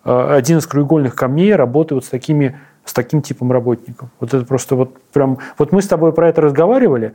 а, 0.04 0.34
один 0.34 0.58
из 0.58 0.66
краеугольных 0.66 1.14
камней 1.14 1.54
работы 1.54 1.94
вот 1.94 2.04
с 2.04 2.08
такими 2.08 2.58
с 2.84 2.92
таким 2.92 3.22
типом 3.22 3.52
работников. 3.52 4.08
Вот 4.18 4.34
это 4.34 4.44
просто 4.44 4.74
вот 4.74 4.96
прям... 5.12 5.38
Вот 5.58 5.70
мы 5.70 5.82
с 5.82 5.86
тобой 5.86 6.12
про 6.12 6.28
это 6.28 6.40
разговаривали, 6.40 7.14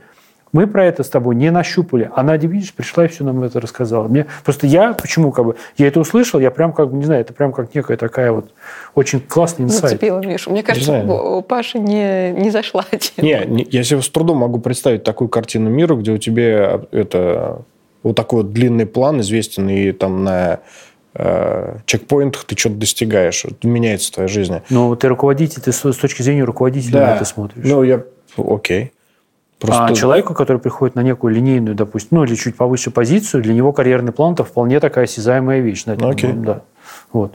мы 0.56 0.66
про 0.66 0.86
это 0.86 1.02
с 1.02 1.10
тобой 1.10 1.34
не 1.34 1.50
нащупали. 1.50 2.10
А 2.14 2.22
Надя, 2.22 2.46
видишь, 2.46 2.72
пришла 2.72 3.04
и 3.04 3.08
все 3.08 3.24
нам 3.24 3.42
это 3.42 3.60
рассказала. 3.60 4.08
Мне 4.08 4.24
просто 4.42 4.66
я, 4.66 4.94
почему 4.94 5.30
как 5.30 5.44
бы, 5.44 5.56
я 5.76 5.86
это 5.86 6.00
услышал, 6.00 6.40
я 6.40 6.50
прям 6.50 6.72
как 6.72 6.90
бы, 6.90 6.96
не 6.96 7.04
знаю, 7.04 7.20
это 7.20 7.34
прям 7.34 7.52
как 7.52 7.74
некая 7.74 7.98
такая 7.98 8.32
вот 8.32 8.52
очень 8.94 9.20
классный 9.20 9.66
инсайт. 9.66 9.82
Зацепила 9.82 10.18
Мишу. 10.20 10.50
Мне 10.50 10.62
кажется, 10.62 11.04
у 11.04 11.42
Паши 11.42 11.78
не, 11.78 12.32
не 12.32 12.50
зашла 12.50 12.86
тема. 12.90 13.28
Не, 13.28 13.44
не, 13.44 13.66
я 13.70 13.84
себе 13.84 14.00
с 14.00 14.08
трудом 14.08 14.38
могу 14.38 14.58
представить 14.58 15.04
такую 15.04 15.28
картину 15.28 15.68
мира, 15.68 15.94
где 15.94 16.12
у 16.12 16.16
тебя 16.18 16.80
это 16.90 17.60
вот 18.02 18.16
такой 18.16 18.42
вот 18.42 18.54
длинный 18.54 18.86
план 18.86 19.20
известен 19.20 19.68
и 19.68 19.92
там 19.92 20.24
на 20.24 20.60
э, 21.12 21.76
чекпоинтах 21.84 22.44
ты 22.44 22.56
что-то 22.56 22.76
достигаешь. 22.76 23.44
Меняется 23.62 24.10
твоя 24.10 24.28
жизнь. 24.28 24.54
Ну, 24.70 24.96
ты 24.96 25.08
руководитель, 25.08 25.60
ты 25.60 25.70
с, 25.72 25.84
с 25.84 25.96
точки 25.96 26.22
зрения 26.22 26.44
руководителя 26.44 26.92
да. 26.92 27.06
на 27.08 27.16
это 27.16 27.26
смотришь. 27.26 27.62
Ну, 27.62 27.82
я... 27.82 28.02
Окей. 28.38 28.92
Просто... 29.58 29.86
А 29.86 29.94
человеку, 29.94 30.34
который 30.34 30.58
приходит 30.58 30.96
на 30.96 31.00
некую 31.02 31.34
линейную, 31.34 31.74
допустим, 31.74 32.18
ну 32.18 32.24
или 32.24 32.34
чуть 32.34 32.56
повыше 32.56 32.90
позицию, 32.90 33.42
для 33.42 33.54
него 33.54 33.72
карьерный 33.72 34.12
план 34.12 34.34
это 34.34 34.44
вполне 34.44 34.80
такая 34.80 35.04
осязаемая 35.04 35.60
вещь. 35.60 35.86
Наверное, 35.86 36.12
okay. 36.12 36.32
да. 36.34 36.62
Вот. 37.12 37.32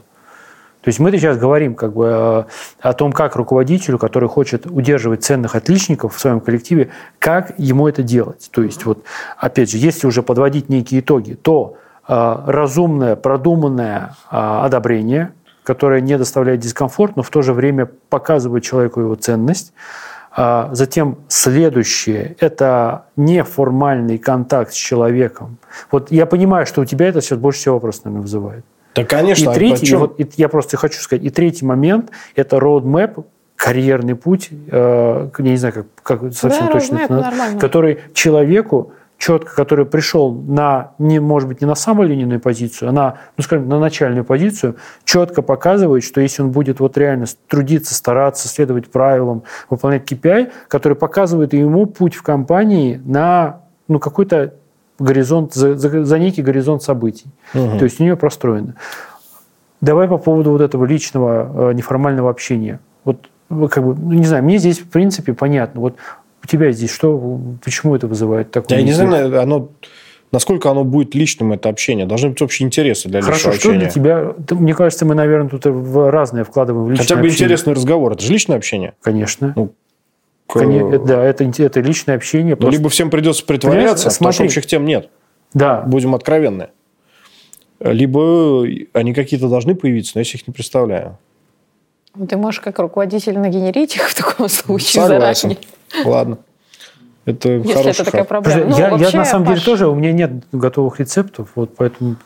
То 0.82 0.88
есть 0.88 0.98
мы 0.98 1.12
сейчас 1.12 1.38
говорим 1.38 1.74
как 1.74 1.94
бы 1.94 2.06
э, 2.06 2.44
о 2.80 2.92
том, 2.92 3.12
как 3.12 3.36
руководителю, 3.36 3.98
который 3.98 4.28
хочет 4.28 4.66
удерживать 4.66 5.24
ценных 5.24 5.54
отличников 5.54 6.14
в 6.14 6.20
своем 6.20 6.40
коллективе, 6.40 6.90
как 7.20 7.54
ему 7.56 7.86
это 7.86 8.02
делать. 8.02 8.48
То 8.52 8.62
есть 8.62 8.84
вот, 8.84 9.04
опять 9.36 9.70
же, 9.70 9.78
если 9.78 10.08
уже 10.08 10.22
подводить 10.22 10.68
некие 10.68 11.00
итоги, 11.00 11.34
то 11.34 11.76
э, 12.08 12.36
разумное, 12.46 13.14
продуманное 13.14 14.16
э, 14.30 14.36
одобрение, 14.36 15.32
которое 15.62 16.00
не 16.00 16.18
доставляет 16.18 16.58
дискомфорт, 16.58 17.14
но 17.14 17.22
в 17.22 17.30
то 17.30 17.42
же 17.42 17.52
время 17.52 17.88
показывает 18.08 18.64
человеку 18.64 19.00
его 19.00 19.14
ценность, 19.14 19.72
а 19.72 20.11
затем 20.36 21.18
следующее– 21.28 22.36
это 22.40 23.06
неформальный 23.16 24.18
контакт 24.18 24.72
с 24.72 24.76
человеком. 24.76 25.58
Вот 25.90 26.10
я 26.10 26.26
понимаю, 26.26 26.66
что 26.66 26.80
у 26.80 26.84
тебя 26.84 27.08
это 27.08 27.20
сейчас 27.20 27.38
больше 27.38 27.60
всего 27.60 27.74
вопрос, 27.74 28.04
наверное, 28.04 28.22
вызывает. 28.22 28.64
Да, 28.94 29.04
конечно. 29.04 29.50
И 29.50 29.54
третий, 29.54 29.92
и 29.92 29.94
вот, 29.94 30.20
и 30.20 30.28
я 30.36 30.48
просто 30.48 30.76
хочу 30.76 31.00
сказать, 31.00 31.24
и 31.24 31.30
третий 31.30 31.64
момент– 31.64 32.10
это 32.36 32.56
roadmap, 32.56 33.24
карьерный 33.56 34.16
путь, 34.16 34.50
э, 34.50 35.28
я 35.38 35.44
не 35.44 35.56
знаю, 35.56 35.74
как, 35.74 35.86
как 36.02 36.32
совсем 36.34 36.66
да, 36.66 36.72
точно 36.72 36.98
это, 36.98 37.32
который 37.60 38.00
человеку 38.12 38.92
четко, 39.22 39.54
который 39.54 39.86
пришел 39.86 40.34
на, 40.34 40.94
не, 40.98 41.20
может 41.20 41.48
быть, 41.48 41.60
не 41.60 41.66
на 41.68 41.76
самую 41.76 42.08
линейную 42.08 42.40
позицию, 42.40 42.88
а 42.88 42.92
на, 42.92 43.18
ну, 43.36 43.44
скажем, 43.44 43.68
на 43.68 43.78
начальную 43.78 44.24
позицию, 44.24 44.78
четко 45.04 45.42
показывает, 45.42 46.02
что 46.02 46.20
если 46.20 46.42
он 46.42 46.50
будет 46.50 46.80
вот 46.80 46.98
реально 46.98 47.26
трудиться, 47.46 47.94
стараться, 47.94 48.48
следовать 48.48 48.90
правилам, 48.90 49.44
выполнять 49.70 50.10
KPI, 50.10 50.50
который 50.66 50.94
показывает 50.94 51.52
ему 51.52 51.86
путь 51.86 52.16
в 52.16 52.24
компании 52.24 53.00
на 53.04 53.60
ну, 53.86 54.00
какой-то 54.00 54.54
горизонт, 54.98 55.54
за, 55.54 55.76
за, 55.76 56.04
за 56.04 56.18
некий 56.18 56.42
горизонт 56.42 56.82
событий. 56.82 57.26
Угу. 57.54 57.78
То 57.78 57.84
есть 57.84 58.00
у 58.00 58.02
нее 58.02 58.16
простроено. 58.16 58.74
Давай 59.80 60.08
по 60.08 60.18
поводу 60.18 60.50
вот 60.50 60.60
этого 60.60 60.84
личного 60.84 61.70
э, 61.70 61.74
неформального 61.74 62.28
общения. 62.28 62.80
Вот 63.04 63.28
как 63.70 63.84
бы, 63.84 63.94
ну, 63.94 64.14
не 64.14 64.24
знаю, 64.24 64.42
мне 64.42 64.58
здесь 64.58 64.80
в 64.80 64.88
принципе 64.88 65.32
понятно. 65.32 65.80
Вот 65.80 65.94
у 66.42 66.46
тебя 66.46 66.72
здесь 66.72 66.90
что, 66.90 67.40
почему 67.64 67.94
это 67.94 68.06
вызывает 68.06 68.50
такое? 68.50 68.78
Я 68.78 68.84
не 68.84 68.92
знаю, 68.92 69.40
оно, 69.40 69.68
насколько 70.32 70.70
оно 70.70 70.84
будет 70.84 71.14
личным, 71.14 71.52
это 71.52 71.68
общение. 71.68 72.06
Должны 72.06 72.30
быть 72.30 72.42
общие 72.42 72.66
интересы 72.66 73.08
для 73.08 73.20
Хорошо, 73.22 73.50
личного 73.50 73.58
что 73.58 73.68
общения. 73.68 74.32
для 74.34 74.34
тебя? 74.44 74.56
Мне 74.58 74.74
кажется, 74.74 75.04
мы, 75.04 75.14
наверное, 75.14 75.48
тут 75.50 75.66
в 75.66 76.10
разные 76.10 76.44
вкладываем 76.44 76.86
в 76.86 76.90
личное 76.90 77.04
Хотя 77.04 77.14
бы 77.16 77.20
общение. 77.22 77.36
интересный 77.36 77.72
разговор. 77.74 78.12
Это 78.12 78.22
же 78.22 78.32
личное 78.32 78.56
общение? 78.56 78.94
Конечно. 79.02 79.52
Ну, 79.56 79.72
Конечно, 80.48 80.98
да, 80.98 81.24
это, 81.24 81.44
это 81.44 81.80
личное 81.80 82.16
общение. 82.16 82.56
Ну, 82.58 82.68
либо 82.70 82.90
всем 82.90 83.08
придется 83.10 83.44
притворяться, 83.44 84.10
потому 84.10 84.32
что 84.32 84.44
общих 84.44 84.66
тем 84.66 84.84
нет. 84.84 85.08
Да. 85.54 85.82
Будем 85.82 86.14
откровенны. 86.14 86.68
Либо 87.80 88.64
они 88.92 89.12
какие-то 89.14 89.48
должны 89.48 89.74
появиться, 89.74 90.12
но 90.14 90.20
я 90.20 90.22
их 90.24 90.46
не 90.46 90.52
представляю. 90.52 91.18
Ты 92.28 92.36
можешь 92.36 92.60
как 92.60 92.78
руководитель 92.78 93.38
нагенерить 93.38 93.96
их 93.96 94.08
в 94.08 94.14
таком 94.14 94.48
случае 94.48 95.02
Согласен. 95.02 95.50
заранее. 95.50 95.58
Ладно. 96.04 96.38
Это 97.24 97.50
Если 97.50 97.72
хороший 97.72 97.90
это 97.90 98.04
такая 98.04 98.24
проблема. 98.24 98.64
Ну, 98.64 98.78
я, 98.78 98.90
вообще, 98.90 99.10
я 99.12 99.18
на 99.18 99.24
самом 99.24 99.46
Паш... 99.46 99.54
деле 99.54 99.64
тоже, 99.64 99.86
у 99.86 99.94
меня 99.94 100.12
нет 100.12 100.32
готовых 100.50 100.98
рецептов, 100.98 101.50
вот 101.54 101.76
поэтому... 101.76 102.16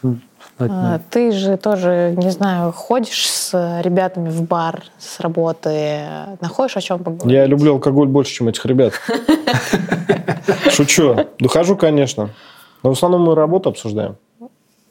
А, 0.59 1.01
ты 1.11 1.33
же 1.33 1.59
тоже, 1.59 2.15
не 2.17 2.31
знаю, 2.31 2.73
ходишь 2.73 3.29
с 3.29 3.81
ребятами 3.83 4.31
в 4.31 4.43
бар 4.43 4.85
с 4.99 5.21
работы, 5.21 6.01
находишь 6.41 6.79
о 6.79 6.81
чем 6.81 6.99
поговорить? 7.01 7.31
Я 7.31 7.45
люблю 7.45 7.75
алкоголь 7.75 8.09
больше, 8.09 8.33
чем 8.33 8.49
этих 8.49 8.65
ребят. 8.65 8.95
Шучу. 10.71 11.27
Ну, 11.41 11.49
хожу, 11.49 11.77
конечно. 11.77 12.31
Но 12.83 12.91
в 12.91 12.93
основном 12.95 13.23
мы 13.23 13.35
работу 13.35 13.69
обсуждаем. 13.69 14.17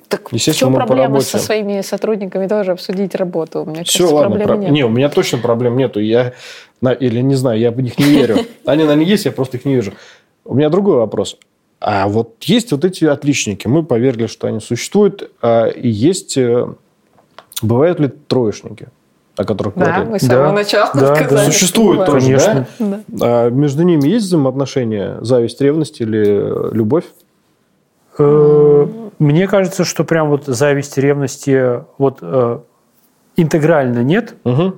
Так 0.08 0.32
в 0.32 0.38
чем 0.38 0.74
проблема 0.74 1.22
со 1.22 1.40
своими 1.40 1.82
сотрудниками 1.82 2.48
тоже 2.48 2.72
обсудить 2.72 3.16
работу? 3.16 3.64
У 3.64 3.66
меня 3.66 3.84
Все, 3.84 4.00
кажется, 4.00 4.16
ладно, 4.16 4.36
проблем 4.36 4.48
про... 4.48 4.58
нет. 4.58 4.72
Не, 4.72 4.86
у 4.86 4.90
меня 4.90 5.10
точно 5.10 5.38
проблем 5.40 5.78
нету. 5.78 6.00
Я, 6.00 6.34
или 7.00 7.22
не 7.22 7.36
знаю, 7.36 7.60
я 7.60 7.72
в 7.72 7.82
них 7.82 7.98
не 7.98 8.06
верю. 8.06 8.38
Они, 8.66 8.84
наверное, 8.84 9.06
есть, 9.06 9.26
я 9.26 9.32
просто 9.32 9.58
их 9.58 9.66
не 9.66 9.76
вижу. 9.76 9.94
У 10.44 10.54
меня 10.54 10.70
другой 10.70 10.98
вопрос. 10.98 11.38
А 11.80 12.08
вот 12.08 12.36
есть 12.44 12.72
вот 12.72 12.86
эти 12.86 13.06
отличники. 13.06 13.68
Мы 13.68 13.84
поверили, 13.84 14.28
что 14.28 14.48
они 14.48 14.60
существуют. 14.60 15.32
А, 15.42 15.68
и 15.68 15.90
есть... 15.90 16.38
Э, 16.38 16.68
бывают 17.62 18.00
ли 18.00 18.08
троечники? 18.08 18.88
о 19.38 19.44
которых 19.44 19.76
да, 19.76 19.86
говорили. 19.86 20.10
мы 20.12 20.20
с 20.20 20.22
самого 20.22 20.46
да, 20.46 20.52
начала 20.54 20.92
да, 20.94 21.16
сказали. 21.16 21.52
Существует 21.52 22.06
тоже, 22.06 22.26
Конечно. 22.26 22.68
да? 22.80 22.86
да. 23.08 23.26
А 23.48 23.50
между 23.50 23.84
ними 23.84 24.08
есть 24.08 24.28
взаимоотношения, 24.28 25.18
зависть, 25.22 25.60
ревность 25.60 26.00
или 26.00 26.74
любовь? 26.74 27.04
Э, 28.18 28.88
мне 29.20 29.48
кажется, 29.48 29.84
что 29.84 30.04
прям 30.04 30.30
вот 30.30 30.46
зависти, 30.46 31.00
ревности 31.00 31.84
вот 31.98 32.20
э, 32.22 32.60
интегрально 33.38 34.04
нет. 34.04 34.36
Угу. 34.44 34.76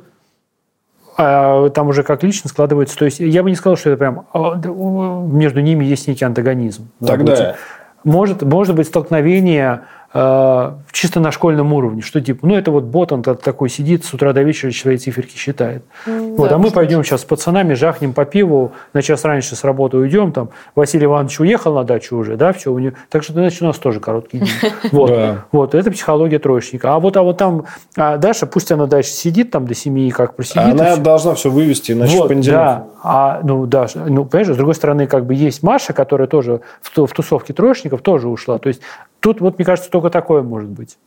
А 1.17 1.69
там 1.69 1.87
уже 1.87 2.03
как 2.03 2.23
лично 2.23 2.49
складывается. 2.49 2.97
То 2.97 3.05
есть 3.05 3.19
я 3.19 3.41
бы 3.41 3.49
не 3.49 3.55
сказал, 3.55 3.75
что 3.75 3.89
это 3.89 3.97
прям 3.97 4.27
а, 4.33 4.55
между 4.55 5.61
ними 5.61 5.83
есть 5.83 6.07
некий 6.07 6.25
антагонизм. 6.25 6.89
Тогда... 7.05 7.55
Может, 8.03 8.43
может 8.43 8.75
быть 8.75 8.87
столкновение 8.87 9.81
чисто 10.13 11.19
на 11.19 11.31
школьном 11.31 11.73
уровне, 11.73 12.01
что 12.01 12.21
типа, 12.21 12.47
ну 12.47 12.55
это 12.55 12.71
вот 12.71 12.85
бот, 12.85 13.11
он 13.11 13.21
такой 13.21 13.69
сидит 13.69 14.05
с 14.05 14.13
утра 14.13 14.31
до 14.33 14.41
вечера 14.41 14.71
свои 14.71 14.97
циферки 14.97 15.37
считает. 15.37 15.83
Mm, 16.05 16.35
вот, 16.37 16.49
да, 16.49 16.55
а 16.55 16.57
мы 16.57 16.71
пойдем 16.71 17.03
сейчас 17.03 17.21
с 17.21 17.25
пацанами, 17.25 17.73
жахнем 17.73 18.13
по 18.13 18.23
пиву, 18.25 18.71
на 18.93 19.01
час 19.01 19.25
раньше 19.25 19.55
с 19.55 19.63
работы 19.63 19.97
уйдем, 19.97 20.31
там 20.31 20.49
Василий 20.75 21.05
Иванович 21.05 21.41
уехал 21.41 21.75
на 21.75 21.83
дачу 21.83 22.15
уже, 22.15 22.37
да, 22.37 22.53
все, 22.53 22.71
у 22.71 22.79
него, 22.79 22.95
так 23.09 23.23
что 23.23 23.33
значит 23.33 23.61
у 23.61 23.65
нас 23.65 23.77
тоже 23.77 23.99
короткий 23.99 24.39
день. 24.39 24.49
Вот, 24.91 25.11
вот, 25.51 25.75
это 25.75 25.91
психология 25.91 26.39
троечника. 26.39 26.95
А 26.95 26.99
вот, 26.99 27.17
а 27.17 27.21
вот 27.21 27.37
там 27.37 27.65
а 27.95 28.17
Даша, 28.17 28.45
пусть 28.47 28.71
она 28.71 28.85
дальше 28.85 29.11
сидит 29.11 29.51
там 29.51 29.67
до 29.67 29.75
семьи, 29.75 30.09
как 30.09 30.35
просидит. 30.35 30.59
Она 30.59 30.95
должна 30.95 31.35
все 31.35 31.49
вывести, 31.49 31.91
иначе 31.91 32.17
вот, 32.17 32.29
понедельник. 32.29 32.57
Да, 32.57 32.87
а, 33.03 33.41
ну, 33.43 33.65
да, 33.65 33.87
ну, 33.95 34.25
понимаешь, 34.25 34.53
с 34.53 34.57
другой 34.57 34.75
стороны, 34.75 35.07
как 35.07 35.25
бы 35.25 35.33
есть 35.33 35.63
Маша, 35.63 35.93
которая 35.93 36.27
тоже 36.27 36.61
в, 36.81 37.05
в 37.05 37.13
тусовке 37.13 37.53
троечников 37.53 38.01
тоже 38.01 38.27
ушла. 38.27 38.57
То 38.57 38.69
есть 38.69 38.81
Тут, 39.27 39.41
вот, 39.41 39.57
мне 39.57 39.65
кажется, 39.65 39.91
только 39.91 40.09
такое 40.09 40.41
может 40.41 40.69
быть. 40.69 40.97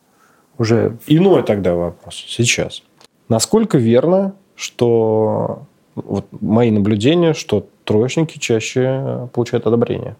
Уже. 0.59 0.95
Иной 1.07 1.41
тогда 1.41 1.73
вопрос 1.73 2.13
сейчас. 2.27 2.83
Насколько 3.29 3.79
верно, 3.79 4.35
что 4.53 5.63
вот 5.95 6.27
мои 6.39 6.69
наблюдения, 6.69 7.33
что 7.33 7.65
троечники 7.83 8.37
чаще 8.37 9.27
получают 9.33 9.65
одобрение? 9.65 10.17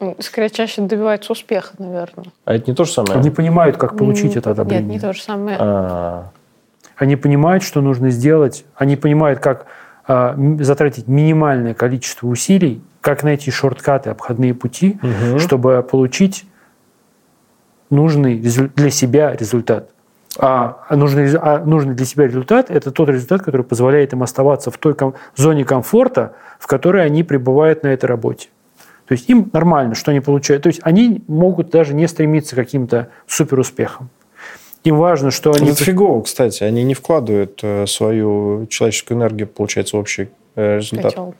Ну, 0.00 0.16
скорее, 0.18 0.50
чаще 0.50 0.82
добиваются 0.82 1.30
успеха, 1.30 1.76
наверное. 1.78 2.32
А 2.44 2.54
это 2.56 2.68
не 2.68 2.74
то 2.74 2.84
же 2.84 2.90
самое? 2.90 3.20
Они 3.20 3.30
понимают, 3.30 3.76
как 3.76 3.96
получить 3.96 4.34
это 4.34 4.50
одобрение. 4.50 4.84
Нет, 4.84 4.94
не 4.94 4.98
то 4.98 5.12
же 5.12 5.22
самое. 5.22 5.56
А-а-а. 5.56 6.32
Они 6.96 7.14
понимают, 7.14 7.62
что 7.62 7.82
нужно 7.82 8.10
сделать. 8.10 8.64
Они 8.74 8.96
понимают, 8.96 9.38
как 9.38 9.66
а, 10.08 10.34
затратить 10.58 11.06
минимальное 11.06 11.74
количество 11.74 12.26
усилий, 12.26 12.82
как 13.00 13.22
найти 13.22 13.52
шорткаты, 13.52 14.10
обходные 14.10 14.54
пути, 14.54 14.98
угу. 15.00 15.38
чтобы 15.38 15.80
получить 15.88 16.46
нужный 17.94 18.36
для 18.36 18.90
себя 18.90 19.34
результат. 19.34 19.90
А 20.36 20.84
нужный, 20.90 21.32
а 21.36 21.64
нужный 21.64 21.94
для 21.94 22.04
себя 22.04 22.26
результат– 22.26 22.68
это 22.70 22.90
тот 22.90 23.08
результат, 23.08 23.42
который 23.42 23.62
позволяет 23.62 24.12
им 24.12 24.22
оставаться 24.22 24.70
в 24.70 24.78
той 24.78 24.94
ком- 24.94 25.14
зоне 25.36 25.64
комфорта, 25.64 26.34
в 26.58 26.66
которой 26.66 27.04
они 27.04 27.22
пребывают 27.22 27.84
на 27.84 27.88
этой 27.88 28.06
работе. 28.06 28.48
То 29.06 29.12
есть 29.12 29.28
им 29.28 29.50
нормально, 29.52 29.94
что 29.94 30.10
они 30.10 30.20
получают. 30.20 30.62
То 30.62 30.68
есть 30.68 30.80
они 30.82 31.22
могут 31.28 31.70
даже 31.70 31.94
не 31.94 32.08
стремиться 32.08 32.56
к 32.56 32.58
каким-то 32.58 33.08
суперуспехам. 33.26 34.08
Им 34.82 34.96
важно, 34.98 35.30
что 35.30 35.52
они... 35.52 35.70
Это 35.70 35.84
фигово, 35.84 36.22
кстати. 36.22 36.64
Они 36.64 36.82
не 36.84 36.94
вкладывают 36.94 37.60
э, 37.62 37.86
свою 37.86 38.66
человеческую 38.66 39.18
энергию, 39.18 39.46
получается, 39.46 39.96
в 39.96 40.00
общий 40.00 40.28
э, 40.56 40.76
результат. 40.78 41.12
Котел. 41.12 41.34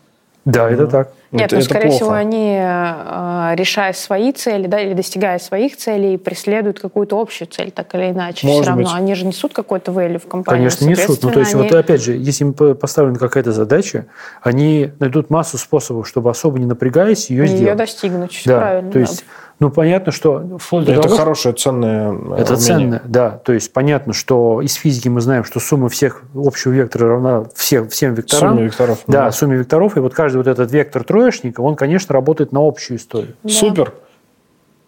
Да, 0.45 0.71
это 0.71 0.87
так. 0.87 1.13
Нет, 1.35 1.47
Это- 1.47 1.55
ну, 1.57 1.61
это 1.61 1.68
скорее 1.68 1.87
плохо. 1.89 1.97
всего, 1.97 2.12
они, 2.12 2.57
э, 2.59 3.55
решая 3.57 3.93
свои 3.93 4.32
цели, 4.32 4.66
да, 4.66 4.80
или 4.80 4.95
достигая 4.95 5.39
своих 5.39 5.76
целей, 5.76 6.16
преследуют 6.16 6.80
какую-то 6.80 7.20
общую 7.20 7.49
цель, 7.49 7.70
так 7.70 7.95
или 7.95 8.11
иначе. 8.11 8.47
Может 8.47 8.62
Все 8.62 8.70
равно 8.70 8.85
быть. 8.85 8.93
они 8.95 9.14
же 9.14 9.26
несут 9.26 9.53
какой-то 9.53 9.93
value 9.93 10.18
в 10.18 10.26
компанию. 10.26 10.70
Конечно, 10.70 10.85
несут. 10.87 11.22
Ну, 11.22 11.30
то 11.30 11.41
есть, 11.41 11.55
вот 11.55 11.62
Соответственно, 11.68 11.80
опять 11.80 12.03
же, 12.03 12.12
если 12.12 12.45
им 12.45 12.53
по- 12.55 12.74
поставлена 12.74 13.18
какая-то 13.18 13.53
задача, 13.53 14.07
они 14.43 14.93
найдут 15.01 15.30
массу 15.30 15.59
способов, 15.59 16.07
чтобы 16.09 16.30
особо 16.30 16.59
не 16.59 16.66
напрягаясь, 16.66 17.30
ее 17.30 17.43
они 17.45 17.53
ее 17.53 17.59
сделать. 17.59 17.78
достигнут. 17.78 18.32
Всё 18.32 18.51
Да, 18.51 18.59
правильно. 18.61 18.91
то 18.91 18.95
да. 18.95 19.01
есть, 19.01 19.24
ну, 19.61 19.70
понятно, 19.70 20.12
что 20.12 20.59
вплоть 20.61 20.89
Это 20.89 21.03
того, 21.03 21.16
хорошее, 21.16 21.55
ценное 21.55 22.12
э, 22.12 22.14
Это 22.39 22.55
умение. 22.55 22.57
ценно, 22.59 23.03
да. 23.05 23.30
То 23.30 23.53
есть 23.53 23.72
понятно, 23.72 24.12
что 24.12 24.61
из 24.61 24.74
физики 24.74 25.09
мы 25.09 25.20
знаем, 25.20 25.45
что 25.45 25.61
сумма 25.61 25.89
всех 25.89 26.22
общего 26.35 26.72
вектора 26.72 27.09
равна 27.09 27.45
всех, 27.55 27.89
всем 27.91 28.14
векторам. 28.14 28.55
Сумме 28.55 28.64
векторов. 28.66 28.99
Да, 29.07 29.30
сумме 29.32 29.57
векторов. 29.57 29.97
И 29.97 30.01
вот 30.01 30.14
каждый 30.14 30.39
вот 30.39 30.47
этот 30.47 30.70
вектор 30.72 31.05
троечника, 31.25 31.61
он, 31.61 31.75
конечно, 31.77 32.12
работает 32.12 32.53
на 32.53 32.66
общую 32.66 32.99
историю. 32.99 33.35
Да. 33.43 33.51
Супер. 33.51 33.95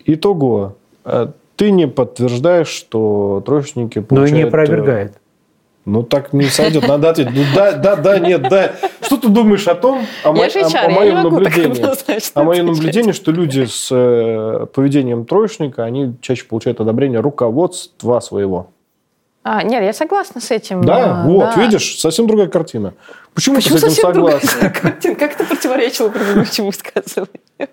Итого. 0.05 0.77
э, 1.05 1.29
Ты 1.57 1.71
не 1.71 1.89
подтверждаешь, 1.89 2.69
что 2.69 3.43
троечники 3.45 3.99
Но 3.99 4.05
и 4.05 4.09
получают... 4.09 4.33
не 4.35 4.43
э, 4.43 4.49
опровергает. 4.49 5.15
Ну, 5.85 6.03
так 6.03 6.33
не 6.33 6.47
сойдет. 6.47 6.87
Надо 6.89 7.11
ответить. 7.11 7.33
Ну, 7.35 7.43
да, 7.55 7.73
да, 7.73 7.95
да, 7.97 8.19
нет, 8.19 8.43
да. 8.43 8.73
Что 9.03 9.17
ты 9.19 9.29
думаешь 9.29 9.69
о 9.69 9.77
том, 9.77 10.05
о, 10.25 10.33
мо- 10.33 10.45
о- 10.45 10.87
о 10.87 10.89
моем 10.91 11.23
наблюдении? 11.23 11.81
однозначно 11.81 12.41
О 12.41 12.45
моем 12.45 12.67
наблюдении, 12.67 13.13
что 13.13 13.31
люди 13.31 13.65
с 13.67 13.89
э, 13.93 14.67
поведением 14.75 15.25
троечника, 15.25 15.85
они 15.85 16.15
чаще 16.21 16.45
получают 16.45 16.81
одобрение 16.81 17.21
руководства 17.21 18.19
своего. 18.21 18.71
А, 19.49 19.63
нет, 19.63 19.81
я 19.85 19.93
согласна 19.93 20.41
с 20.41 20.51
этим. 20.51 20.83
Да, 20.83 21.23
а, 21.23 21.25
вот, 21.25 21.55
да. 21.55 21.63
видишь, 21.63 22.01
совсем 22.01 22.27
другая 22.27 22.49
картина. 22.49 22.95
Почему, 23.33 23.55
Почему 23.57 23.79
ты 23.79 23.91
с 23.91 23.99
этим 23.99 24.13
картина? 24.81 25.15
Как 25.15 25.33
это 25.35 25.45
противоречило 25.45 26.09
предыдущему 26.09 26.67
высказыванию? 26.67 27.29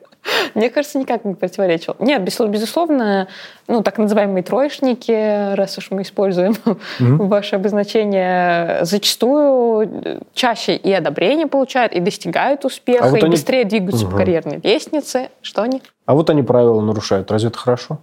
Мне 0.53 0.69
кажется, 0.69 0.99
никак 0.99 1.25
не 1.25 1.33
противоречил. 1.33 1.95
Нет, 1.97 2.21
безусловно, 2.21 3.27
ну, 3.67 3.81
так 3.81 3.97
называемые 3.97 4.43
троечники, 4.43 5.55
раз 5.55 5.75
уж 5.79 5.89
мы 5.89 6.03
используем 6.03 6.55
ваше 6.99 7.55
обозначение, 7.55 8.85
зачастую 8.85 9.89
э, 10.05 10.19
чаще 10.35 10.75
и 10.75 10.93
одобрение 10.93 11.47
получают, 11.47 11.91
и 11.93 11.99
достигают 11.99 12.65
успеха, 12.65 13.05
А 13.05 13.09
вот 13.09 13.17
и 13.17 13.21
они- 13.21 13.31
быстрее 13.31 13.65
двигаются 13.65 14.03
Мгм. 14.05 14.11
по 14.11 14.17
карьерной 14.17 14.59
лестнице. 14.61 15.29
Что 15.41 15.63
они? 15.63 15.81
А 16.05 16.13
вот 16.13 16.29
они 16.29 16.43
правила 16.43 16.81
нарушают. 16.81 17.31
Разве 17.31 17.49
это 17.49 17.57
хорошо? 17.57 17.97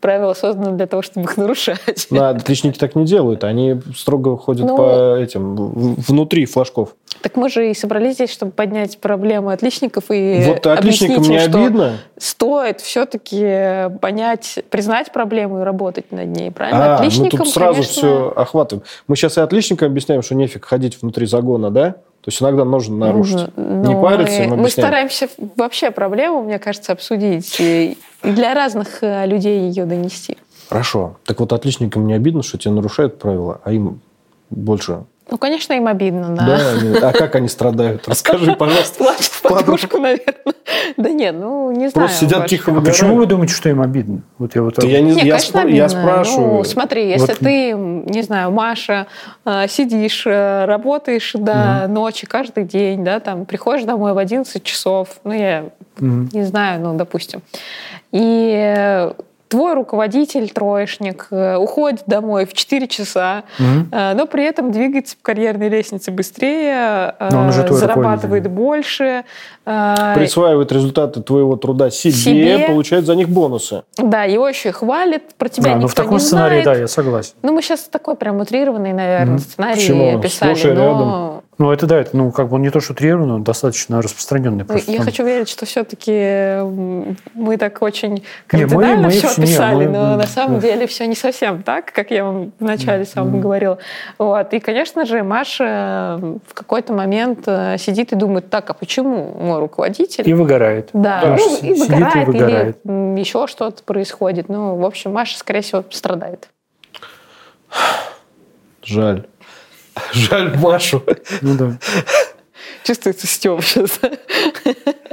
Правила 0.00 0.34
созданы 0.34 0.76
для 0.76 0.86
того, 0.86 1.02
чтобы 1.02 1.24
их 1.24 1.36
нарушать. 1.36 2.06
Ну, 2.10 2.22
а 2.22 2.30
отличники 2.30 2.78
так 2.78 2.94
не 2.94 3.04
делают. 3.04 3.44
Они 3.44 3.80
строго 3.96 4.36
ходят 4.36 4.66
Ну- 4.66 4.76
по 4.76 5.16
этим, 5.16 5.56
внутри 5.94 6.44
флажков. 6.46 6.94
Так 7.22 7.36
мы 7.36 7.48
же 7.48 7.70
и 7.70 7.74
собрались 7.74 8.14
здесь, 8.14 8.30
чтобы 8.30 8.52
поднять 8.52 8.98
проблемы 8.98 9.52
отличников 9.52 10.04
и 10.10 10.42
вот 10.46 10.66
отличникам 10.66 11.16
объяснить 11.16 11.28
не 11.30 11.44
им, 11.44 11.50
что 11.50 11.58
обидно? 11.64 11.92
стоит 12.18 12.80
все-таки 12.80 13.88
понять, 14.00 14.62
признать 14.70 15.12
проблему 15.12 15.60
и 15.60 15.62
работать 15.64 16.12
над 16.12 16.28
ней, 16.28 16.50
правильно? 16.50 16.84
А, 16.84 16.88
мы 16.88 16.94
Отличникам, 17.06 17.38
тут 17.40 17.48
сразу 17.48 17.72
конечно, 17.74 17.92
все 17.92 18.32
охватываем. 18.36 18.84
Мы 19.08 19.16
сейчас 19.16 19.38
и 19.38 19.40
отличникам 19.40 19.88
объясняем, 19.88 20.22
что 20.22 20.34
нефиг 20.34 20.66
ходить 20.66 21.00
внутри 21.00 21.26
загона, 21.26 21.70
да? 21.70 21.96
То 22.26 22.30
есть 22.30 22.42
иногда 22.42 22.64
нужно 22.64 22.96
нарушить. 22.96 23.34
нужно. 23.34 23.52
Не 23.56 23.94
Но 23.94 24.02
париться, 24.02 24.42
мы, 24.48 24.56
мы 24.56 24.68
стараемся 24.68 25.28
вообще 25.54 25.92
проблему, 25.92 26.42
мне 26.42 26.58
кажется, 26.58 26.90
обсудить 26.90 27.54
и 27.60 27.96
для 28.24 28.52
разных 28.52 28.98
э, 29.04 29.26
людей 29.26 29.68
ее 29.68 29.84
донести. 29.84 30.36
Хорошо. 30.68 31.18
Так 31.24 31.38
вот, 31.38 31.52
отличникам 31.52 32.04
не 32.08 32.14
обидно, 32.14 32.42
что 32.42 32.58
те 32.58 32.68
нарушают 32.70 33.20
правила, 33.20 33.60
а 33.62 33.70
им 33.70 34.00
больше. 34.50 35.04
Ну, 35.30 35.38
конечно, 35.38 35.72
им 35.74 35.86
обидно, 35.86 36.34
да. 36.34 36.46
Да, 36.46 36.70
они- 36.72 36.96
а 36.98 37.12
как 37.12 37.36
они 37.36 37.46
страдают? 37.46 38.08
Расскажи, 38.08 38.56
пожалуйста. 38.56 38.98
Плачут 38.98 39.32
подушку, 39.48 39.98
наверное. 39.98 40.34
Да 40.96 41.10
нет, 41.10 41.34
ну, 41.38 41.70
не 41.72 41.88
знаю. 41.88 42.08
Просто 42.08 42.26
сидят 42.26 42.46
тихо 42.46 42.72
А 42.76 42.80
почему 42.80 43.16
вы 43.16 43.26
думаете, 43.26 43.54
что 43.54 43.68
им 43.68 43.80
обидно? 43.80 44.22
Вот 44.38 44.54
я 44.54 44.62
вот 44.62 44.82
я 44.82 45.00
не 45.00 45.12
Не, 45.14 45.22
я, 45.22 45.36
конечно, 45.36 45.58
я 45.58 45.64
обидно. 45.64 45.88
спрашиваю. 45.88 46.52
Ну, 46.54 46.64
смотри, 46.64 47.08
если 47.08 47.32
Вот. 47.32 47.38
ты, 47.38 47.72
не 47.72 48.22
знаю, 48.22 48.50
Маша, 48.50 49.06
э, 49.44 49.68
сидишь, 49.68 50.24
э, 50.26 50.64
работаешь 50.64 51.32
до 51.34 51.86
ночи 51.88 52.26
каждый 52.26 52.64
день, 52.64 53.04
да, 53.04 53.20
там, 53.20 53.46
приходишь 53.46 53.84
домой 53.84 54.12
в 54.12 54.18
11 54.18 54.62
часов, 54.62 55.08
ну, 55.24 55.32
я 55.32 55.64
не 55.98 56.42
знаю, 56.44 56.80
ну, 56.80 56.94
допустим, 56.94 57.42
и 58.12 59.10
твой 59.48 59.74
руководитель, 59.74 60.50
троечник, 60.50 61.28
э, 61.30 61.56
уходит 61.56 62.02
домой 62.06 62.46
в 62.46 62.52
4 62.52 62.86
часа, 62.88 63.44
э, 63.58 64.14
но 64.14 64.26
при 64.26 64.44
этом 64.44 64.72
двигается 64.72 65.16
по 65.16 65.22
карьерной 65.22 65.68
лестнице 65.68 66.10
быстрее, 66.10 67.14
э, 67.18 67.28
Но 67.30 67.40
он 67.42 67.48
уже 67.48 67.66
зарабатывает 67.72 68.48
больше. 68.50 69.24
Присваивает 69.64 70.70
результаты 70.70 71.22
твоего 71.22 71.56
труда 71.56 71.90
себе, 71.90 72.12
Себе. 72.12 72.66
получает 72.68 73.04
за 73.06 73.16
них 73.16 73.28
бонусы. 73.28 73.82
Да, 73.96 74.22
его 74.24 74.48
еще 74.48 74.68
и 74.68 74.72
хвалит, 74.72 75.34
про 75.36 75.48
тебя 75.48 75.64
Да, 75.64 75.70
ну 75.70 75.76
никто 75.82 75.88
в 75.88 75.94
таком 75.94 76.14
не 76.14 76.20
сценарии, 76.20 76.62
знает. 76.62 76.64
да, 76.64 76.74
я 76.82 76.88
согласен. 76.88 77.32
Ну, 77.42 77.52
мы 77.52 77.62
сейчас 77.62 77.80
такой 77.82 78.16
прям 78.16 78.40
утрированный, 78.40 78.92
наверное, 78.92 79.34
Мгм. 79.34 79.38
сценарий 79.40 79.74
Почему? 79.74 80.20
писали, 80.20 80.54
Сплошь 80.54 80.72
и 80.72 80.74
но 80.76 81.35
Ну, 81.58 81.72
это 81.72 81.86
да, 81.86 81.96
это, 82.00 82.14
ну, 82.14 82.30
как 82.32 82.48
бы 82.50 82.56
он 82.56 82.62
не 82.62 82.68
то, 82.70 82.80
что 82.80 82.92
утрированный, 82.92 83.34
он 83.36 83.42
достаточно 83.42 84.02
распространенный. 84.02 84.58
ну, 84.58 84.64
просто 84.66 84.90
я 84.90 84.98
там. 84.98 85.06
хочу 85.06 85.24
верить, 85.24 85.48
что 85.48 85.64
все-таки 85.64 86.60
мы 87.32 87.56
так 87.56 87.80
очень 87.80 88.10
Не, 88.10 88.16
мы- 88.16 88.22
кардинально 88.68 89.02
мы 89.04 89.10
все 89.10 89.28
всё- 89.28 89.40
не, 89.40 89.46
описали, 89.48 89.86
мы- 89.86 89.92
но 89.92 90.02
на 90.10 90.16
да. 90.18 90.26
самом 90.26 90.60
деле 90.60 90.86
все 90.86 91.06
не 91.06 91.14
совсем 91.14 91.62
так, 91.62 91.92
как 91.92 92.10
я 92.10 92.24
вам 92.24 92.52
вначале 92.60 93.06
самом 93.06 93.40
говорила. 93.40 93.78
Вот. 94.18 94.52
И, 94.52 94.60
конечно 94.60 95.06
же, 95.06 95.22
Маша 95.22 96.20
в 96.46 96.52
какой-то 96.52 96.92
момент 96.92 97.44
э, 97.46 97.78
сидит 97.78 98.12
и 98.12 98.16
думает, 98.16 98.50
так, 98.50 98.68
а 98.68 98.74
почему 98.74 99.32
мой 99.40 99.58
руководитель 99.58 100.28
И 100.28 100.34
выгорает. 100.34 100.90
Да, 100.92 101.22
Маша 101.24 101.44
ну, 101.46 101.54
и 101.56 101.56
сидит 101.56 101.76
и 101.76 101.80
выгорает, 101.80 102.26
выгорает. 102.28 102.78
или 102.84 103.20
еще 103.20 103.46
что-то 103.46 103.82
происходит. 103.82 104.50
Ну, 104.50 104.76
в 104.76 104.84
общем, 104.84 105.12
Маша, 105.12 105.38
скорее 105.38 105.62
всего, 105.62 105.84
страдает. 105.90 106.48
Жаль. 108.82 109.26
Жаль 110.12 110.56
Машу. 110.58 111.02
Ну 111.42 111.54
да. 111.56 111.78
Чувствуется 112.84 113.26
Степ 113.26 113.62
сейчас. 113.62 114.00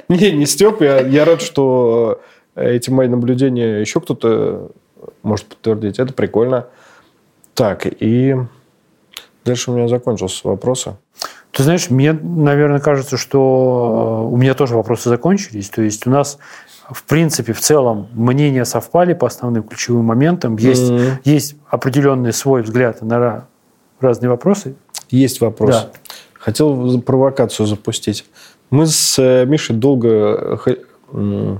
Не, 0.09 0.31
не 0.31 0.45
Степ, 0.45 0.81
я, 0.81 0.99
я 0.99 1.25
рад, 1.25 1.41
что 1.41 2.21
эти 2.55 2.89
мои 2.89 3.07
наблюдения 3.07 3.79
еще 3.79 3.99
кто-то 3.99 4.71
может 5.23 5.45
подтвердить. 5.47 5.99
Это 5.99 6.13
прикольно. 6.13 6.67
Так, 7.53 7.85
и 7.85 8.35
дальше 9.45 9.71
у 9.71 9.75
меня 9.75 9.87
закончился 9.87 10.47
вопросы. 10.47 10.95
Ты 11.51 11.63
знаешь, 11.63 11.89
мне, 11.89 12.13
наверное, 12.13 12.79
кажется, 12.79 13.15
что 13.17 14.25
э, 14.27 14.33
у 14.33 14.37
меня 14.37 14.55
тоже 14.55 14.75
вопросы 14.75 15.09
закончились. 15.09 15.69
То 15.69 15.83
есть 15.83 16.07
у 16.07 16.09
нас, 16.09 16.39
в 16.89 17.03
принципе, 17.03 17.53
в 17.53 17.59
целом 17.59 18.07
мнения 18.13 18.65
совпали 18.65 19.13
по 19.13 19.27
основным 19.27 19.61
ключевым 19.63 20.05
моментам. 20.05 20.57
Есть, 20.57 20.89
Мгм. 20.89 21.19
есть 21.23 21.55
определенный 21.69 22.33
свой 22.33 22.63
взгляд 22.63 23.03
на 23.03 23.45
разные 24.03 24.29
вопросы. 24.29 24.75
Есть 25.09 25.41
вопрос. 25.41 25.71
Да. 25.71 25.91
Хотел 26.33 27.01
провокацию 27.01 27.65
запустить. 27.65 28.25
Мы 28.69 28.87
с 28.87 29.17
э, 29.19 29.45
Мишей 29.45 29.75
долго 29.75 30.59
э, 30.65 31.57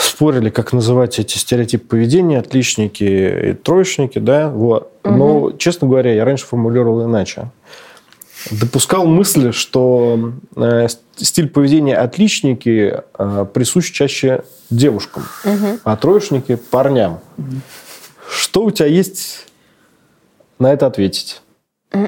спорили, 0.00 0.50
как 0.50 0.72
называть 0.72 1.18
эти 1.18 1.38
стереотипы 1.38 1.86
поведения, 1.86 2.38
отличники 2.38 3.50
и 3.50 3.52
троечники, 3.52 4.18
да, 4.18 4.48
вот. 4.48 4.92
Но, 5.04 5.52
честно 5.58 5.88
говоря, 5.88 6.14
я 6.14 6.24
раньше 6.24 6.46
формулировал 6.46 7.04
иначе. 7.04 7.50
Допускал 8.50 9.06
мысль, 9.06 9.52
что 9.52 10.32
э, 10.56 10.86
стиль 11.16 11.48
поведения 11.48 11.96
отличники 11.96 13.02
э, 13.18 13.46
присущ 13.52 13.90
чаще 13.90 14.44
девушкам, 14.70 15.24
а 15.84 15.96
троечники– 15.96 16.54
парням. 16.70 17.20
Что 18.30 18.64
у 18.64 18.70
тебя 18.70 18.86
есть 18.86 19.47
на 20.58 20.72
это 20.72 20.86
ответить? 20.86 21.42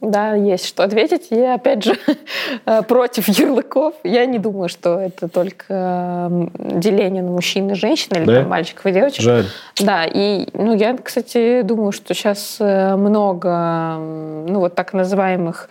Да, 0.00 0.34
есть 0.34 0.66
что 0.66 0.84
ответить. 0.84 1.28
Я, 1.30 1.54
опять 1.54 1.82
же, 1.82 1.98
э, 2.66 2.82
против 2.82 3.28
ярлыков. 3.28 3.94
Я 4.04 4.24
не 4.24 4.38
думаю, 4.38 4.68
что 4.68 5.00
это 5.00 5.26
только 5.26 6.30
деление 6.58 7.24
на 7.24 7.30
мужчин 7.32 7.68
и 7.70 7.74
женщин, 7.74 8.16
или 8.16 8.24
Да? 8.24 8.40
там 8.40 8.48
мальчиков 8.50 8.86
и 8.86 8.92
девочек. 8.92 9.22
Жаль. 9.22 9.46
Да, 9.82 10.04
и 10.04 10.46
ну, 10.52 10.76
я, 10.76 10.96
кстати, 10.96 11.62
думаю, 11.62 11.90
что 11.90 12.14
сейчас 12.14 12.58
много, 12.60 13.48
м, 13.48 14.46
ну, 14.46 14.60
вот 14.60 14.76
так 14.76 14.92
называемых 14.92 15.68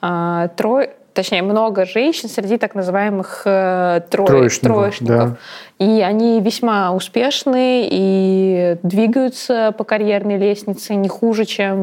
а, 0.00 0.48
трой, 0.48 0.90
точнее, 1.14 1.42
много 1.42 1.86
женщин 1.86 2.28
среди 2.28 2.58
так 2.58 2.74
называемых 2.74 3.42
э, 3.46 4.00
Троечников, 4.10 4.58
троечников. 4.60 5.06
да. 5.16 5.36
И 5.78 6.00
они 6.02 6.40
весьма 6.40 6.92
успешны 6.92 7.88
и 7.90 8.76
двигаются 8.82 9.72
по 9.76 9.84
карьерной 9.84 10.36
лестнице 10.36 10.94
не 10.94 11.08
хуже, 11.08 11.44
чем 11.44 11.78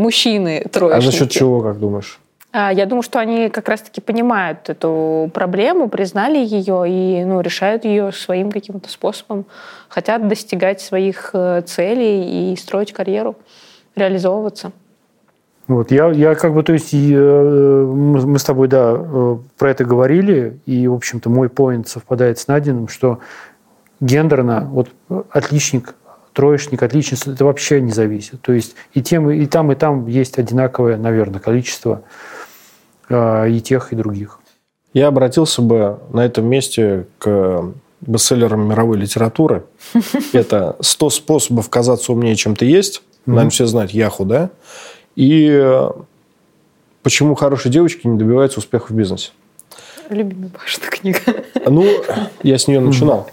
мужчины 0.00 0.62
А 0.64 0.68
троечники. 0.68 1.04
за 1.12 1.12
счет 1.18 1.30
чего, 1.30 1.60
как 1.60 1.78
думаешь? 1.78 2.18
А, 2.52 2.72
Я 2.72 2.86
думаю, 2.86 3.02
что 3.02 3.20
они 3.20 3.48
как 3.48 3.68
раз-таки 3.68 4.00
понимают 4.00 4.68
эту 4.68 5.30
проблему, 5.34 5.88
признали 5.88 6.38
ее 6.38 6.84
и 6.88 7.24
ну, 7.24 7.40
решают 7.40 7.84
ее 7.84 8.10
своим 8.12 8.50
каким-то 8.50 8.88
способом. 8.90 9.44
Хотят 9.88 10.26
достигать 10.26 10.80
своих 10.80 11.30
э, 11.32 11.62
целей 11.66 12.52
и 12.52 12.56
строить 12.56 12.92
карьеру, 12.92 13.36
реализовываться. 13.94 14.72
Вот, 15.70 15.92
я, 15.92 16.10
я 16.10 16.34
как 16.34 16.52
бы, 16.52 16.64
то 16.64 16.72
есть, 16.72 16.92
э, 16.92 16.96
мы 16.96 18.40
с 18.40 18.42
тобой, 18.42 18.66
да, 18.66 18.92
э, 18.92 19.36
про 19.56 19.70
это 19.70 19.84
говорили, 19.84 20.58
и, 20.66 20.88
в 20.88 20.94
общем-то, 20.94 21.30
мой 21.30 21.48
поинт 21.48 21.86
совпадает 21.86 22.40
с 22.40 22.48
Надиным, 22.48 22.88
что 22.88 23.20
гендерно, 24.00 24.68
вот 24.72 24.88
отличник, 25.30 25.94
троечник, 26.32 26.82
отличница, 26.82 27.30
это 27.30 27.44
вообще 27.44 27.80
не 27.80 27.92
зависит. 27.92 28.42
То 28.42 28.52
есть 28.52 28.74
и, 28.94 29.00
тем, 29.00 29.30
и 29.30 29.46
там, 29.46 29.70
и 29.70 29.76
там 29.76 30.08
есть 30.08 30.40
одинаковое, 30.40 30.96
наверное, 30.96 31.38
количество 31.38 32.02
э, 33.08 33.50
и 33.50 33.60
тех, 33.60 33.92
и 33.92 33.96
других. 33.96 34.40
Я 34.92 35.06
обратился 35.06 35.62
бы 35.62 36.00
на 36.12 36.26
этом 36.26 36.46
месте 36.46 37.06
к 37.20 37.72
бестселлерам 38.00 38.68
мировой 38.68 38.98
литературы. 38.98 39.62
Это 40.32 40.74
«100 40.80 41.10
способов 41.10 41.70
казаться 41.70 42.10
умнее, 42.10 42.34
чем 42.34 42.56
ты 42.56 42.64
есть». 42.64 43.04
Наверное, 43.24 43.50
все 43.50 43.66
знают 43.66 43.92
Яху, 43.92 44.24
да? 44.24 44.50
И 45.20 45.50
э, 45.52 45.90
почему 47.02 47.34
хорошие 47.34 47.70
девочки 47.70 48.06
не 48.06 48.16
добиваются 48.16 48.58
успеха 48.58 48.86
в 48.90 48.92
бизнесе. 48.92 49.32
Любимая 50.08 50.48
Пашина 50.48 50.86
книга. 50.90 51.20
Ну, 51.66 51.86
я 52.42 52.56
с 52.56 52.66
нее 52.66 52.80
начинал. 52.80 53.28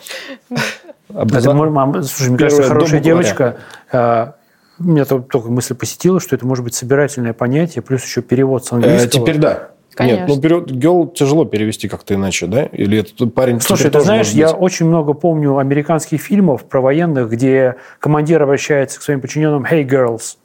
Образа... 1.07 1.51
Это, 1.51 2.03
слушай, 2.03 2.29
мне 2.31 2.39
кажется, 2.39 2.63
хорошая 2.63 2.99
девочка, 2.99 3.59
а, 3.89 4.35
у 4.77 4.83
меня 4.83 5.05
только 5.05 5.49
мысль 5.49 5.75
посетила, 5.75 6.19
что 6.19 6.35
это 6.35 6.45
может 6.45 6.65
быть 6.65 6.75
собирательное 6.75 7.31
понятие, 7.31 7.81
плюс 7.81 8.03
еще 8.03 8.21
перевод 8.21 8.65
с 8.65 8.73
английского. 8.73 9.07
Э, 9.07 9.09
теперь 9.09 9.37
да. 9.37 9.69
Конечно. 9.95 10.19
Нет, 10.19 10.27
ну 10.27 10.41
перевод, 10.41 10.69
girl 10.69 11.13
тяжело 11.13 11.45
перевести 11.45 11.87
как-то 11.87 12.15
иначе, 12.15 12.47
да? 12.47 12.65
Или 12.65 12.99
этот 12.99 13.33
парень 13.33 13.61
Слушай, 13.61 13.89
ты 13.91 14.01
знаешь, 14.01 14.31
я 14.31 14.51
очень 14.51 14.87
много 14.87 15.13
помню 15.13 15.57
американских 15.57 16.19
фильмов 16.19 16.65
про 16.65 16.81
военных, 16.81 17.29
где 17.29 17.77
командир 17.99 18.43
обращается 18.43 18.99
к 18.99 19.03
своим 19.03 19.21
подчиненным 19.21 19.63
«Hey, 19.63 19.87
girls!» 19.87 20.35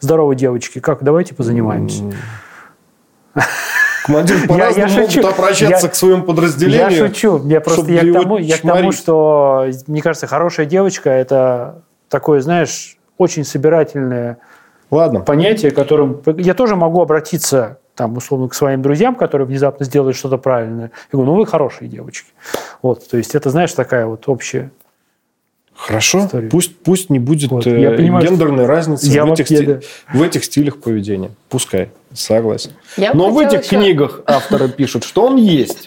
Здорово, 0.00 0.34
девочки, 0.34 0.78
как, 0.78 1.02
давайте 1.02 1.34
позанимаемся. 1.34 2.02
Командир 4.06 4.46
по-разному 4.46 4.88
я, 4.88 4.94
я 4.94 5.00
могут 5.00 5.12
шучу. 5.12 5.28
обращаться 5.28 5.86
я, 5.86 5.92
к 5.92 5.94
своему 5.94 6.22
подразделению. 6.22 6.90
Я 6.90 7.08
шучу. 7.08 7.46
Я 7.46 7.60
просто 7.60 7.92
я 7.92 8.00
к, 8.00 8.12
тому, 8.12 8.38
я 8.38 8.56
к 8.56 8.62
тому, 8.62 8.92
что, 8.92 9.66
мне 9.86 10.00
кажется, 10.00 10.26
хорошая 10.26 10.66
девочка– 10.66 11.10
это 11.10 11.82
такое, 12.08 12.40
знаешь, 12.40 12.96
очень 13.18 13.44
собирательное 13.44 14.38
Ладно. 14.90 15.20
понятие, 15.20 15.72
которым 15.72 16.22
я 16.38 16.54
тоже 16.54 16.74
могу 16.74 17.02
обратиться 17.02 17.78
там, 17.94 18.16
условно, 18.16 18.48
к 18.48 18.54
своим 18.54 18.80
друзьям, 18.80 19.14
которые 19.14 19.46
внезапно 19.46 19.84
сделают 19.84 20.16
что-то 20.16 20.38
правильное. 20.38 20.92
Я 21.12 21.16
говорю, 21.16 21.32
ну 21.32 21.36
вы 21.36 21.46
хорошие 21.46 21.88
девочки. 21.88 22.30
Вот, 22.80 23.06
то 23.08 23.16
есть 23.16 23.34
это, 23.34 23.50
знаешь, 23.50 23.72
такая 23.72 24.06
вот 24.06 24.28
общая 24.28 24.70
Хорошо, 25.78 26.26
история. 26.26 26.48
пусть, 26.48 26.76
пусть 26.78 27.08
не 27.08 27.20
будет 27.20 27.52
вот, 27.52 27.64
я 27.64 27.92
э, 27.92 27.96
понимаю, 27.96 28.26
гендерной 28.26 28.66
разницы 28.66 29.06
я 29.06 29.24
в, 29.24 29.32
этих 29.32 29.66
да. 29.66 29.80
в 30.12 30.22
этих 30.22 30.44
стилях 30.44 30.78
поведения. 30.80 31.30
Пускай, 31.48 31.90
согласен. 32.12 32.72
Я 32.96 33.14
Но 33.14 33.30
в 33.30 33.38
этих 33.38 33.62
еще... 33.62 33.76
книгах 33.76 34.22
авторы 34.26 34.68
пишут, 34.68 35.04
что 35.04 35.26
он 35.26 35.36
есть. 35.36 35.86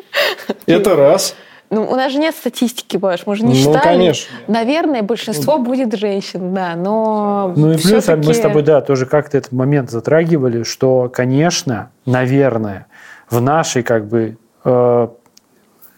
Это 0.66 0.96
раз. 0.96 1.36
Ну, 1.68 1.82
у 1.82 1.94
нас 1.94 2.10
же 2.10 2.18
нет 2.18 2.34
статистики, 2.34 2.96
Паш, 2.96 3.26
мы 3.26 3.36
же 3.36 3.42
не 3.42 3.50
ну, 3.50 3.54
считали. 3.54 3.82
конечно. 3.82 4.34
Наверное, 4.46 5.02
большинство 5.02 5.58
будет 5.58 5.94
женщин, 5.98 6.54
да, 6.54 6.74
но 6.74 7.52
Ну 7.54 7.72
и 7.72 7.76
плюс 7.76 8.08
мы 8.08 8.32
с 8.32 8.40
тобой, 8.40 8.62
да, 8.62 8.80
тоже 8.80 9.04
как-то 9.04 9.36
этот 9.36 9.52
момент 9.52 9.90
затрагивали, 9.90 10.62
что, 10.62 11.10
конечно, 11.12 11.90
наверное, 12.06 12.86
в 13.28 13.42
нашей 13.42 13.82
как 13.82 14.08
бы 14.08 14.38
э, 14.64 15.08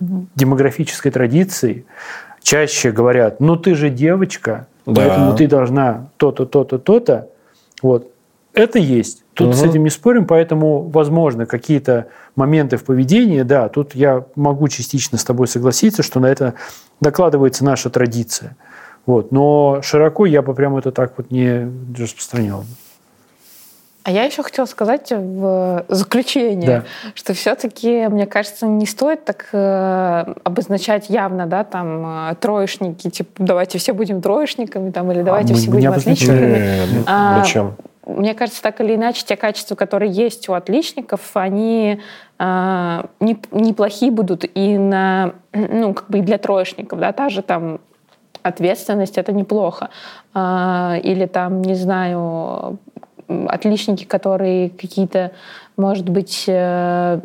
демографической 0.00 1.12
традиции 1.12 1.86
чаще 2.42 2.90
говорят, 2.90 3.40
ну 3.40 3.56
ты 3.56 3.74
же 3.74 3.90
девочка, 3.90 4.66
да. 4.86 4.94
поэтому 4.94 5.36
ты 5.36 5.46
должна 5.46 6.10
то-то, 6.16 6.46
то-то, 6.46 6.78
то-то. 6.78 7.28
Вот. 7.82 8.10
Это 8.52 8.78
есть. 8.78 9.22
Тут 9.34 9.48
угу. 9.48 9.56
с 9.56 9.62
этим 9.62 9.84
не 9.84 9.90
спорим, 9.90 10.26
поэтому, 10.26 10.82
возможно, 10.82 11.46
какие-то 11.46 12.08
моменты 12.34 12.76
в 12.76 12.84
поведении, 12.84 13.42
да, 13.42 13.68
тут 13.68 13.94
я 13.94 14.24
могу 14.34 14.68
частично 14.68 15.18
с 15.18 15.24
тобой 15.24 15.46
согласиться, 15.46 16.02
что 16.02 16.18
на 16.20 16.26
это 16.26 16.54
докладывается 17.00 17.64
наша 17.64 17.90
традиция. 17.90 18.56
Вот. 19.06 19.32
Но 19.32 19.80
широко 19.82 20.26
я 20.26 20.42
бы 20.42 20.54
прямо 20.54 20.80
это 20.80 20.92
так 20.92 21.14
вот 21.16 21.30
не 21.30 21.70
распространял. 21.96 22.64
А 24.10 24.12
я 24.12 24.24
еще 24.24 24.42
хотела 24.42 24.66
сказать 24.66 25.12
в 25.12 25.84
заключение, 25.88 26.66
да. 26.66 26.84
что 27.14 27.32
все-таки, 27.32 28.08
мне 28.08 28.26
кажется, 28.26 28.66
не 28.66 28.84
стоит 28.84 29.24
так 29.24 29.50
э, 29.52 30.34
обозначать 30.42 31.08
явно, 31.08 31.46
да, 31.46 31.62
там, 31.62 32.30
э, 32.30 32.34
троечники, 32.34 33.08
типа, 33.08 33.30
давайте 33.38 33.78
все 33.78 33.92
будем 33.92 34.20
троечниками, 34.20 34.90
там, 34.90 35.12
или 35.12 35.22
давайте 35.22 35.54
а 35.54 35.56
все 35.56 35.70
будем 35.70 35.92
отличниками. 35.92 36.86
Ну, 36.92 37.04
а, 37.06 37.38
зачем? 37.38 37.76
Мне 38.04 38.34
кажется, 38.34 38.60
так 38.60 38.80
или 38.80 38.96
иначе, 38.96 39.24
те 39.24 39.36
качества, 39.36 39.76
которые 39.76 40.10
есть 40.10 40.48
у 40.48 40.54
отличников, 40.54 41.20
они 41.34 42.00
э, 42.40 43.02
не, 43.20 43.38
неплохие 43.52 44.10
будут 44.10 44.44
и 44.56 44.76
на, 44.76 45.34
ну, 45.52 45.94
как 45.94 46.10
бы 46.10 46.18
и 46.18 46.22
для 46.22 46.38
троечников, 46.38 46.98
да, 46.98 47.12
та 47.12 47.28
же 47.28 47.42
там 47.42 47.78
ответственность 48.42 49.18
это 49.18 49.32
неплохо. 49.32 49.90
А, 50.34 50.98
или 51.00 51.26
там, 51.26 51.62
не 51.62 51.74
знаю, 51.74 52.78
отличники, 53.48 54.04
которые 54.04 54.70
какие-то, 54.70 55.32
может 55.76 56.08
быть, 56.08 56.44
э, 56.46 57.20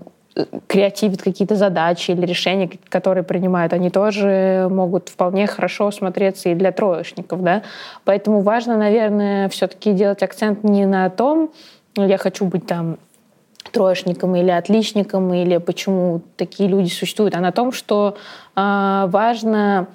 креативят 0.68 1.22
какие-то 1.22 1.56
задачи 1.56 2.12
или 2.12 2.26
решения, 2.26 2.70
которые 2.90 3.24
принимают, 3.24 3.74
они 3.74 3.90
тоже 3.90 4.68
могут 4.70 5.10
вполне 5.10 5.48
хорошо 5.48 5.92
смотреться 5.92 6.50
и 6.50 6.56
для 6.56 6.72
троечников, 6.72 7.42
да. 7.42 7.64
Поэтому 8.04 8.42
важно, 8.42 8.78
наверное, 8.78 9.48
все-таки 9.50 9.94
делать 9.94 10.24
акцент 10.24 10.64
не 10.64 10.86
на 10.86 11.10
том, 11.10 11.52
я 11.96 12.18
хочу 12.18 12.46
быть 12.46 12.68
там 12.68 12.98
троечником 13.72 14.36
или 14.36 14.52
отличником, 14.52 15.34
или 15.34 15.58
почему 15.58 16.22
такие 16.36 16.70
люди 16.70 16.90
существуют, 16.90 17.36
а 17.36 17.40
на 17.40 17.52
том, 17.52 17.72
что 17.72 18.18
э, 18.56 19.06
важно 19.08 19.88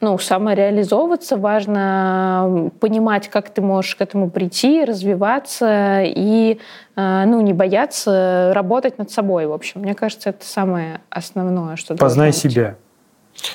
ну, 0.00 0.18
самореализовываться, 0.18 1.36
важно 1.36 2.70
понимать, 2.80 3.28
как 3.28 3.50
ты 3.50 3.60
можешь 3.60 3.96
к 3.96 4.00
этому 4.00 4.30
прийти, 4.30 4.84
развиваться 4.84 6.02
и 6.04 6.58
э, 6.96 7.24
ну, 7.26 7.40
не 7.42 7.52
бояться 7.52 8.52
работать 8.54 8.96
над 8.98 9.10
собой, 9.10 9.46
в 9.46 9.52
общем. 9.52 9.82
Мне 9.82 9.94
кажется, 9.94 10.30
это 10.30 10.44
самое 10.44 11.00
основное, 11.10 11.76
что 11.76 11.96
Познай 11.96 12.32
себя. 12.32 12.76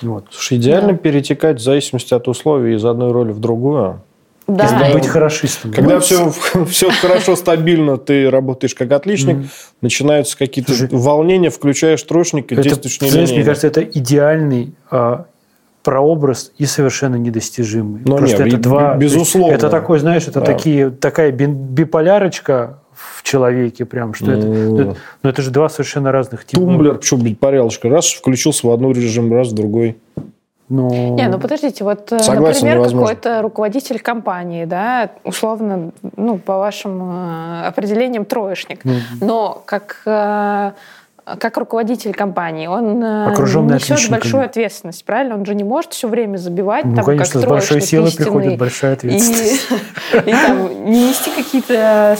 Вот. 0.01 0.25
Слушай, 0.29 0.57
идеально 0.57 0.93
да. 0.93 0.97
перетекать 0.97 1.59
в 1.59 1.63
зависимости 1.63 2.13
от 2.13 2.27
условий 2.27 2.75
из 2.75 2.85
одной 2.85 3.11
роли 3.11 3.31
в 3.31 3.39
другую. 3.39 4.01
Да. 4.47 4.63
Если 4.65 4.93
быть 4.93 5.07
хорошистом. 5.07 5.73
Когда 5.73 5.99
все, 5.99 6.31
все 6.69 6.91
хорошо, 6.91 7.35
стабильно, 7.35 7.97
ты 7.97 8.29
работаешь 8.29 8.75
как 8.75 8.91
отличник, 8.91 9.37
mm-hmm. 9.37 9.73
начинаются 9.81 10.37
какие-то 10.37 10.73
волнения, 10.91 11.49
включаешь 11.49 12.03
троечник 12.03 12.51
и 12.51 12.55
действуешь 12.55 13.01
мне 13.01 13.43
кажется, 13.43 13.65
это 13.65 13.81
идеальный 13.81 14.75
а, 14.91 15.25
прообраз 15.85 16.51
и 16.57 16.65
совершенно 16.65 17.15
недостижимый. 17.15 18.01
Но 18.05 18.17
Просто 18.17 18.43
нет, 18.43 18.55
это 18.55 18.63
два, 18.63 18.95
безусловно. 18.95 19.53
Это 19.53 19.69
такой, 19.69 19.99
знаешь, 19.99 20.27
это 20.27 20.39
да. 20.39 20.45
такие, 20.45 20.89
такая 20.89 21.31
биполярочка 21.31 22.79
в 22.91 23.21
человеке 23.21 23.85
прям, 23.85 24.15
что 24.15 24.31
это, 24.31 24.47
ну, 24.47 24.95
ну 25.21 25.29
это 25.29 25.41
же 25.43 25.51
два 25.51 25.69
совершенно 25.69 26.11
разных 26.11 26.43
типа. 26.45 26.61
Тумблер, 26.61 26.99
что 27.03 27.17
биполярочка, 27.17 27.87
раз 27.87 28.11
включился 28.11 28.67
в 28.67 28.71
одну 28.71 28.91
режим, 28.91 29.31
раз 29.31 29.49
в 29.49 29.53
другой. 29.53 29.97
Ну, 30.67 31.15
не, 31.15 31.27
ну 31.27 31.37
подождите, 31.37 31.83
вот, 31.83 32.11
э, 32.11 32.17
Согласен, 32.17 32.67
например, 32.67 32.89
какой-то 32.89 33.43
руководитель 33.43 33.99
компании, 33.99 34.65
да, 34.65 35.11
условно, 35.23 35.91
ну, 36.17 36.39
по 36.39 36.57
вашим 36.57 37.03
э, 37.03 37.67
определениям, 37.67 38.25
троечник, 38.25 38.83
mm 38.83 38.99
но 39.21 39.61
как 39.65 40.01
э, 40.07 40.71
как 41.25 41.57
руководитель 41.57 42.13
компании, 42.13 42.67
он 42.67 43.03
э, 43.03 43.27
Окруженный 43.31 43.75
несет 43.75 44.09
большую 44.11 44.45
ответственность, 44.45 45.03
правильно? 45.05 45.35
Он 45.35 45.45
же 45.45 45.55
не 45.55 45.63
может 45.63 45.93
все 45.93 46.07
время 46.07 46.37
забивать, 46.37 46.85
ну, 46.85 46.95
там, 46.95 47.05
конечно, 47.05 47.41
как 47.41 47.49
с 47.49 47.51
большой 47.51 47.81
силой 47.81 48.11
приходит 48.15 48.59
большая 48.59 48.93
ответственность. 48.93 49.67
И, 50.13 50.17
и 50.29 50.31
там, 50.31 50.85
не 50.85 51.07
нести 51.09 51.31
какие-то 51.31 52.15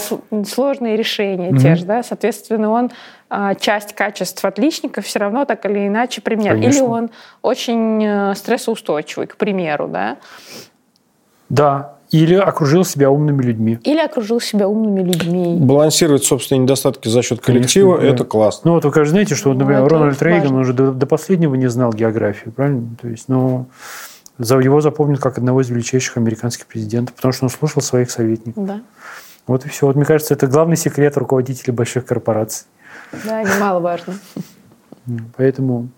сложные 0.48 0.96
решения 0.96 1.50
mm-hmm. 1.50 1.58
те 1.58 1.74
же, 1.76 1.84
да, 1.84 2.02
соответственно, 2.02 2.70
он 2.70 2.90
а, 3.28 3.54
часть 3.54 3.94
качеств 3.94 4.44
отличника 4.44 5.00
все 5.02 5.20
равно 5.20 5.44
так 5.44 5.64
или 5.66 5.86
иначе 5.86 6.20
применяет. 6.20 6.58
Конечно. 6.58 6.78
Или 6.78 6.84
он 6.84 7.10
очень 7.42 8.04
э, 8.04 8.34
стрессоустойчивый, 8.34 9.28
к 9.28 9.36
примеру, 9.36 9.88
да? 9.88 10.16
Да, 11.48 11.95
или 12.10 12.34
окружил 12.34 12.84
себя 12.84 13.10
умными 13.10 13.42
людьми. 13.42 13.78
Или 13.82 13.98
окружил 13.98 14.40
себя 14.40 14.68
умными 14.68 15.02
людьми. 15.02 15.56
Балансировать 15.60 16.24
собственные 16.24 16.62
недостатки 16.62 17.08
за 17.08 17.22
счет 17.22 17.40
коллектива 17.40 17.96
Конечно,– 17.96 18.14
это 18.14 18.24
классно. 18.24 18.70
Ну, 18.70 18.74
вот 18.74 18.84
вы, 18.84 18.92
конечно, 18.92 19.10
знаете, 19.10 19.34
что, 19.34 19.50
вот, 19.50 19.58
например, 19.58 19.82
ну, 19.82 19.88
Рональд 19.88 20.22
Рейган, 20.22 20.54
он 20.54 20.60
уже 20.60 20.72
до, 20.72 20.92
до 20.92 21.06
последнего 21.06 21.54
не 21.54 21.68
знал 21.68 21.92
географию, 21.92 22.52
правильно? 22.52 22.88
То 23.00 23.08
есть, 23.08 23.28
ну, 23.28 23.66
за 24.38 24.58
его 24.58 24.80
запомнят 24.80 25.20
как 25.20 25.38
одного 25.38 25.62
из 25.62 25.70
величайших 25.70 26.16
американских 26.16 26.66
президентов, 26.66 27.14
потому 27.14 27.32
что 27.32 27.44
он 27.44 27.50
слушал 27.50 27.82
своих 27.82 28.10
советников. 28.10 28.64
Да. 28.66 28.80
Вот 29.46 29.64
и 29.64 29.68
все. 29.68 29.86
Вот, 29.86 29.96
мне 29.96 30.04
кажется, 30.04 30.34
это 30.34 30.46
главный 30.46 30.76
секрет 30.76 31.16
руководителей 31.16 31.72
больших 31.72 32.04
корпораций. 32.04 32.66
Да, 33.24 33.42
немаловажно. 33.42 34.14
Поэтому 35.36 35.88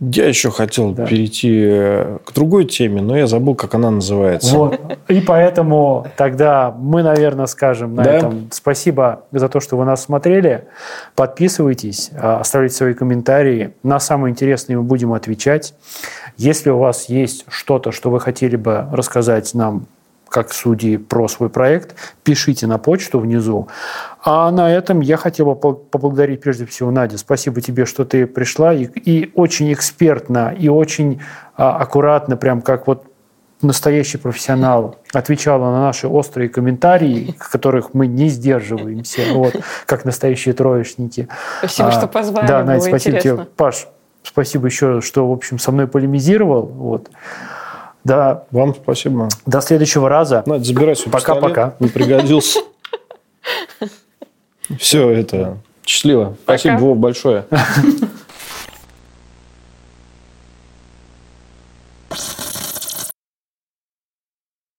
Я 0.00 0.26
еще 0.26 0.50
хотел 0.50 0.92
Да. 0.92 1.06
перейти 1.06 1.50
э, 1.52 2.18
к 2.24 2.32
другой 2.34 2.64
теме, 2.66 3.00
но 3.00 3.16
я 3.16 3.26
забыл, 3.26 3.54
как 3.54 3.74
она 3.74 3.90
называется. 3.90 4.54
Вот. 4.56 4.80
И 5.08 5.20
поэтому 5.20 6.06
тогда 6.16 6.74
мы, 6.78 7.02
наверное, 7.02 7.46
скажем 7.46 7.94
на 7.94 8.04
Да. 8.04 8.12
этом 8.12 8.48
спасибо 8.52 9.24
за 9.32 9.48
то, 9.48 9.60
что 9.60 9.76
вы 9.76 9.84
нас 9.86 10.02
смотрели. 10.02 10.64
Подписывайтесь, 11.14 12.10
а, 12.14 12.40
оставляйте 12.40 12.76
свои 12.76 12.94
комментарии. 12.94 13.72
На 13.82 14.00
самые 14.00 14.32
интересные 14.32 14.76
мы 14.78 14.82
будем 14.84 15.12
отвечать. 15.12 15.74
Если 16.36 16.70
у 16.70 16.78
вас 16.78 17.08
есть 17.08 17.44
что-то, 17.48 17.92
что 17.92 18.10
вы 18.10 18.20
хотели 18.20 18.56
бы 18.56 18.86
рассказать 18.92 19.52
нам 19.54 19.86
как 20.28 20.52
судьи 20.52 20.96
про 20.96 21.26
свой 21.26 21.48
проект, 21.50 21.96
пишите 22.22 22.66
на 22.68 22.78
почту 22.78 23.18
внизу. 23.18 23.66
А 24.22 24.50
на 24.50 24.70
этом 24.70 25.00
я 25.00 25.16
хотел 25.16 25.46
бы 25.46 25.56
по- 25.56 25.72
поблагодарить 25.72 26.42
прежде 26.42 26.66
всего 26.66 26.90
Надя. 26.90 27.16
Спасибо 27.16 27.60
тебе, 27.60 27.86
что 27.86 28.04
ты 28.04 28.26
пришла 28.26 28.74
и, 28.74 28.84
и 28.84 29.32
очень 29.34 29.72
экспертно, 29.72 30.54
и 30.56 30.68
очень 30.68 31.22
а, 31.56 31.76
аккуратно, 31.78 32.36
прям 32.36 32.60
как 32.60 32.86
вот 32.86 33.04
настоящий 33.62 34.18
профессионал 34.18 34.96
отвечала 35.12 35.70
на 35.70 35.80
наши 35.82 36.06
острые 36.08 36.48
комментарии, 36.48 37.34
в 37.38 37.50
которых 37.50 37.94
мы 37.94 38.06
не 38.06 38.28
сдерживаемся, 38.28 39.22
вот, 39.32 39.54
как 39.86 40.04
настоящие 40.04 40.54
троечники. 40.54 41.28
Спасибо, 41.58 41.88
А, 41.88 41.92
что 41.92 42.06
позвали. 42.06 42.46
Да, 42.46 42.58
было 42.60 42.66
Надя, 42.66 42.80
спасибо 42.82 43.16
интересно. 43.16 43.44
тебе. 43.44 43.52
Паш, 43.56 43.88
спасибо 44.22 44.66
еще, 44.66 45.00
что, 45.00 45.28
в 45.28 45.32
общем, 45.32 45.58
со 45.58 45.72
мной 45.72 45.86
полемизировал. 45.86 46.66
Вот. 46.66 47.10
Да, 48.04 48.44
Вам 48.50 48.74
спасибо. 48.74 49.28
до 49.46 49.60
следующего 49.60 50.08
раза. 50.08 50.42
Надо 50.46 50.64
забирать 50.64 50.98
свой 50.98 51.12
Пока-пока. 51.12 51.74
Не 51.80 51.88
пригодился. 51.88 52.60
Все 54.78 55.10
это. 55.10 55.58
Счастливо. 55.86 56.36
Спасибо, 56.44 56.76
Вов, 56.76 56.98
большое. 56.98 57.44